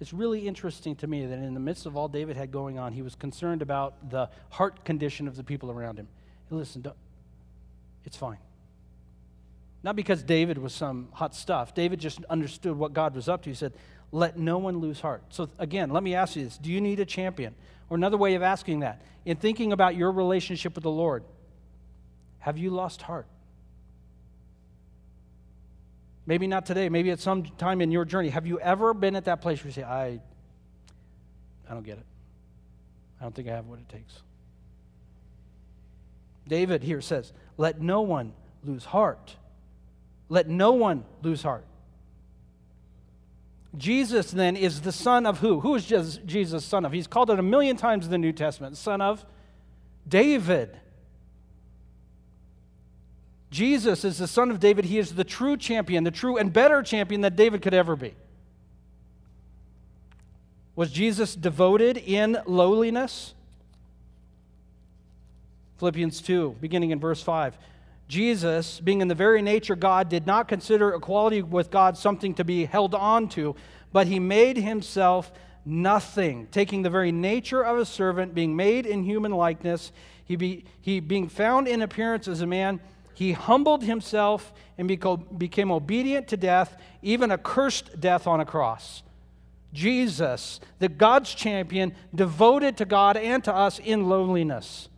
It's 0.00 0.12
really 0.12 0.46
interesting 0.46 0.94
to 0.96 1.06
me 1.06 1.26
that 1.26 1.38
in 1.38 1.54
the 1.54 1.60
midst 1.60 1.84
of 1.86 1.96
all 1.96 2.08
David 2.08 2.36
had 2.36 2.52
going 2.52 2.78
on, 2.78 2.92
he 2.92 3.02
was 3.02 3.14
concerned 3.14 3.62
about 3.62 4.10
the 4.10 4.30
heart 4.50 4.84
condition 4.84 5.26
of 5.26 5.36
the 5.36 5.42
people 5.42 5.70
around 5.70 5.98
him. 5.98 6.08
Listen, 6.50 6.86
it's 8.04 8.16
fine. 8.16 8.38
Not 9.82 9.96
because 9.96 10.22
David 10.22 10.58
was 10.58 10.72
some 10.72 11.08
hot 11.12 11.34
stuff. 11.34 11.74
David 11.74 12.00
just 12.00 12.24
understood 12.26 12.76
what 12.76 12.92
God 12.92 13.14
was 13.14 13.28
up 13.28 13.42
to. 13.42 13.50
He 13.50 13.54
said, 13.54 13.72
Let 14.12 14.38
no 14.38 14.58
one 14.58 14.78
lose 14.78 15.00
heart. 15.00 15.22
So, 15.30 15.48
again, 15.58 15.90
let 15.90 16.02
me 16.02 16.14
ask 16.14 16.36
you 16.36 16.44
this 16.44 16.58
Do 16.58 16.70
you 16.70 16.80
need 16.80 17.00
a 17.00 17.04
champion? 17.04 17.54
Or 17.90 17.96
another 17.96 18.18
way 18.18 18.34
of 18.34 18.42
asking 18.42 18.80
that, 18.80 19.00
in 19.24 19.38
thinking 19.38 19.72
about 19.72 19.96
your 19.96 20.12
relationship 20.12 20.74
with 20.74 20.84
the 20.84 20.90
Lord, 20.90 21.24
have 22.40 22.58
you 22.58 22.70
lost 22.70 23.02
heart? 23.02 23.26
Maybe 26.28 26.46
not 26.46 26.66
today, 26.66 26.90
maybe 26.90 27.10
at 27.10 27.20
some 27.20 27.42
time 27.42 27.80
in 27.80 27.90
your 27.90 28.04
journey. 28.04 28.28
Have 28.28 28.46
you 28.46 28.60
ever 28.60 28.92
been 28.92 29.16
at 29.16 29.24
that 29.24 29.40
place 29.40 29.60
where 29.60 29.68
you 29.68 29.72
say, 29.72 29.82
I, 29.82 30.20
I 31.66 31.72
don't 31.72 31.84
get 31.84 31.96
it? 31.96 32.04
I 33.18 33.22
don't 33.22 33.34
think 33.34 33.48
I 33.48 33.52
have 33.52 33.64
what 33.64 33.78
it 33.78 33.88
takes. 33.88 34.12
David 36.46 36.82
here 36.82 37.00
says, 37.00 37.32
Let 37.56 37.80
no 37.80 38.02
one 38.02 38.34
lose 38.62 38.84
heart. 38.84 39.36
Let 40.28 40.50
no 40.50 40.72
one 40.72 41.06
lose 41.22 41.42
heart. 41.42 41.64
Jesus 43.78 44.30
then 44.30 44.54
is 44.54 44.82
the 44.82 44.92
son 44.92 45.24
of 45.24 45.38
who? 45.38 45.60
Who 45.60 45.76
is 45.76 45.86
Jesus 46.26 46.62
son 46.62 46.84
of? 46.84 46.92
He's 46.92 47.06
called 47.06 47.30
it 47.30 47.38
a 47.38 47.42
million 47.42 47.78
times 47.78 48.04
in 48.04 48.10
the 48.10 48.18
New 48.18 48.32
Testament. 48.34 48.76
Son 48.76 49.00
of 49.00 49.24
David. 50.06 50.76
Jesus 53.50 54.04
is 54.04 54.18
the 54.18 54.26
son 54.26 54.50
of 54.50 54.60
David. 54.60 54.84
He 54.84 54.98
is 54.98 55.14
the 55.14 55.24
true 55.24 55.56
champion, 55.56 56.04
the 56.04 56.10
true 56.10 56.36
and 56.36 56.52
better 56.52 56.82
champion 56.82 57.22
that 57.22 57.36
David 57.36 57.62
could 57.62 57.74
ever 57.74 57.96
be. 57.96 58.14
Was 60.76 60.90
Jesus 60.92 61.34
devoted 61.34 61.96
in 61.96 62.38
lowliness? 62.46 63.34
Philippians 65.78 66.20
2, 66.20 66.56
beginning 66.60 66.90
in 66.90 67.00
verse 67.00 67.22
5. 67.22 67.56
Jesus, 68.08 68.80
being 68.80 69.00
in 69.00 69.08
the 69.08 69.14
very 69.14 69.42
nature 69.42 69.76
God, 69.76 70.08
did 70.08 70.26
not 70.26 70.48
consider 70.48 70.94
equality 70.94 71.42
with 71.42 71.70
God 71.70 71.96
something 71.96 72.34
to 72.34 72.44
be 72.44 72.64
held 72.64 72.94
on 72.94 73.28
to, 73.30 73.54
but 73.92 74.06
he 74.06 74.18
made 74.18 74.56
himself 74.56 75.32
nothing, 75.64 76.48
taking 76.50 76.82
the 76.82 76.90
very 76.90 77.12
nature 77.12 77.62
of 77.62 77.78
a 77.78 77.84
servant, 77.84 78.34
being 78.34 78.56
made 78.56 78.86
in 78.86 79.04
human 79.04 79.32
likeness. 79.32 79.92
He, 80.24 80.36
be, 80.36 80.64
he 80.80 81.00
being 81.00 81.28
found 81.28 81.68
in 81.68 81.82
appearance 81.82 82.26
as 82.28 82.40
a 82.40 82.46
man, 82.46 82.80
he 83.18 83.32
humbled 83.32 83.82
himself 83.82 84.52
and 84.78 84.86
became 84.86 85.72
obedient 85.72 86.28
to 86.28 86.36
death, 86.36 86.76
even 87.02 87.32
a 87.32 87.36
cursed 87.36 87.98
death 88.00 88.28
on 88.28 88.38
a 88.38 88.44
cross. 88.44 89.02
Jesus, 89.72 90.60
the 90.78 90.88
God's 90.88 91.34
champion, 91.34 91.96
devoted 92.14 92.76
to 92.76 92.84
God 92.84 93.16
and 93.16 93.42
to 93.42 93.52
us 93.52 93.80
in 93.80 94.08
loneliness. 94.08 94.88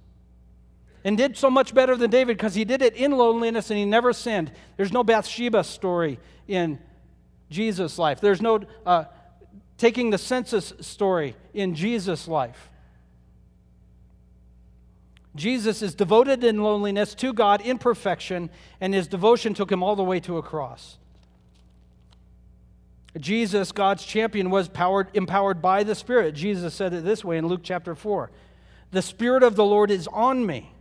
and 1.02 1.16
did 1.16 1.34
so 1.34 1.48
much 1.48 1.72
better 1.72 1.96
than 1.96 2.10
David 2.10 2.36
because 2.36 2.54
he 2.54 2.62
did 2.62 2.82
it 2.82 2.94
in 2.94 3.12
loneliness 3.12 3.70
and 3.70 3.78
he 3.78 3.86
never 3.86 4.12
sinned. 4.12 4.52
There's 4.76 4.92
no 4.92 5.02
Bathsheba 5.02 5.64
story 5.64 6.20
in 6.46 6.78
Jesus' 7.50 7.98
life, 7.98 8.20
there's 8.20 8.42
no 8.42 8.60
uh, 8.84 9.04
taking 9.78 10.10
the 10.10 10.18
census 10.18 10.74
story 10.80 11.36
in 11.54 11.74
Jesus' 11.74 12.28
life. 12.28 12.68
Jesus 15.37 15.81
is 15.83 15.95
devoted 15.95 16.43
in 16.43 16.62
loneliness 16.62 17.14
to 17.16 17.33
God 17.33 17.61
in 17.61 17.78
perfection, 17.78 18.51
and 18.81 18.93
his 18.93 19.07
devotion 19.07 19.55
took 19.55 19.70
him 19.70 19.83
all 19.83 19.95
the 19.95 20.03
way 20.03 20.18
to 20.20 20.39
a 20.39 20.43
cross. 20.43 20.99
Jesus, 23.18 23.72
God's 23.72 24.05
champion, 24.05 24.51
was 24.51 24.68
powered, 24.68 25.09
empowered 25.14 25.61
by 25.61 25.83
the 25.83 25.95
Spirit. 25.95 26.35
Jesus 26.35 26.74
said 26.74 26.93
it 26.93 27.05
this 27.05 27.24
way 27.24 27.39
in 27.39 27.47
Luke 27.47 27.61
chapter 27.62 27.95
4 27.95 28.31
The 28.91 29.03
Spirit 29.03 29.43
of 29.43 29.57
the 29.57 29.64
Lord 29.64 29.91
is 29.91 30.09
on 30.09 30.47
me 30.47 30.72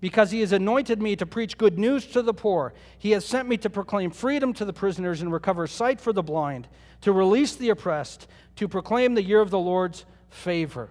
because 0.00 0.30
he 0.30 0.40
has 0.40 0.52
anointed 0.52 1.00
me 1.00 1.16
to 1.16 1.24
preach 1.24 1.56
good 1.56 1.78
news 1.78 2.06
to 2.08 2.22
the 2.22 2.34
poor. 2.34 2.74
He 2.98 3.12
has 3.12 3.24
sent 3.24 3.48
me 3.48 3.56
to 3.58 3.70
proclaim 3.70 4.10
freedom 4.10 4.52
to 4.54 4.64
the 4.64 4.72
prisoners 4.72 5.22
and 5.22 5.32
recover 5.32 5.66
sight 5.66 6.00
for 6.00 6.12
the 6.12 6.22
blind, 6.22 6.68
to 7.00 7.12
release 7.12 7.56
the 7.56 7.70
oppressed, 7.70 8.26
to 8.56 8.68
proclaim 8.68 9.14
the 9.14 9.22
year 9.22 9.40
of 9.40 9.50
the 9.50 9.58
Lord's 9.58 10.04
favor. 10.28 10.90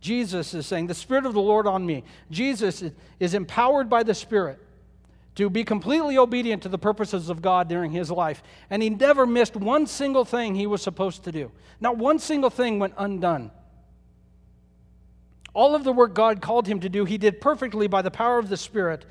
Jesus 0.00 0.54
is 0.54 0.66
saying, 0.66 0.86
The 0.86 0.94
Spirit 0.94 1.26
of 1.26 1.34
the 1.34 1.40
Lord 1.40 1.66
on 1.66 1.84
me. 1.84 2.04
Jesus 2.30 2.84
is 3.18 3.34
empowered 3.34 3.88
by 3.88 4.02
the 4.02 4.14
Spirit 4.14 4.60
to 5.34 5.48
be 5.48 5.64
completely 5.64 6.18
obedient 6.18 6.62
to 6.64 6.68
the 6.68 6.78
purposes 6.78 7.30
of 7.30 7.42
God 7.42 7.68
during 7.68 7.92
his 7.92 8.10
life. 8.10 8.42
And 8.70 8.82
he 8.82 8.90
never 8.90 9.26
missed 9.26 9.56
one 9.56 9.86
single 9.86 10.24
thing 10.24 10.54
he 10.54 10.66
was 10.66 10.82
supposed 10.82 11.24
to 11.24 11.32
do. 11.32 11.50
Not 11.80 11.96
one 11.96 12.18
single 12.18 12.50
thing 12.50 12.78
went 12.78 12.94
undone. 12.96 13.50
All 15.54 15.74
of 15.74 15.84
the 15.84 15.92
work 15.92 16.14
God 16.14 16.42
called 16.42 16.66
him 16.66 16.80
to 16.80 16.88
do, 16.88 17.04
he 17.04 17.18
did 17.18 17.40
perfectly 17.40 17.88
by 17.88 18.02
the 18.02 18.10
power 18.10 18.38
of 18.38 18.48
the 18.48 18.56
Spirit. 18.56 19.04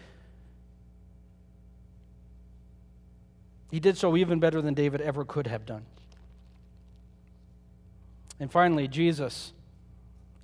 He 3.71 3.79
did 3.79 3.97
so 3.97 4.15
even 4.15 4.39
better 4.39 4.61
than 4.61 4.73
David 4.73 5.01
ever 5.01 5.25
could 5.25 5.47
have 5.47 5.65
done. 5.65 5.85
And 8.39 8.51
finally, 8.51 8.87
Jesus 8.87 9.53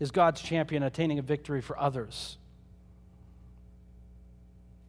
is 0.03 0.11
God's 0.11 0.41
champion 0.41 0.83
attaining 0.83 1.17
a 1.17 1.21
victory 1.21 1.61
for 1.61 1.79
others. 1.79 2.37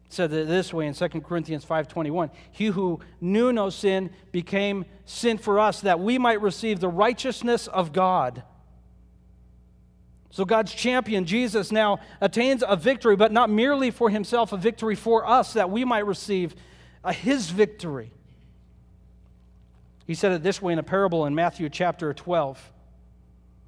said 0.09 0.31
it 0.31 0.47
this 0.47 0.73
way 0.73 0.87
in 0.87 0.93
2 0.93 1.23
Corinthians 1.23 1.63
5:21, 1.65 2.29
"He 2.51 2.67
who 2.67 2.99
knew 3.21 3.51
no 3.51 3.69
sin 3.69 4.11
became 4.33 4.85
sin 5.05 5.37
for 5.37 5.57
us 5.57 5.81
that 5.81 5.99
we 6.01 6.17
might 6.17 6.41
receive 6.41 6.79
the 6.79 6.89
righteousness 6.89 7.67
of 7.67 7.93
God." 7.93 8.43
So 10.31 10.43
God's 10.43 10.73
champion, 10.73 11.25
Jesus, 11.25 11.71
now 11.71 11.99
attains 12.19 12.61
a 12.67 12.75
victory, 12.75 13.15
but 13.15 13.31
not 13.31 13.49
merely 13.49 13.91
for 13.91 14.09
himself, 14.09 14.51
a 14.51 14.57
victory 14.57 14.95
for 14.95 15.25
us 15.25 15.53
that 15.53 15.69
we 15.69 15.85
might 15.85 16.05
receive 16.05 16.55
a, 17.05 17.13
his 17.13 17.49
victory. 17.49 18.11
He 20.05 20.13
said 20.13 20.33
it 20.33 20.43
this 20.43 20.61
way 20.61 20.73
in 20.73 20.79
a 20.79 20.83
parable 20.83 21.25
in 21.25 21.35
Matthew 21.35 21.69
chapter 21.69 22.13
12. 22.13 22.73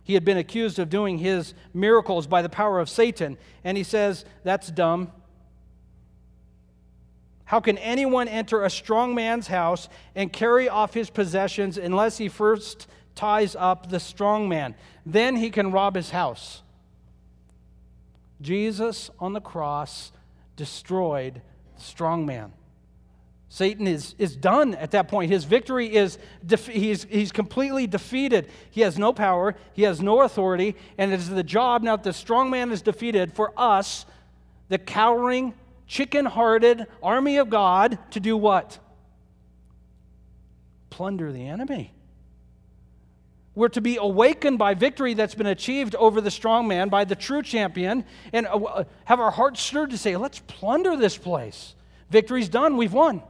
He 0.08 0.14
had 0.14 0.24
been 0.24 0.38
accused 0.38 0.80
of 0.80 0.90
doing 0.90 1.18
his 1.18 1.54
miracles 1.74 2.28
by 2.28 2.42
the 2.42 2.48
power 2.50 2.80
of 2.80 2.90
Satan, 2.90 3.38
and 3.66 3.78
he 3.78 3.84
says, 3.84 4.24
That's 4.46 4.72
dumb. 4.72 5.12
How 7.44 7.60
can 7.60 7.78
anyone 7.78 8.28
enter 8.28 8.64
a 8.64 8.70
strong 8.70 9.14
man's 9.14 9.48
house 9.48 9.90
and 10.16 10.32
carry 10.32 10.70
off 10.70 10.94
his 10.94 11.10
possessions 11.10 11.78
unless 11.78 12.18
he 12.18 12.30
first 12.30 12.88
ties 13.18 13.56
up 13.56 13.90
the 13.90 14.00
strong 14.00 14.48
man. 14.48 14.76
Then 15.06 15.36
he 15.36 15.50
can 15.50 15.72
rob 15.72 15.96
his 15.96 16.12
house. 16.12 16.62
Jesus 18.40 19.10
on 19.20 19.34
the 19.34 19.42
cross 19.42 20.14
destroyed 20.56 21.42
the 21.76 21.84
strong 21.84 22.26
man. 22.26 22.54
Satan 23.58 23.88
is, 23.88 24.14
is 24.20 24.36
done 24.36 24.76
at 24.76 24.92
that 24.92 25.08
point. 25.08 25.32
His 25.32 25.44
victory 25.44 25.96
is, 25.96 26.20
he's, 26.48 27.06
he's 27.06 27.32
completely 27.32 27.88
defeated. 27.88 28.50
He 28.70 28.82
has 28.82 29.00
no 29.00 29.12
power, 29.12 29.56
he 29.74 29.82
has 29.82 30.00
no 30.00 30.22
authority, 30.22 30.76
and 31.00 31.12
it 31.12 31.20
is 31.20 31.28
the 31.28 31.42
job 31.42 31.82
now 31.82 31.96
that 31.96 32.04
the 32.04 32.14
strong 32.14 32.52
man 32.52 32.72
is 32.72 32.84
defeated 32.84 33.34
for 33.34 33.52
us, 33.58 34.06
the 34.70 34.78
cowering, 34.78 35.56
chicken 35.88 36.26
hearted 36.26 36.86
army 37.02 37.38
of 37.38 37.50
God, 37.50 37.98
to 38.12 38.20
do 38.20 38.38
what? 38.38 38.78
Plunder 40.92 41.32
the 41.32 41.48
enemy. 41.48 41.96
We're 43.56 43.70
to 43.70 43.82
be 43.82 43.98
awakened 43.98 44.60
by 44.60 44.76
victory 44.76 45.16
that's 45.16 45.34
been 45.34 45.48
achieved 45.48 45.96
over 45.96 46.22
the 46.22 46.30
strong 46.30 46.68
man 46.68 46.90
by 46.90 47.06
the 47.06 47.16
true 47.16 47.42
champion 47.42 48.06
and 48.32 48.46
uh, 48.46 48.84
have 49.06 49.20
our 49.20 49.32
hearts 49.32 49.62
stirred 49.62 49.90
to 49.90 49.98
say, 49.98 50.16
let's 50.16 50.42
plunder 50.46 50.96
this 50.96 51.18
place. 51.18 51.74
Victory's 52.12 52.50
done, 52.50 52.78
we've 52.78 52.94
won. 52.94 53.24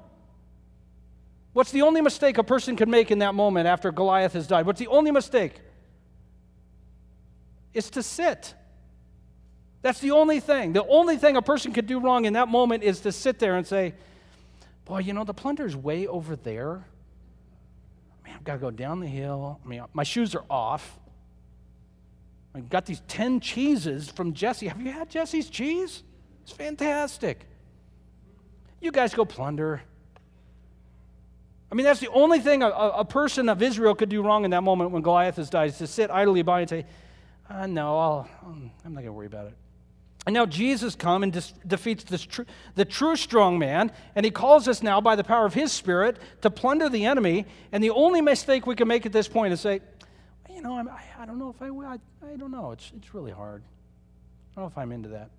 What's 1.58 1.72
the 1.72 1.82
only 1.82 2.02
mistake 2.02 2.38
a 2.38 2.44
person 2.44 2.76
can 2.76 2.92
make 2.92 3.10
in 3.10 3.18
that 3.20 3.34
moment 3.34 3.66
after 3.66 3.92
Goliath 3.92 4.34
has 4.34 4.46
died? 4.46 4.68
What's 4.68 4.80
the 4.80 4.86
only 4.86 5.10
mistake? 5.10 5.60
It's 7.74 7.90
to 7.92 8.04
sit. 8.04 8.54
That's 9.82 10.00
the 10.00 10.12
only 10.12 10.40
thing. 10.40 10.74
The 10.74 10.86
only 10.86 11.18
thing 11.18 11.36
a 11.36 11.42
person 11.42 11.74
could 11.74 11.88
do 11.88 12.00
wrong 12.00 12.26
in 12.26 12.34
that 12.34 12.48
moment 12.48 12.84
is 12.84 13.00
to 13.02 13.12
sit 13.12 13.40
there 13.40 13.56
and 13.56 13.66
say, 13.66 13.96
Boy, 14.86 15.00
you 15.00 15.14
know, 15.14 15.24
the 15.24 15.34
plunder's 15.34 15.76
way 15.76 16.06
over 16.06 16.36
there 16.36 16.86
man, 18.24 18.36
I've 18.36 18.44
got 18.44 18.54
to 18.54 18.60
go 18.60 18.70
down 18.70 19.00
the 19.00 19.08
hill. 19.08 19.60
I 19.66 19.68
mean, 19.68 19.84
my 19.94 20.04
shoes 20.04 20.36
are 20.36 20.46
off. 20.52 21.00
I've 22.54 22.70
got 22.70 22.86
these 22.86 23.02
10 23.08 23.40
cheeses 23.40 24.10
from 24.10 24.34
Jesse. 24.34 24.68
Have 24.68 24.80
you 24.80 24.92
had 24.92 25.10
Jesse's 25.10 25.50
cheese? 25.50 26.04
It's 26.44 26.52
fantastic. 26.52 27.48
You 28.80 28.92
guys 28.92 29.16
go 29.16 29.26
plunder. 29.26 29.82
I 31.72 31.76
mean, 31.76 31.84
that's 31.84 32.00
the 32.00 32.12
only 32.12 32.40
thing 32.40 32.64
a, 32.64 32.70
a, 32.70 33.06
person 33.06 33.50
of 33.50 33.62
Israel 33.62 33.94
could 33.94 34.10
do 34.10 34.22
wrong 34.22 34.46
in 34.46 34.52
that 34.52 34.64
moment 34.64 34.92
when 34.92 35.02
Goliath 35.02 35.36
has 35.36 35.50
died, 35.50 35.70
is 35.70 35.78
to 35.80 35.88
sit 35.88 36.10
idly 36.10 36.42
by 36.42 36.62
and 36.62 36.70
say, 36.70 36.86
uh, 37.50 37.68
no, 37.68 37.98
I'll, 37.98 38.30
I'm 38.46 38.72
not 38.86 38.94
going 38.94 39.06
to 39.06 39.14
worry 39.14 39.28
about 39.28 39.48
it. 39.48 39.54
And 40.26 40.34
now 40.34 40.46
Jesus 40.46 40.96
comes 40.96 41.24
and 41.24 41.34
dis- 41.34 41.54
defeats 41.66 42.04
tr- 42.26 42.42
the 42.76 42.86
true 42.86 43.16
strong 43.16 43.58
man, 43.60 43.92
and 44.16 44.26
he 44.26 44.32
calls 44.32 44.68
us 44.68 44.84
now 44.84 45.00
by 45.00 45.16
the 45.16 45.24
power 45.24 45.46
of 45.46 45.54
his 45.54 45.72
spirit 45.72 46.18
to 46.42 46.50
plunder 46.50 46.90
the 46.90 47.06
enemy. 47.06 47.46
And 47.72 47.84
the 47.84 47.92
only 47.92 48.22
mistake 48.22 48.68
we 48.68 48.76
can 48.76 48.88
make 48.88 49.06
at 49.06 49.14
this 49.14 49.28
point 49.28 49.54
is 49.54 49.62
say, 49.62 49.82
you 50.54 50.62
know, 50.62 50.78
I'm, 50.78 50.90
I, 50.90 51.02
I 51.20 51.26
don't 51.26 51.40
know 51.40 51.50
if 51.50 51.62
I 51.62 51.70
will. 51.70 51.88
I, 51.88 51.98
I 52.26 52.36
don't 52.36 52.52
know. 52.52 52.72
It's, 52.72 52.92
it's 52.98 53.14
really 53.14 53.32
hard. 53.32 53.64
I 54.52 54.56
don't 54.56 54.64
know 54.66 54.68
if 54.68 54.78
I'm 54.78 54.92
into 54.92 55.10
that. 55.10 55.30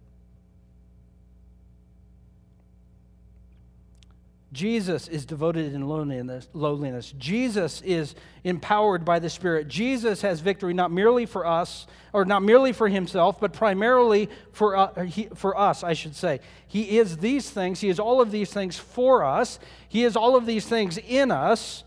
Jesus 4.50 5.08
is 5.08 5.26
devoted 5.26 5.74
in 5.74 5.86
lowliness. 5.86 7.12
Jesus 7.18 7.82
is 7.82 8.14
empowered 8.44 9.04
by 9.04 9.18
the 9.18 9.28
Spirit. 9.28 9.68
Jesus 9.68 10.22
has 10.22 10.40
victory 10.40 10.72
not 10.72 10.90
merely 10.90 11.26
for 11.26 11.46
us, 11.46 11.86
or 12.14 12.24
not 12.24 12.42
merely 12.42 12.72
for 12.72 12.88
himself, 12.88 13.38
but 13.40 13.52
primarily 13.52 14.30
for, 14.52 14.74
uh, 14.74 15.04
he, 15.04 15.28
for 15.34 15.58
us, 15.58 15.84
I 15.84 15.92
should 15.92 16.16
say. 16.16 16.40
He 16.66 16.98
is 16.98 17.18
these 17.18 17.50
things, 17.50 17.80
He 17.80 17.90
is 17.90 18.00
all 18.00 18.22
of 18.22 18.30
these 18.30 18.50
things 18.50 18.78
for 18.78 19.22
us, 19.22 19.58
He 19.86 20.04
is 20.04 20.16
all 20.16 20.34
of 20.34 20.46
these 20.46 20.66
things 20.66 20.96
in 20.96 21.30
us, 21.30 21.84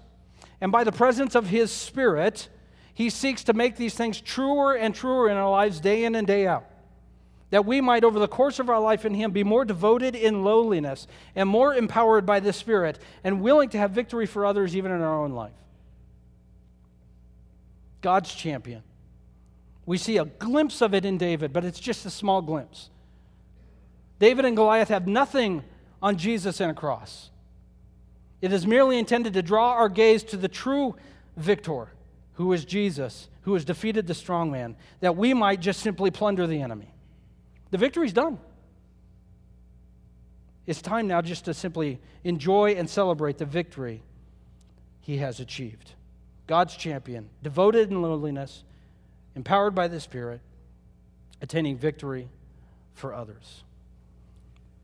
and 0.60 0.72
by 0.72 0.84
the 0.84 0.92
presence 0.92 1.34
of 1.34 1.48
His 1.48 1.72
Spirit, 1.72 2.48
He 2.94 3.10
seeks 3.10 3.44
to 3.46 3.54
make 3.54 3.76
these 3.76 3.96
things 3.96 4.22
truer 4.22 4.76
and 4.76 4.94
truer 4.94 5.30
in 5.30 5.38
our 5.38 5.50
lives 5.50 5.80
day 5.80 6.04
in 6.04 6.14
and 6.14 6.28
day 6.28 6.46
out 6.46 6.71
that 7.52 7.66
we 7.66 7.80
might, 7.80 8.04
over 8.04 8.18
the 8.18 8.28
course 8.28 8.60
of 8.60 8.70
our 8.70 8.80
life 8.80 9.06
in 9.06 9.14
Him, 9.14 9.32
be 9.32 9.44
more 9.44 9.64
devoted 9.64 10.16
in 10.16 10.44
lowliness 10.44 11.06
and 11.36 11.48
more 11.48 11.76
empowered 11.76 12.26
by 12.26 12.40
the 12.40 12.54
Spirit 12.54 12.98
and 13.24 13.42
willing 13.42 13.70
to 13.70 13.78
have 13.78 13.92
victory 13.92 14.26
for 14.26 14.46
others 14.46 14.76
even 14.76 14.92
in 14.92 15.02
our 15.02 15.22
own 15.22 15.32
life. 15.34 15.52
God's 18.02 18.34
champion. 18.34 18.82
We 19.86 19.98
see 19.98 20.18
a 20.18 20.26
glimpse 20.26 20.82
of 20.82 20.94
it 20.94 21.06
in 21.06 21.18
David, 21.18 21.54
but 21.54 21.66
it's 21.66 21.80
just 21.80 22.06
a 22.06 22.10
small 22.10 22.42
glimpse. 22.42 22.90
David 24.20 24.46
and 24.46 24.56
Goliath 24.56 24.90
have 24.90 25.08
nothing 25.08 25.64
on 26.02 26.18
Jesus 26.18 26.60
and 26.62 26.72
a 26.72 26.74
cross. 26.74 27.30
It 28.42 28.54
is 28.54 28.66
merely 28.66 28.98
intended 28.98 29.34
to 29.34 29.42
draw 29.42 29.74
our 29.74 29.90
gaze 29.90 30.24
to 30.26 30.38
the 30.38 30.48
true 30.48 30.96
victor, 31.36 31.90
who 32.34 32.54
is 32.54 32.66
Jesus, 32.66 33.28
who 33.42 33.54
has 33.54 33.66
defeated 33.66 34.08
the 34.08 34.14
strong 34.14 34.52
man, 34.52 34.76
that 35.00 35.18
we 35.18 35.34
might 35.34 35.60
just 35.60 35.82
simply 35.82 36.12
plunder 36.12 36.48
the 36.48 36.62
enemy. 36.62 36.94
The 37.72 37.78
victory's 37.78 38.14
done. 38.14 38.38
It's 40.68 40.82
time 40.82 41.08
now 41.08 41.22
just 41.22 41.46
to 41.46 41.54
simply 41.54 42.00
enjoy 42.24 42.72
and 42.74 42.90
celebrate 42.90 43.38
the 43.38 43.46
victory 43.46 44.04
he 45.02 45.18
has 45.18 45.40
achieved. 45.40 45.94
God's 46.48 46.76
champion, 46.76 47.30
devoted 47.42 47.90
in 47.90 48.02
lowliness, 48.02 48.64
empowered 49.36 49.74
by 49.74 49.88
the 49.88 50.00
Spirit, 50.00 50.42
attaining 51.42 51.78
victory 51.78 52.30
for 52.94 53.14
others. 53.14 53.64